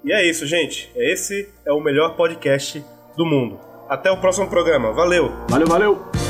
[0.06, 0.88] E é isso, gente.
[0.94, 2.82] Esse é o melhor podcast
[3.16, 3.58] do mundo.
[3.88, 4.92] Até o próximo programa.
[4.92, 5.32] Valeu!
[5.48, 6.25] Valeu, valeu!